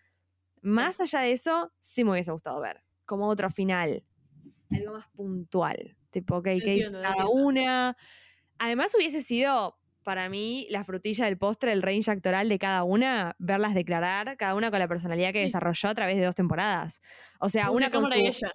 Más 0.63 1.01
allá 1.01 1.21
de 1.21 1.33
eso, 1.33 1.73
sí 1.81 2.05
me 2.05 2.13
hubiese 2.13 2.33
gustado 2.33 2.61
ver, 2.61 2.83
como 3.07 3.29
otro 3.29 3.51
final, 3.51 4.05
algo 4.71 4.93
más 4.93 5.09
puntual, 5.17 5.97
tipo, 6.11 6.37
ok, 6.37 6.45
¿qué 6.45 6.57
hizo 6.77 6.91
Entiendo, 6.91 7.01
cada 7.01 7.29
una? 7.29 7.97
Además 8.59 8.95
hubiese 8.95 9.23
sido, 9.23 9.79
para 10.03 10.29
mí, 10.29 10.67
la 10.71 10.85
frutilla 10.85 11.25
del 11.27 11.39
postre, 11.39 11.73
el 11.73 11.83
range 11.83 12.11
actoral 12.11 12.49
de 12.51 12.59
cada 12.59 12.85
una, 12.85 13.37
verlas 13.39 13.75
declarar, 13.75 14.37
cada 14.37 14.55
una 14.55 14.71
con 14.71 14.81
la 14.81 14.89
personalidad 14.89 15.33
que 15.33 15.41
Sí. 15.41 15.47
desarrolló 15.47 15.89
a 15.89 15.95
través 15.95 16.17
de 16.17 16.25
dos 16.27 16.35
temporadas. 16.35 17.01
O 17.41 17.49
sea, 17.49 17.71
Una 17.71 17.89
una 17.89 17.91
con 17.91 18.07
su... 18.13 18.19
ella. 18.19 18.53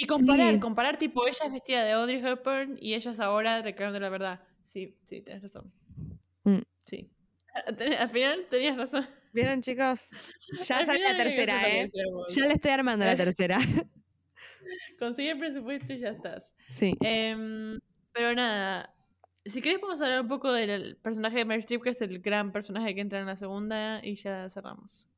Y 0.00 0.06
comparar, 0.06 0.54
Sí. 0.54 0.60
comparar 0.60 0.96
tipo, 0.96 1.26
ella 1.26 1.46
es 1.46 1.52
vestida 1.52 1.84
de 1.84 1.90
Audrey 1.92 2.24
Hepburn 2.24 2.78
y 2.80 2.94
ellas 2.94 3.18
ahora 3.18 3.62
declarando 3.62 3.98
la 3.98 4.08
verdad. 4.08 4.40
Sí, 4.62 4.96
sí, 5.04 5.20
tenés 5.22 5.42
razón. 5.42 5.72
Mm. 6.44 6.60
Sí. 6.84 7.10
Al 7.98 8.10
final 8.10 8.46
tenías 8.48 8.76
razón. 8.76 9.08
¿Vieron, 9.32 9.60
chicos? 9.60 10.10
Ya 10.66 10.78
Al 10.78 10.86
sale 10.86 11.00
la 11.00 11.16
tercera, 11.16 11.68
¿eh? 11.68 11.88
Ya 12.28 12.46
le 12.46 12.54
estoy 12.54 12.70
armando 12.70 13.04
la 13.04 13.16
tercera. 13.16 13.58
Consigue 14.98 15.32
el 15.32 15.38
presupuesto 15.38 15.92
y 15.92 15.98
ya 15.98 16.10
estás. 16.10 16.54
Sí. 16.68 16.96
Em, 17.00 17.80
pero 18.12 18.34
nada, 18.34 18.94
si 19.44 19.60
querés 19.60 19.78
podemos 19.80 20.00
hablar 20.00 20.20
un 20.20 20.28
poco 20.28 20.52
del 20.52 20.96
personaje 20.96 21.38
de 21.38 21.44
Meryl 21.44 21.60
Streep, 21.60 21.82
que 21.82 21.90
es 21.90 22.00
el 22.02 22.20
gran 22.20 22.52
personaje 22.52 22.94
que 22.94 23.00
entra 23.00 23.18
en 23.20 23.26
la 23.26 23.36
segunda, 23.36 24.00
y 24.04 24.14
ya 24.14 24.48
cerramos. 24.48 25.08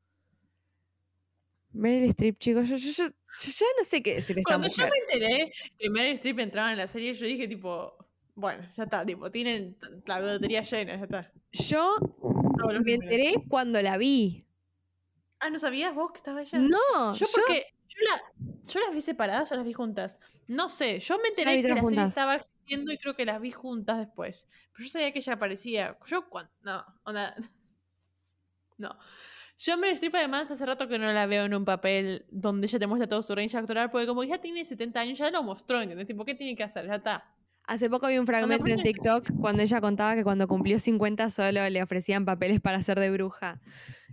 Meryl 1.72 2.10
Streep, 2.10 2.38
chicos, 2.38 2.68
yo, 2.68 2.76
yo, 2.76 2.90
yo, 2.90 3.04
yo 3.04 3.10
ya 3.52 3.66
no 3.78 3.84
sé 3.84 4.02
qué 4.02 4.14
decir 4.14 4.34
de 4.34 4.40
esta 4.40 4.54
Cuando 4.54 4.68
yo 4.68 4.84
mujer. 4.84 4.90
me 4.90 5.14
enteré 5.14 5.52
que 5.78 5.90
Meryl 5.90 6.14
Streep 6.14 6.38
entraba 6.40 6.72
en 6.72 6.78
la 6.78 6.88
serie, 6.88 7.14
yo 7.14 7.26
dije 7.26 7.46
tipo, 7.48 7.94
bueno, 8.34 8.66
ya 8.76 8.84
está, 8.84 9.04
tipo, 9.04 9.30
tienen 9.30 9.76
la 10.06 10.20
lotería 10.20 10.62
llena, 10.62 10.96
ya 10.96 11.04
está. 11.04 11.32
Yo 11.52 11.96
Todos 11.98 12.74
los 12.74 12.82
me 12.82 12.94
enteré 12.94 13.34
cuando 13.48 13.80
la 13.82 13.96
vi. 13.98 14.46
Ah, 15.40 15.50
¿no 15.50 15.58
sabías 15.58 15.94
vos 15.94 16.10
que 16.12 16.18
estaba 16.18 16.42
ella? 16.42 16.58
No, 16.58 17.14
Yo 17.14 17.26
yo, 17.26 17.32
porque 17.32 17.66
yo, 17.88 17.98
la, 18.10 18.22
yo 18.70 18.80
las 18.80 18.94
vi 18.94 19.00
separadas, 19.00 19.48
yo 19.48 19.56
las 19.56 19.64
vi 19.64 19.72
juntas. 19.72 20.20
No 20.48 20.68
sé, 20.68 20.98
yo 21.00 21.18
me 21.18 21.28
enteré 21.28 21.62
que 21.62 21.62
la 21.62 21.68
serie 21.68 21.80
juntas. 21.80 22.08
estaba 22.10 22.34
existiendo 22.34 22.92
y 22.92 22.98
creo 22.98 23.14
que 23.14 23.24
las 23.24 23.40
vi 23.40 23.52
juntas 23.52 23.98
después. 23.98 24.48
Pero 24.72 24.84
yo 24.84 24.90
sabía 24.90 25.12
que 25.12 25.20
ella 25.20 25.34
aparecía. 25.34 25.98
Yo 26.06 26.28
cuando... 26.28 26.50
No, 26.62 26.84
onda... 27.04 27.34
No. 28.78 28.98
Yo 29.62 29.76
Meryl 29.76 29.92
Streep 29.92 30.14
además 30.14 30.50
hace 30.50 30.64
rato 30.64 30.88
que 30.88 30.98
no 30.98 31.12
la 31.12 31.26
veo 31.26 31.44
en 31.44 31.52
un 31.52 31.66
papel 31.66 32.24
donde 32.30 32.66
ella 32.66 32.78
te 32.78 32.86
muestra 32.86 33.06
todo 33.06 33.22
su 33.22 33.34
range 33.34 33.58
actoral, 33.58 33.90
porque 33.90 34.06
como 34.06 34.24
ya 34.24 34.38
tiene 34.38 34.64
70 34.64 34.98
años, 34.98 35.18
ya 35.18 35.30
lo 35.30 35.42
mostró, 35.42 35.82
¿entendés? 35.82 36.06
Tipo, 36.06 36.24
¿qué 36.24 36.34
tiene 36.34 36.56
que 36.56 36.62
hacer? 36.62 36.86
Ya 36.86 36.94
está. 36.94 37.30
hace 37.64 37.90
poco 37.90 38.08
vi 38.08 38.16
un 38.16 38.26
fragmento 38.26 38.70
en 38.70 38.80
TikTok 38.80 39.30
cuando 39.38 39.62
ella 39.62 39.82
contaba 39.82 40.14
que 40.14 40.24
cuando 40.24 40.48
cumplió 40.48 40.78
50 40.78 41.28
solo 41.28 41.68
le 41.68 41.82
ofrecían 41.82 42.24
papeles 42.24 42.62
para 42.62 42.78
hacer 42.78 42.98
de 42.98 43.10
bruja. 43.10 43.60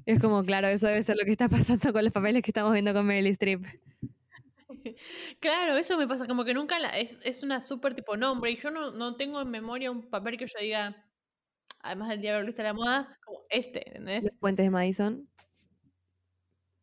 Es 0.06 0.20
como, 0.20 0.43
claro, 0.43 0.68
eso 0.68 0.88
debe 0.88 1.02
ser 1.02 1.16
lo 1.16 1.24
que 1.24 1.32
está 1.32 1.48
pasando 1.48 1.93
con 1.93 2.04
los 2.04 2.12
papeles 2.12 2.43
que 2.43 2.52
estamos 2.52 2.74
viendo 2.74 2.93
con 2.93 3.06
Meryl 3.06 3.28
Streep. 3.28 3.66
Claro, 5.39 5.78
eso 5.78 5.98
me 5.98 6.08
pasa, 6.08 6.28
como 6.28 6.43
que 6.45 6.54
nunca 6.54 6.80
la, 6.80 6.89
es, 6.89 7.20
es 7.24 7.43
una 7.43 7.62
súper 7.62 7.93
tipo 7.93 8.16
nombre 8.16 8.52
y 8.52 8.58
yo 8.58 8.72
no, 8.72 8.91
no 8.91 9.16
tengo 9.16 9.41
en 9.41 9.50
memoria 9.50 9.91
un 9.91 10.10
papel 10.10 10.38
que 10.38 10.48
yo 10.48 10.60
diga, 10.60 11.07
además 11.80 12.09
del 12.09 12.21
diablo 12.21 12.45
viste 12.45 12.63
la 12.63 12.73
moda, 12.73 13.17
como 13.23 13.41
este, 13.49 13.88
¿entendés? 13.88 14.23
Los 14.23 14.36
puentes 14.36 14.65
de 14.65 14.69
Madison. 14.69 15.30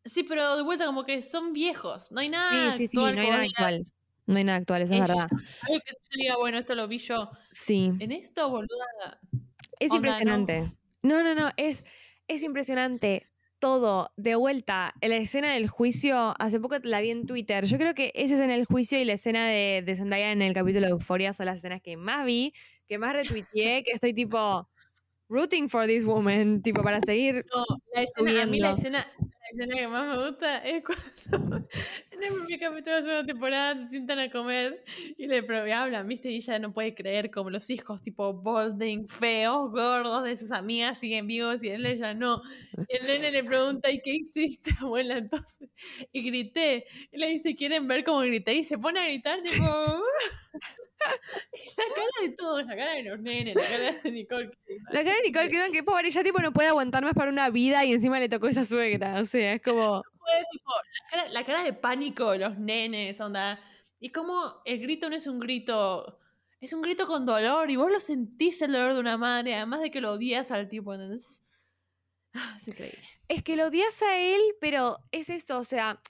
Sí, 0.05 0.23
pero 0.23 0.55
de 0.55 0.63
vuelta 0.63 0.85
como 0.85 1.03
que 1.03 1.21
son 1.21 1.51
viejos, 1.51 2.11
no 2.11 2.19
hay 2.19 2.29
nada 2.29 2.71
Sí, 2.73 2.87
sí, 2.87 2.87
sí, 2.87 2.97
no 2.97 3.05
hay 3.05 3.15
nada 3.29 3.43
actual. 3.43 3.81
No 4.27 4.37
hay 4.37 4.43
nada 4.43 4.57
actual, 4.57 4.81
eso 4.81 4.93
es 4.93 4.99
verdad. 5.01 5.27
Algo 5.31 5.79
que 5.85 5.91
yo 5.91 6.17
diga, 6.17 6.37
bueno, 6.37 6.57
esto 6.57 6.73
lo 6.73 6.87
vi 6.87 6.97
yo. 6.97 7.29
Sí. 7.51 7.91
En 7.99 8.11
esto, 8.11 8.49
boluda, 8.49 9.19
Es 9.79 9.91
Onda, 9.91 9.95
impresionante. 9.95 10.71
No, 11.03 11.21
no, 11.21 11.35
no, 11.35 11.51
es, 11.57 11.85
es 12.27 12.41
impresionante 12.41 13.29
todo. 13.59 14.11
De 14.17 14.35
vuelta, 14.35 14.93
la 15.01 15.15
escena 15.17 15.53
del 15.53 15.67
juicio, 15.67 16.33
hace 16.39 16.59
poco 16.59 16.75
la 16.83 17.01
vi 17.01 17.11
en 17.11 17.27
Twitter. 17.27 17.65
Yo 17.65 17.77
creo 17.77 17.93
que 17.93 18.11
esa 18.15 18.33
escena 18.33 18.53
del 18.53 18.65
juicio 18.65 18.99
y 18.99 19.05
la 19.05 19.13
escena 19.13 19.47
de, 19.47 19.83
de 19.85 19.95
Zendaya 19.95 20.31
en 20.31 20.41
el 20.41 20.53
capítulo 20.53 20.87
de 20.87 20.91
Euphoria 20.91 21.33
son 21.33 21.45
las 21.45 21.59
escenas 21.59 21.81
que 21.81 21.95
más 21.95 22.25
vi, 22.25 22.53
que 22.87 22.97
más 22.97 23.13
retuiteé, 23.13 23.83
que 23.83 23.91
estoy 23.91 24.13
tipo 24.13 24.67
rooting 25.29 25.69
for 25.69 25.87
this 25.87 26.05
woman, 26.05 26.61
tipo 26.63 26.83
para 26.83 26.99
seguir. 27.01 27.45
No, 27.53 27.65
la 27.93 28.03
escena, 28.03 28.43
a 28.43 28.45
mí 28.45 28.59
la 28.59 28.71
escena, 28.71 29.07
la 29.19 29.49
escena 29.51 29.75
que 29.75 29.87
más 29.87 30.17
me 30.17 30.27
gusta 30.27 30.57
es 30.59 30.83
cuando 30.83 31.05
en 32.11 32.23
el 32.23 32.45
primer 32.45 32.59
capítulo 32.59 32.95
de 32.95 33.01
la 33.01 33.01
segunda 33.01 33.25
temporada 33.25 33.77
se 33.77 33.89
sientan 33.89 34.19
a 34.19 34.31
comer 34.31 34.83
y 35.17 35.27
le 35.27 35.73
hablan, 35.73 36.07
¿viste? 36.07 36.31
Y 36.31 36.37
ella 36.37 36.59
no 36.59 36.73
puede 36.73 36.95
creer 36.95 37.31
como 37.31 37.49
los 37.49 37.69
hijos 37.69 38.01
tipo 38.01 38.33
balding, 38.33 39.07
feos, 39.07 39.71
gordos 39.71 40.23
de 40.23 40.37
sus 40.37 40.51
amigas 40.51 40.97
siguen 40.99 41.27
vivos 41.27 41.63
y 41.63 41.69
él 41.69 41.85
ella 41.85 42.13
no. 42.13 42.41
Y 42.87 42.97
el 42.97 43.07
nene 43.07 43.31
le 43.31 43.43
pregunta, 43.43 43.91
¿y 43.91 43.99
qué 44.01 44.15
hiciste, 44.15 44.71
abuela? 44.79 45.17
Entonces, 45.17 45.69
y 46.11 46.23
grité. 46.23 46.85
Y 47.11 47.17
le 47.17 47.27
dice, 47.29 47.55
¿quieren 47.55 47.87
ver 47.87 48.03
cómo 48.03 48.19
grité? 48.21 48.53
Y 48.53 48.63
se 48.63 48.77
pone 48.77 48.99
a 48.99 49.05
gritar, 49.05 49.41
tipo... 49.41 49.63
la 51.77 51.95
cara 51.95 52.07
de 52.21 52.29
todos, 52.29 52.65
la 52.65 52.75
cara 52.75 52.91
de 52.93 53.03
los 53.03 53.19
nenes, 53.19 53.55
la 53.55 53.61
cara 53.61 53.99
de 54.01 54.11
Nicole 54.11 54.51
Kidman. 54.65 54.93
La 54.93 55.03
cara 55.03 55.17
de 55.17 55.23
Nicole 55.23 55.49
Kidman, 55.49 55.71
que 55.71 55.83
pobre, 55.83 56.07
ella 56.07 56.23
tipo 56.23 56.39
no 56.39 56.53
puede 56.53 56.69
aguantar 56.69 57.03
más 57.03 57.13
para 57.13 57.31
una 57.31 57.49
vida 57.49 57.83
y 57.85 57.93
encima 57.93 58.19
le 58.19 58.29
tocó 58.29 58.47
esa 58.47 58.65
suegra, 58.65 59.19
o 59.19 59.25
sea, 59.25 59.53
es 59.53 59.61
como... 59.61 60.03
la, 61.31 61.45
cara, 61.45 61.63
de 61.63 61.73
pánico 61.73 62.31
de 62.31 62.39
los 62.39 62.57
nenes, 62.57 63.19
onda. 63.19 63.59
Y 63.99 64.09
como 64.11 64.61
el 64.65 64.79
grito 64.79 65.09
no 65.09 65.15
es 65.15 65.27
un 65.27 65.39
grito, 65.39 66.19
es 66.59 66.73
un 66.73 66.81
grito 66.81 67.07
con 67.07 67.25
dolor 67.25 67.69
y 67.69 67.75
vos 67.75 67.91
lo 67.91 67.99
sentís 67.99 68.61
el 68.61 68.71
dolor 68.71 68.93
de 68.93 68.99
una 68.99 69.17
madre, 69.17 69.55
además 69.55 69.81
de 69.81 69.91
que 69.91 70.01
lo 70.01 70.13
odias 70.13 70.51
al 70.51 70.67
tipo, 70.67 70.93
entonces... 70.93 71.43
Ah, 72.33 72.53
es 72.57 72.67
increíble. 72.67 72.99
Es 73.27 73.43
que 73.43 73.55
lo 73.55 73.67
odias 73.67 74.01
a 74.01 74.17
él, 74.17 74.41
pero 74.59 74.99
es 75.11 75.29
eso, 75.29 75.57
o 75.59 75.63
sea, 75.63 76.01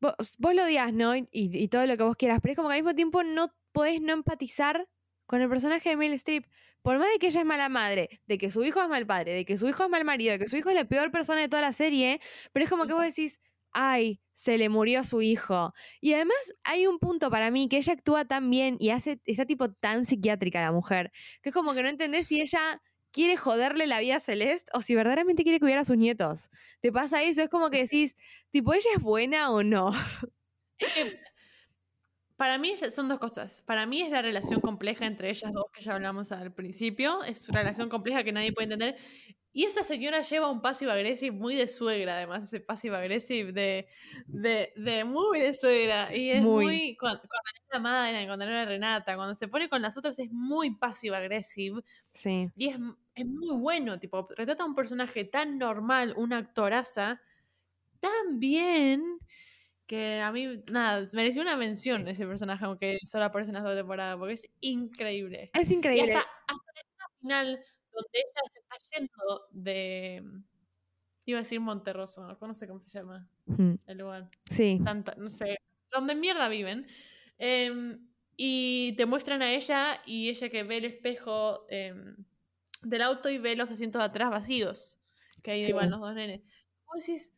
vos, 0.00 0.36
lo 0.38 0.64
odias, 0.64 0.92
¿no? 0.92 1.14
Y, 1.16 1.28
y, 1.32 1.68
todo 1.68 1.86
lo 1.86 1.96
que 1.96 2.02
vos 2.02 2.16
quieras, 2.16 2.40
pero 2.42 2.52
es 2.52 2.56
como 2.56 2.68
que 2.68 2.74
al 2.74 2.82
mismo 2.82 2.94
tiempo 2.94 3.22
no 3.22 3.52
podés 3.76 4.00
no 4.00 4.14
empatizar 4.14 4.88
con 5.26 5.42
el 5.42 5.50
personaje 5.50 5.90
de 5.90 5.96
Meryl 5.98 6.14
Streep. 6.14 6.46
Por 6.80 6.98
más 6.98 7.10
de 7.12 7.18
que 7.18 7.26
ella 7.26 7.40
es 7.40 7.46
mala 7.46 7.68
madre, 7.68 8.22
de 8.26 8.38
que 8.38 8.50
su 8.50 8.64
hijo 8.64 8.80
es 8.80 8.88
mal 8.88 9.06
padre, 9.06 9.34
de 9.34 9.44
que 9.44 9.58
su 9.58 9.68
hijo 9.68 9.84
es 9.84 9.90
mal 9.90 10.02
marido, 10.02 10.32
de 10.32 10.38
que 10.38 10.48
su 10.48 10.56
hijo 10.56 10.70
es 10.70 10.74
la 10.74 10.86
peor 10.86 11.10
persona 11.10 11.42
de 11.42 11.48
toda 11.48 11.60
la 11.60 11.74
serie, 11.74 12.18
pero 12.54 12.64
es 12.64 12.70
como 12.70 12.86
que 12.86 12.94
vos 12.94 13.04
decís, 13.04 13.38
ay, 13.72 14.22
se 14.32 14.56
le 14.56 14.70
murió 14.70 15.04
su 15.04 15.20
hijo. 15.20 15.74
Y 16.00 16.14
además 16.14 16.38
hay 16.64 16.86
un 16.86 16.98
punto 16.98 17.30
para 17.30 17.50
mí 17.50 17.68
que 17.68 17.76
ella 17.76 17.92
actúa 17.92 18.24
tan 18.24 18.48
bien 18.48 18.78
y 18.80 18.90
hace, 18.90 19.20
está 19.26 19.44
tipo 19.44 19.70
tan 19.70 20.06
psiquiátrica 20.06 20.58
la 20.62 20.72
mujer, 20.72 21.12
que 21.42 21.50
es 21.50 21.54
como 21.54 21.74
que 21.74 21.82
no 21.82 21.90
entendés 21.90 22.28
si 22.28 22.40
ella 22.40 22.80
quiere 23.12 23.36
joderle 23.36 23.86
la 23.86 24.00
vida 24.00 24.16
a 24.16 24.20
Celeste 24.20 24.70
o 24.72 24.80
si 24.80 24.94
verdaderamente 24.94 25.42
quiere 25.42 25.60
cuidar 25.60 25.80
a 25.80 25.84
sus 25.84 25.98
nietos. 25.98 26.48
¿Te 26.80 26.92
pasa 26.92 27.22
eso? 27.22 27.42
Es 27.42 27.50
como 27.50 27.68
que 27.68 27.82
decís, 27.82 28.16
tipo, 28.50 28.72
¿ella 28.72 28.88
es 28.96 29.02
buena 29.02 29.50
o 29.50 29.62
no? 29.62 29.92
Para 32.36 32.58
mí 32.58 32.74
son 32.76 33.08
dos 33.08 33.18
cosas. 33.18 33.62
Para 33.66 33.86
mí 33.86 34.02
es 34.02 34.10
la 34.10 34.20
relación 34.20 34.60
compleja 34.60 35.06
entre 35.06 35.30
ellas 35.30 35.52
dos 35.52 35.64
que 35.72 35.82
ya 35.82 35.94
hablamos 35.94 36.32
al 36.32 36.52
principio. 36.52 37.24
Es 37.24 37.48
una 37.48 37.60
relación 37.60 37.88
compleja 37.88 38.24
que 38.24 38.32
nadie 38.32 38.52
puede 38.52 38.64
entender. 38.64 38.96
Y 39.54 39.64
esa 39.64 39.82
señora 39.82 40.20
lleva 40.20 40.50
un 40.50 40.60
passive 40.60 40.92
agresivo 40.92 41.34
muy 41.34 41.54
de 41.54 41.66
suegra, 41.66 42.18
además, 42.18 42.42
ese 42.42 42.60
passive 42.60 42.94
agresivo 42.94 43.52
de, 43.52 43.88
de, 44.26 44.70
de, 44.76 45.04
muy 45.04 45.40
de 45.40 45.54
suegra. 45.54 46.14
Y 46.14 46.30
es 46.30 46.42
muy, 46.42 46.94
cuando, 47.00 47.20
cuando, 47.20 47.48
es 47.54 47.62
la 47.72 47.78
madre, 47.78 48.26
cuando 48.26 48.44
era 48.44 48.66
Renata, 48.66 49.16
cuando 49.16 49.34
se 49.34 49.48
pone 49.48 49.70
con 49.70 49.80
las 49.80 49.96
otras 49.96 50.18
es 50.18 50.30
muy 50.30 50.76
passive 50.76 51.16
agresivo. 51.16 51.82
Sí. 52.12 52.50
Y 52.54 52.68
es, 52.68 52.76
es 53.14 53.26
muy 53.26 53.56
bueno, 53.56 53.98
tipo, 53.98 54.28
retrata 54.36 54.62
a 54.62 54.66
un 54.66 54.74
personaje 54.74 55.24
tan 55.24 55.56
normal, 55.56 56.12
una 56.18 56.36
actoraza, 56.36 57.22
tan 57.98 58.38
bien 58.38 59.20
que 59.86 60.20
a 60.20 60.32
mí, 60.32 60.62
nada, 60.68 61.06
mereció 61.12 61.42
una 61.42 61.56
mención 61.56 62.06
ese 62.08 62.26
personaje, 62.26 62.64
aunque 62.64 62.98
solo 63.06 63.24
aparece 63.24 63.50
en 63.50 63.54
las 63.54 63.64
dos 63.64 63.76
temporadas, 63.76 64.18
porque 64.18 64.34
es 64.34 64.48
increíble. 64.60 65.50
Es 65.54 65.70
increíble. 65.70 66.12
Y 66.12 66.14
hasta, 66.16 66.28
hasta 66.48 66.80
el 66.80 67.20
final, 67.20 67.46
donde 67.92 68.08
ella 68.12 68.40
se 68.50 68.58
está 68.60 68.76
yendo 68.92 69.46
de. 69.50 70.22
Iba 71.24 71.38
a 71.38 71.42
decir 71.42 71.60
Monterroso, 71.60 72.22
no 72.22 72.54
sé 72.54 72.68
cómo 72.68 72.80
se 72.80 72.98
llama 72.98 73.28
el 73.86 73.98
lugar. 73.98 74.30
Sí. 74.48 74.78
Santa, 74.82 75.14
no 75.16 75.30
sé. 75.30 75.58
Donde 75.90 76.14
mierda 76.14 76.48
viven. 76.48 76.86
Em, 77.38 78.08
y 78.36 78.92
te 78.96 79.06
muestran 79.06 79.42
a 79.42 79.52
ella 79.52 80.00
y 80.06 80.28
ella 80.28 80.48
que 80.50 80.62
ve 80.62 80.76
el 80.76 80.84
espejo 80.84 81.66
em, 81.68 82.16
del 82.82 83.02
auto 83.02 83.28
y 83.28 83.38
ve 83.38 83.56
los 83.56 83.70
asientos 83.70 84.00
de 84.00 84.06
atrás 84.06 84.30
vacíos. 84.30 85.00
Que 85.42 85.52
ahí 85.52 85.64
iban 85.64 85.90
los 85.90 86.00
dos 86.00 86.14
nenes. 86.14 86.42
Vos 86.86 87.04
decís. 87.04 87.32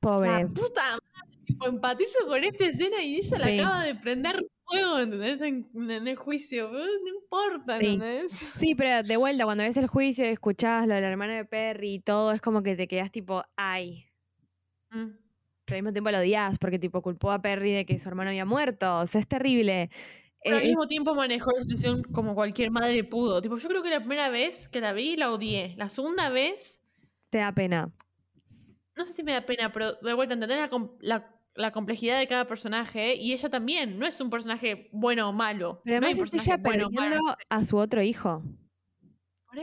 Pobre. 0.00 0.28
La 0.28 0.48
puta 0.48 0.82
madre 0.92 1.39
empatizo 1.66 2.26
con 2.26 2.42
esta 2.44 2.66
escena 2.66 3.02
y 3.02 3.16
ella 3.16 3.38
la 3.38 3.46
acaba 3.46 3.84
de 3.84 3.94
prender 3.94 4.46
fuego, 4.64 4.98
¿entendés? 4.98 5.40
En, 5.42 5.68
el 5.74 6.16
juicio. 6.16 6.70
No 6.70 7.08
importa, 7.08 7.76
¿entendés? 7.76 8.32
Sí. 8.32 8.74
pero 8.74 9.02
de 9.02 9.16
vuelta, 9.16 9.44
cuando 9.44 9.64
ves 9.64 9.76
el 9.76 9.86
juicio 9.86 10.24
y 10.24 10.28
escuchás 10.28 10.86
lo 10.86 10.94
de 10.94 11.00
la 11.00 11.08
hermana 11.08 11.34
de 11.34 11.44
Perry 11.44 11.94
y 11.94 12.00
todo, 12.00 12.32
es 12.32 12.40
como 12.40 12.62
que 12.62 12.76
te 12.76 12.88
quedas 12.88 13.10
tipo, 13.10 13.44
ay. 13.56 14.06
Mm. 14.90 15.10
Pero 15.64 15.76
al 15.76 15.82
mismo 15.82 15.92
tiempo 15.92 16.10
lo 16.10 16.18
odias 16.18 16.58
porque 16.58 16.78
tipo 16.78 17.00
culpó 17.00 17.30
a 17.30 17.40
Perry 17.40 17.72
de 17.72 17.86
que 17.86 17.98
su 17.98 18.08
hermano 18.08 18.30
había 18.30 18.44
muerto. 18.44 18.98
O 18.98 19.06
sea, 19.06 19.20
es 19.20 19.28
terrible. 19.28 19.90
Pero 20.42 20.56
al 20.56 20.62
eh, 20.62 20.66
mismo 20.66 20.86
tiempo 20.86 21.14
manejó 21.14 21.52
la 21.52 21.62
situación 21.62 22.02
como 22.02 22.34
cualquier 22.34 22.70
madre 22.70 23.04
pudo. 23.04 23.40
Tipo, 23.40 23.56
yo 23.58 23.68
creo 23.68 23.82
que 23.82 23.90
la 23.90 24.00
primera 24.00 24.30
vez 24.30 24.68
que 24.68 24.80
la 24.80 24.92
vi 24.92 25.16
la 25.16 25.30
odié. 25.30 25.74
La 25.76 25.88
segunda 25.88 26.28
vez. 26.28 26.80
Te 27.28 27.38
da 27.38 27.54
pena. 27.54 27.92
No 28.96 29.04
sé 29.04 29.12
si 29.12 29.22
me 29.22 29.32
da 29.32 29.46
pena, 29.46 29.72
pero 29.72 29.92
de 29.92 30.14
vuelta, 30.14 30.34
entender 30.34 30.58
la, 30.58 30.90
la 31.00 31.39
la 31.54 31.72
complejidad 31.72 32.18
de 32.18 32.26
cada 32.26 32.46
personaje 32.46 33.14
y 33.14 33.32
ella 33.32 33.50
también 33.50 33.98
no 33.98 34.06
es 34.06 34.20
un 34.20 34.30
personaje 34.30 34.88
bueno 34.92 35.28
o 35.28 35.32
malo. 35.32 35.82
Pero 35.84 35.98
además 35.98 36.32
es 36.32 36.46
ella 36.46 36.58
perdiendo 36.58 37.20
a 37.48 37.64
su 37.64 37.76
otro 37.76 38.02
hijo. 38.02 38.42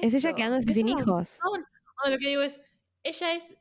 Es 0.02 0.14
ella 0.14 0.34
quedándose 0.34 0.74
sin 0.74 0.90
hijos. 0.90 1.40
No, 1.44 2.12
lo 2.12 2.18
que 2.18 2.28
digo 2.28 2.42
es, 2.42 2.62
ella 3.04 3.34
es, 3.34 3.56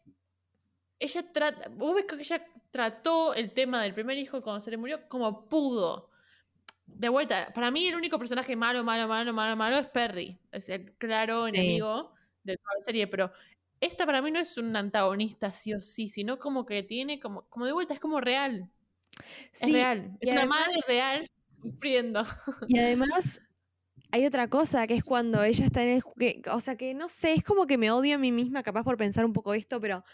ella 0.98 1.32
trata, 1.32 1.68
vos 1.70 1.94
ves 1.94 2.04
que 2.04 2.16
ella 2.16 2.44
trató 2.70 3.34
el 3.34 3.52
tema 3.52 3.82
del 3.82 3.94
primer 3.94 4.18
hijo 4.18 4.42
cuando 4.42 4.60
se 4.60 4.70
le 4.70 4.76
murió 4.76 5.08
como 5.08 5.48
pudo. 5.48 6.10
De 6.86 7.08
vuelta, 7.08 7.52
para 7.54 7.70
mí 7.70 7.86
el 7.88 7.96
único 7.96 8.18
personaje 8.18 8.54
malo, 8.54 8.84
malo, 8.84 9.08
malo, 9.08 9.32
malo, 9.32 9.56
malo 9.56 9.78
es 9.78 9.88
Perry. 9.88 10.38
Es 10.52 10.68
el 10.68 10.92
claro 10.96 11.46
enemigo 11.46 12.12
de 12.42 12.56
toda 12.56 12.74
la 12.78 12.80
serie, 12.80 13.06
pero 13.06 13.32
esta 13.80 14.06
para 14.06 14.22
mí 14.22 14.30
no 14.30 14.40
es 14.40 14.56
un 14.58 14.74
antagonista 14.76 15.52
sí 15.52 15.74
o 15.74 15.80
sí, 15.80 16.08
sino 16.08 16.38
como 16.38 16.66
que 16.66 16.82
tiene 16.82 17.20
como, 17.20 17.42
como 17.48 17.66
de 17.66 17.72
vuelta, 17.72 17.94
es 17.94 18.00
como 18.00 18.20
real. 18.20 18.70
es 19.52 19.72
real. 19.72 20.16
Es 20.20 20.32
una 20.32 20.46
madre 20.46 20.76
real 20.86 21.30
sufriendo. 21.62 22.24
Y 22.68 22.78
además 22.78 23.40
hay 24.12 24.26
otra 24.26 24.48
cosa 24.48 24.86
que 24.86 24.94
es 24.94 25.04
cuando 25.04 25.42
ella 25.42 25.64
está 25.64 25.82
en 25.82 25.88
el 25.88 26.02
o 26.50 26.60
sea 26.60 26.76
que 26.76 26.94
no 26.94 27.08
sé, 27.08 27.34
es 27.34 27.44
como 27.44 27.66
que 27.66 27.78
me 27.78 27.90
odio 27.90 28.14
a 28.14 28.18
mí 28.18 28.32
misma 28.32 28.62
capaz 28.62 28.84
por 28.84 28.96
pensar 28.96 29.24
un 29.24 29.32
poco 29.32 29.54
esto, 29.54 29.80
pero 29.80 30.04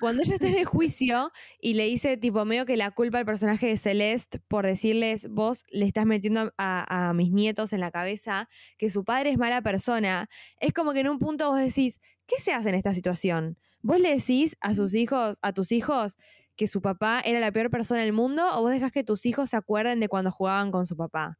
cuando 0.00 0.22
ella 0.22 0.34
está 0.34 0.46
en 0.48 0.56
el 0.56 0.64
juicio 0.64 1.32
y 1.60 1.74
le 1.74 1.84
dice 1.84 2.16
tipo 2.16 2.44
medio 2.44 2.66
que 2.66 2.76
la 2.76 2.90
culpa 2.90 3.18
al 3.18 3.24
personaje 3.24 3.66
de 3.66 3.76
Celeste 3.76 4.40
por 4.48 4.66
decirles 4.66 5.28
vos 5.30 5.64
le 5.70 5.86
estás 5.86 6.06
metiendo 6.06 6.52
a, 6.58 7.08
a, 7.08 7.12
mis 7.14 7.32
nietos 7.32 7.72
en 7.72 7.80
la 7.80 7.90
cabeza 7.90 8.48
que 8.78 8.90
su 8.90 9.04
padre 9.04 9.30
es 9.30 9.38
mala 9.38 9.62
persona, 9.62 10.28
es 10.60 10.72
como 10.72 10.92
que 10.92 11.00
en 11.00 11.08
un 11.08 11.18
punto 11.18 11.48
vos 11.48 11.58
decís, 11.58 12.00
¿qué 12.26 12.36
se 12.40 12.52
hace 12.52 12.68
en 12.68 12.74
esta 12.74 12.92
situación? 12.92 13.58
¿Vos 13.82 14.00
le 14.00 14.14
decís 14.14 14.56
a 14.60 14.74
sus 14.74 14.94
hijos, 14.94 15.38
a 15.42 15.52
tus 15.52 15.72
hijos, 15.72 16.16
que 16.56 16.66
su 16.66 16.80
papá 16.80 17.20
era 17.24 17.38
la 17.40 17.52
peor 17.52 17.70
persona 17.70 18.00
del 18.00 18.12
mundo 18.12 18.42
o 18.54 18.62
vos 18.62 18.70
dejas 18.70 18.90
que 18.90 19.04
tus 19.04 19.26
hijos 19.26 19.50
se 19.50 19.56
acuerden 19.56 20.00
de 20.00 20.08
cuando 20.08 20.30
jugaban 20.32 20.70
con 20.70 20.86
su 20.86 20.96
papá? 20.96 21.38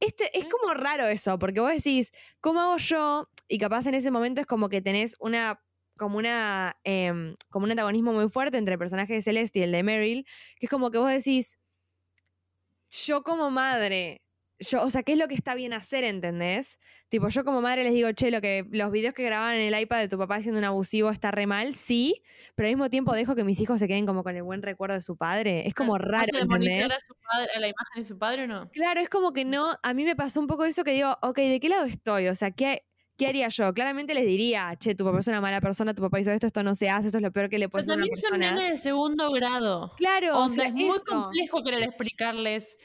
Este, 0.00 0.38
es 0.38 0.46
como 0.46 0.74
raro 0.74 1.06
eso, 1.06 1.38
porque 1.38 1.60
vos 1.60 1.72
decís, 1.72 2.12
¿cómo 2.40 2.60
hago 2.60 2.76
yo? 2.76 3.28
Y 3.48 3.58
capaz 3.58 3.86
en 3.86 3.94
ese 3.94 4.10
momento 4.10 4.40
es 4.40 4.46
como 4.46 4.68
que 4.68 4.80
tenés 4.80 5.16
una 5.20 5.60
como 5.98 6.18
una 6.18 6.76
em, 6.84 7.34
como 7.50 7.64
un 7.64 7.72
antagonismo 7.72 8.12
muy 8.12 8.28
fuerte 8.28 8.56
entre 8.56 8.74
el 8.74 8.78
personaje 8.78 9.14
de 9.14 9.22
Celeste 9.22 9.58
y 9.58 9.62
el 9.62 9.72
de 9.72 9.82
Meryl, 9.82 10.24
que 10.58 10.66
es 10.66 10.70
como 10.70 10.92
que 10.92 10.98
vos 10.98 11.10
decís, 11.10 11.58
yo 12.88 13.22
como 13.22 13.50
madre 13.50 14.22
yo, 14.60 14.82
o 14.82 14.90
sea, 14.90 15.02
¿qué 15.02 15.12
es 15.12 15.18
lo 15.18 15.28
que 15.28 15.34
está 15.34 15.54
bien 15.54 15.72
hacer, 15.72 16.04
entendés? 16.04 16.78
Tipo, 17.08 17.28
yo 17.28 17.44
como 17.44 17.60
madre 17.60 17.84
les 17.84 17.92
digo, 17.92 18.10
che, 18.12 18.30
lo 18.30 18.40
que, 18.40 18.66
los 18.70 18.90
videos 18.90 19.14
que 19.14 19.22
grababan 19.22 19.56
en 19.56 19.72
el 19.72 19.80
iPad 19.80 19.98
de 19.98 20.08
tu 20.08 20.18
papá 20.18 20.40
siendo 20.40 20.58
un 20.58 20.64
abusivo 20.64 21.10
está 21.10 21.30
re 21.30 21.46
mal, 21.46 21.74
sí, 21.74 22.22
pero 22.54 22.68
al 22.68 22.74
mismo 22.74 22.90
tiempo 22.90 23.14
dejo 23.14 23.34
que 23.34 23.44
mis 23.44 23.60
hijos 23.60 23.78
se 23.78 23.86
queden 23.86 24.04
como 24.04 24.24
con 24.24 24.34
el 24.36 24.42
buen 24.42 24.62
recuerdo 24.62 24.96
de 24.96 25.02
su 25.02 25.16
padre. 25.16 25.66
Es 25.66 25.74
como 25.74 25.96
raro, 25.96 26.26
¿entendés? 26.36 26.84
A, 26.84 27.00
su 27.00 27.14
padre, 27.14 27.50
a 27.54 27.60
la 27.60 27.68
imagen 27.68 28.02
de 28.02 28.04
su 28.04 28.18
padre 28.18 28.44
o 28.44 28.46
no? 28.46 28.70
Claro, 28.72 29.00
es 29.00 29.08
como 29.08 29.32
que 29.32 29.44
no, 29.44 29.74
a 29.82 29.94
mí 29.94 30.04
me 30.04 30.16
pasó 30.16 30.40
un 30.40 30.48
poco 30.48 30.64
eso 30.64 30.82
que 30.82 30.92
digo, 30.92 31.16
ok, 31.22 31.36
¿de 31.36 31.60
qué 31.60 31.68
lado 31.68 31.84
estoy? 31.84 32.28
O 32.28 32.34
sea, 32.34 32.50
¿qué, 32.50 32.84
¿Qué 33.16 33.26
haría 33.26 33.48
yo? 33.48 33.74
Claramente 33.74 34.14
les 34.14 34.24
diría, 34.24 34.76
che, 34.78 34.94
tu 34.94 35.04
papá 35.04 35.18
es 35.18 35.26
una 35.26 35.40
mala 35.40 35.60
persona, 35.60 35.92
tu 35.92 36.02
papá 36.02 36.20
hizo 36.20 36.30
esto, 36.30 36.46
esto 36.46 36.62
no 36.62 36.76
se 36.76 36.88
hace, 36.88 37.08
esto 37.08 37.18
es 37.18 37.22
lo 37.22 37.32
peor 37.32 37.48
que 37.48 37.58
le 37.58 37.68
puede 37.68 37.82
hacer 37.82 37.94
a 37.94 37.96
una 37.96 38.06
persona. 38.06 38.30
Pero 38.30 38.42
también 38.42 38.66
son 38.66 38.70
de 38.70 38.76
segundo 38.76 39.32
grado. 39.32 39.92
Claro, 39.96 40.38
o 40.38 40.48
sea, 40.48 40.66
es 40.66 40.72
muy 40.72 40.98
complejo 41.04 41.64
querer 41.64 41.82
explicarles 41.82 42.76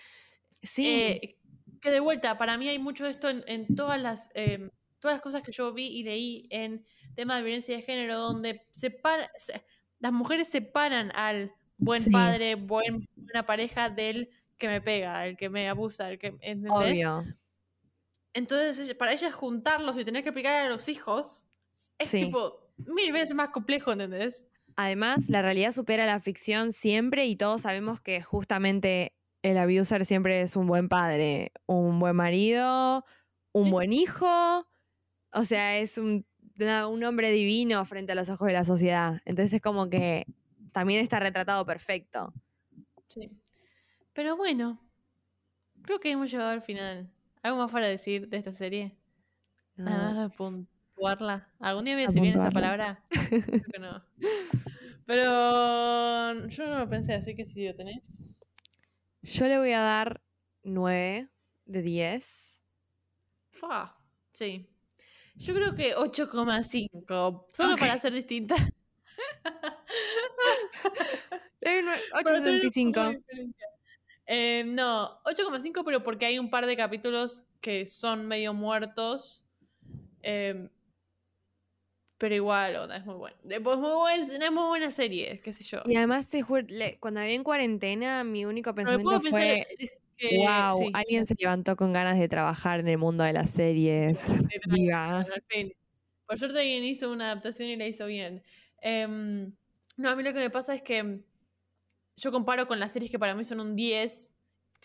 sí. 0.63 0.87
Eh, 0.89 1.37
que 1.83 1.91
de 1.91 1.99
vuelta, 1.99 2.37
para 2.37 2.57
mí 2.57 2.69
hay 2.69 2.79
mucho 2.79 3.03
de 3.03 3.11
esto 3.11 3.29
en, 3.29 3.75
todas, 3.75 4.01
las, 4.01 4.29
em, 4.35 4.71
todas 4.99 5.15
las 5.15 5.21
cosas 5.21 5.43
que 5.43 5.51
yo 5.51 5.73
vi 5.73 5.87
y 5.87 6.03
leí 6.03 6.47
en 6.49 6.85
temas 7.13 7.37
de 7.37 7.43
violencia 7.43 7.75
de 7.75 7.81
género, 7.81 8.17
donde 8.17 8.65
se 8.71 8.95
las 9.99 10.13
mujeres 10.13 10.47
separan 10.47 11.11
al 11.13 11.53
buen 11.77 12.05
padre, 12.05 12.55
buen, 12.55 13.05
buena 13.17 13.45
pareja 13.45 13.89
del 13.89 14.29
que 14.57 14.69
me 14.69 14.79
pega, 14.79 15.27
el 15.27 15.35
que 15.35 15.49
me 15.49 15.67
abusa, 15.67 16.09
el 16.09 16.19
que... 16.19 16.27
¿entendés? 16.39 16.71
Obvio. 16.71 17.25
Entonces, 18.33 18.93
para 18.95 19.11
ellas 19.11 19.33
juntarlos 19.33 19.97
y 19.97 20.05
tener 20.05 20.23
que 20.23 20.29
explicar 20.29 20.65
a 20.65 20.69
los 20.69 20.87
hijos 20.87 21.49
es 21.99 22.11
tipo 22.11 22.71
mil 22.77 23.11
veces 23.11 23.35
más 23.35 23.49
complejo, 23.49 23.91
¿entendés? 23.91 24.47
Además, 24.77 25.27
la 25.27 25.41
realidad 25.41 25.73
supera 25.73 26.05
la 26.05 26.21
ficción 26.21 26.71
siempre 26.71 27.25
y 27.25 27.35
todos 27.35 27.63
sabemos 27.63 27.99
que 27.99 28.21
justamente 28.21 29.11
el 29.43 29.57
abuser 29.57 30.05
siempre 30.05 30.41
es 30.41 30.55
un 30.55 30.65
buen 30.67 30.89
padre, 30.89 31.51
un 31.65 31.99
buen 31.99 32.15
marido, 32.15 33.05
un 33.51 33.69
buen 33.69 33.93
hijo. 33.93 34.65
O 35.33 35.43
sea, 35.45 35.77
es 35.77 35.97
un, 35.97 36.25
un 36.89 37.03
hombre 37.03 37.29
divino 37.31 37.83
frente 37.85 38.13
a 38.13 38.15
los 38.15 38.29
ojos 38.29 38.47
de 38.47 38.53
la 38.53 38.63
sociedad. 38.63 39.21
Entonces 39.25 39.53
es 39.53 39.61
como 39.61 39.89
que 39.89 40.25
también 40.71 41.01
está 41.01 41.19
retratado 41.19 41.65
perfecto. 41.65 42.33
Sí. 43.09 43.29
Pero 44.13 44.37
bueno, 44.37 44.79
creo 45.81 45.99
que 45.99 46.11
hemos 46.11 46.31
llegado 46.31 46.51
al 46.51 46.61
final. 46.61 47.11
¿Algo 47.41 47.57
más 47.57 47.71
para 47.71 47.87
decir 47.87 48.29
de 48.29 48.37
esta 48.37 48.53
serie? 48.53 48.97
Nada 49.75 50.13
más 50.13 50.31
de 50.31 50.37
puntuarla. 50.37 51.49
¿Algún 51.59 51.83
día 51.83 51.95
voy 51.95 52.03
a 52.03 52.07
decir 52.07 52.21
bien 52.21 52.37
esa 52.37 52.51
palabra? 52.51 53.03
Creo 53.09 53.63
que 53.73 53.79
no. 53.79 54.03
Pero 55.05 56.47
yo 56.47 56.67
no 56.67 56.79
lo 56.79 56.89
pensé, 56.89 57.13
así 57.13 57.35
que 57.35 57.43
si 57.43 57.67
lo 57.67 57.75
tenés. 57.75 58.32
Yo 59.23 59.47
le 59.47 59.57
voy 59.57 59.71
a 59.71 59.79
dar 59.79 60.21
9 60.63 61.29
de 61.65 61.81
10. 61.81 62.61
Fa, 63.51 63.97
sí. 64.33 64.69
Yo 65.35 65.53
creo 65.55 65.73
que 65.75 65.95
8,5. 65.95 67.47
Solo 67.53 67.77
para 67.77 67.97
ser 67.99 68.13
distinta. 68.13 68.55
8,75. 71.61 73.23
Eh, 74.25 74.63
no, 74.65 75.21
8,5, 75.23 75.83
pero 75.85 76.03
porque 76.03 76.25
hay 76.25 76.39
un 76.39 76.49
par 76.49 76.65
de 76.65 76.75
capítulos 76.75 77.43
que 77.61 77.85
son 77.85 78.27
medio 78.27 78.53
muertos. 78.53 79.45
Eh, 80.21 80.69
pero 82.23 82.35
igual, 82.35 82.73
onda, 82.77 82.95
es 82.95 83.05
muy 83.05 83.15
bueno. 83.15 83.35
Después, 83.43 83.77
muy 83.77 83.95
buen, 83.95 84.21
es 84.21 84.51
muy 84.53 84.65
buena 84.65 84.91
serie, 84.91 85.41
qué 85.43 85.51
sé 85.51 85.61
yo. 85.65 85.81
Y 85.85 85.97
además, 85.97 86.29
cuando 87.01 87.19
había 87.19 87.33
en 87.33 87.43
cuarentena, 87.43 88.23
mi 88.23 88.45
único 88.45 88.73
pensamiento 88.73 89.19
fue. 89.19 89.67
wow, 90.37 90.89
alguien 90.93 91.25
se 91.25 91.35
levantó 91.37 91.75
con 91.75 91.91
ganas 91.91 92.17
de 92.17 92.29
trabajar 92.29 92.79
en 92.79 92.87
el 92.87 92.97
mundo 92.97 93.25
de 93.25 93.33
las 93.33 93.49
series. 93.49 94.23
Viva. 94.67 95.25
Por 96.25 96.39
suerte 96.39 96.59
alguien 96.59 96.85
hizo 96.85 97.11
una 97.11 97.25
adaptación 97.25 97.67
y 97.67 97.75
la 97.75 97.87
hizo 97.87 98.05
bien. 98.05 98.41
Em, 98.79 99.51
no, 99.97 100.09
a 100.09 100.15
mí 100.15 100.23
lo 100.23 100.31
que 100.31 100.39
me 100.39 100.49
pasa 100.49 100.75
es 100.75 100.81
que 100.81 101.19
yo 102.15 102.31
comparo 102.31 102.69
con 102.69 102.79
las 102.79 102.93
series 102.93 103.11
que 103.11 103.19
para 103.19 103.35
mí 103.35 103.43
son 103.43 103.59
un 103.59 103.75
10 103.75 104.33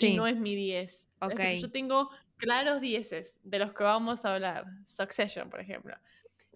y 0.00 0.16
no 0.16 0.26
es 0.26 0.36
mi 0.36 0.56
10. 0.56 1.08
Okay. 1.20 1.60
yo 1.60 1.70
tengo 1.70 2.10
claros 2.36 2.80
10 2.80 3.38
de 3.44 3.58
los 3.60 3.72
que 3.74 3.84
vamos 3.84 4.24
a 4.24 4.34
hablar. 4.34 4.64
Succession, 4.86 5.48
por 5.48 5.60
ejemplo. 5.60 5.94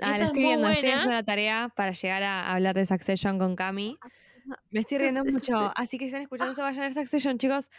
Ah, 0.01 0.19
lo 0.19 0.25
estoy 0.25 0.43
viendo, 0.43 0.69
estoy 0.69 0.91
haciendo 0.91 1.15
la 1.15 1.23
tarea 1.23 1.73
para 1.75 1.93
llegar 1.93 2.23
a 2.23 2.53
hablar 2.53 2.75
de 2.75 2.87
Succession 2.87 3.39
con 3.39 3.57
Cami. 3.57 3.99
Me 4.71 4.81
estoy 4.81 4.99
riendo 4.99 5.25
mucho, 5.25 5.73
así 5.77 5.99
que 5.99 6.05
si 6.05 6.09
están 6.09 6.23
escuchando, 6.23 6.55
se 6.55 6.63
vayan 6.63 6.81
a 6.81 6.85
ver 6.85 6.95
Succession, 6.95 7.39
chicos. 7.39 7.71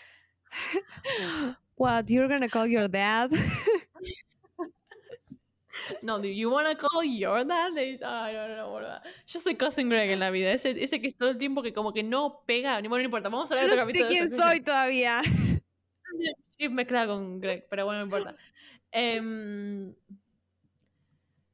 What, 1.76 2.06
you're 2.08 2.28
gonna 2.28 2.50
call 2.50 2.68
your 2.68 2.90
dad? 2.90 3.32
No, 6.02 6.20
do 6.20 6.28
you 6.28 6.52
wanna 6.52 6.76
call 6.76 7.04
your 7.04 7.46
dad? 7.46 7.72
Ay, 7.76 7.98
no, 8.00 8.48
no, 8.48 8.80
no, 8.80 9.02
Yo 9.26 9.40
soy 9.40 9.56
Cousin 9.56 9.90
Greg 9.90 10.12
en 10.12 10.20
la 10.20 10.30
vida. 10.30 10.52
Ese, 10.52 10.72
ese 10.82 11.02
que 11.02 11.08
es 11.08 11.18
todo 11.18 11.32
el 11.32 11.38
tiempo 11.38 11.64
que 11.64 11.74
como 11.74 11.94
que 11.94 12.04
no 12.04 12.44
pega. 12.46 12.80
Ni 12.80 12.88
bueno, 12.88 13.02
no 13.02 13.06
importa. 13.06 13.30
Vamos 13.30 13.52
a 13.52 13.56
hablar 13.56 13.70
Yo 13.70 13.86
no 13.86 13.92
sé 13.92 14.06
quién 14.08 14.30
soy 14.30 14.62
todavía. 14.62 15.22
Sí, 16.56 16.70
mezclada 16.70 17.08
con 17.08 17.42
Greg, 17.42 17.66
pero 17.68 17.86
bueno, 17.86 18.00
no 18.00 18.06
importa. 18.06 18.36
Eh, 18.96 19.20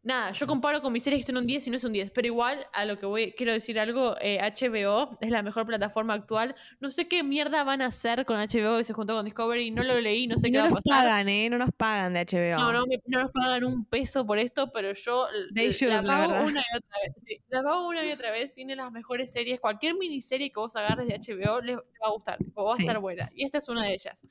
Nada, 0.09 0.31
yo 0.31 0.47
comparo 0.47 0.81
con 0.81 0.91
mis 0.91 1.03
series 1.03 1.23
que 1.23 1.31
son 1.31 1.37
un 1.37 1.45
10 1.45 1.67
y 1.67 1.69
no 1.69 1.77
es 1.77 1.83
un 1.83 1.93
10, 1.93 2.09
pero 2.09 2.25
igual 2.25 2.65
a 2.73 2.83
lo 2.85 2.97
que 2.97 3.05
voy, 3.05 3.31
quiero 3.33 3.53
decir 3.53 3.79
algo, 3.79 4.15
HBO 4.15 4.17
eh, 4.23 5.17
es 5.21 5.29
la 5.29 5.43
mejor 5.43 5.67
plataforma 5.67 6.15
actual. 6.15 6.55
No 6.79 6.89
sé 6.89 7.07
qué 7.07 7.21
mierda 7.21 7.63
van 7.63 7.83
a 7.83 7.85
hacer 7.85 8.25
con 8.25 8.39
HBO 8.39 8.79
que 8.79 8.83
se 8.85 8.93
juntó 8.93 9.13
con 9.13 9.23
Discovery, 9.23 9.69
no 9.69 9.83
lo 9.83 10.01
leí, 10.01 10.25
no 10.25 10.39
sé 10.39 10.51
qué 10.51 10.57
va 10.57 10.63
a 10.63 10.69
pasar. 10.71 10.81
No 10.83 10.95
nos 10.95 11.03
pagan, 11.03 11.29
¿eh? 11.29 11.49
No 11.51 11.57
nos 11.59 11.69
pagan 11.71 12.13
de 12.15 12.25
HBO. 12.25 12.57
No, 12.57 12.71
no, 12.73 12.85
no 13.05 13.21
nos 13.21 13.31
pagan 13.31 13.63
un 13.65 13.85
peso 13.85 14.25
por 14.25 14.39
esto, 14.39 14.71
pero 14.71 14.93
yo 14.93 15.27
la, 15.51 16.01
pago 16.01 16.43
una 16.43 16.61
y 16.61 16.77
otra 16.77 16.97
vez. 17.03 17.13
Sí, 17.23 17.41
la 17.49 17.61
pago 17.61 17.87
una 17.87 18.03
y 18.03 18.11
otra 18.11 18.31
vez, 18.31 18.55
tiene 18.55 18.75
las 18.75 18.91
mejores 18.91 19.31
series. 19.31 19.59
Cualquier 19.59 19.93
miniserie 19.93 20.49
que 20.49 20.59
vos 20.59 20.75
agarres 20.75 21.05
de 21.05 21.19
HBO 21.19 21.61
les, 21.61 21.77
va 21.77 22.07
a 22.07 22.09
gustar, 22.09 22.39
tipo, 22.39 22.63
va 22.63 22.73
a 22.73 22.77
estar 22.79 22.97
buena. 22.97 23.29
Y 23.35 23.45
esta 23.45 23.59
es 23.59 23.69
una 23.69 23.83
de 23.83 23.93
ellas. 23.93 24.25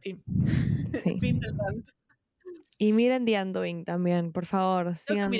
Fin. 0.00 0.22
Sí. 0.98 1.16
fin 1.18 1.40
del 1.40 1.56
y 2.78 2.92
miren 2.92 3.24
The 3.24 3.40
Undoing 3.42 3.84
también, 3.84 4.32
por 4.32 4.46
favor. 4.46 4.94
Sigan, 4.96 5.30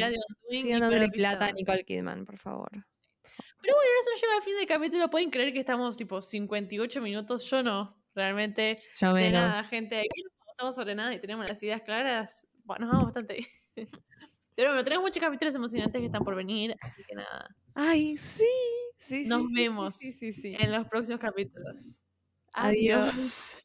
sigan 0.51 0.81
dándole 0.81 1.09
plata 1.09 1.47
a 1.47 1.53
Nicole 1.53 1.85
Kidman, 1.85 2.25
por 2.25 2.39
favor. 2.39 2.71
Pero 2.71 3.75
bueno, 3.75 3.91
eso 4.01 4.11
llega 4.23 4.37
al 4.37 4.43
fin 4.43 4.57
del 4.57 4.67
capítulo. 4.67 5.11
¿Pueden 5.11 5.31
creer 5.31 5.53
que 5.53 5.61
estamos 5.61 5.97
tipo 5.97 6.23
58 6.23 7.01
minutos? 7.03 7.45
Yo 7.51 7.63
no. 7.63 8.03
Realmente. 8.15 8.79
Yo 8.99 9.13
de 9.13 9.31
nada, 9.31 9.65
gente. 9.65 9.99
Aquí 9.99 10.23
no 10.23 10.51
estamos 10.51 10.79
ordenadas 10.79 11.15
y 11.15 11.19
tenemos 11.19 11.47
las 11.47 11.63
ideas 11.63 11.83
claras. 11.83 12.47
Bueno, 12.65 12.87
nos 12.87 12.95
vamos 12.95 13.13
bastante 13.13 13.35
bien. 13.35 13.49
Pero 14.55 14.71
bueno, 14.71 14.85
tenemos 14.85 15.05
muchos 15.05 15.21
capítulos 15.21 15.55
emocionantes 15.55 16.01
que 16.01 16.07
están 16.07 16.25
por 16.25 16.35
venir, 16.35 16.75
así 16.81 17.03
que 17.07 17.15
nada. 17.15 17.55
Ay, 17.75 18.17
sí. 18.17 18.49
sí 18.97 19.25
Nos 19.27 19.53
vemos 19.53 19.99
en 20.01 20.73
los 20.73 20.89
próximos 20.89 21.21
capítulos. 21.21 22.01
Adiós. 22.55 23.59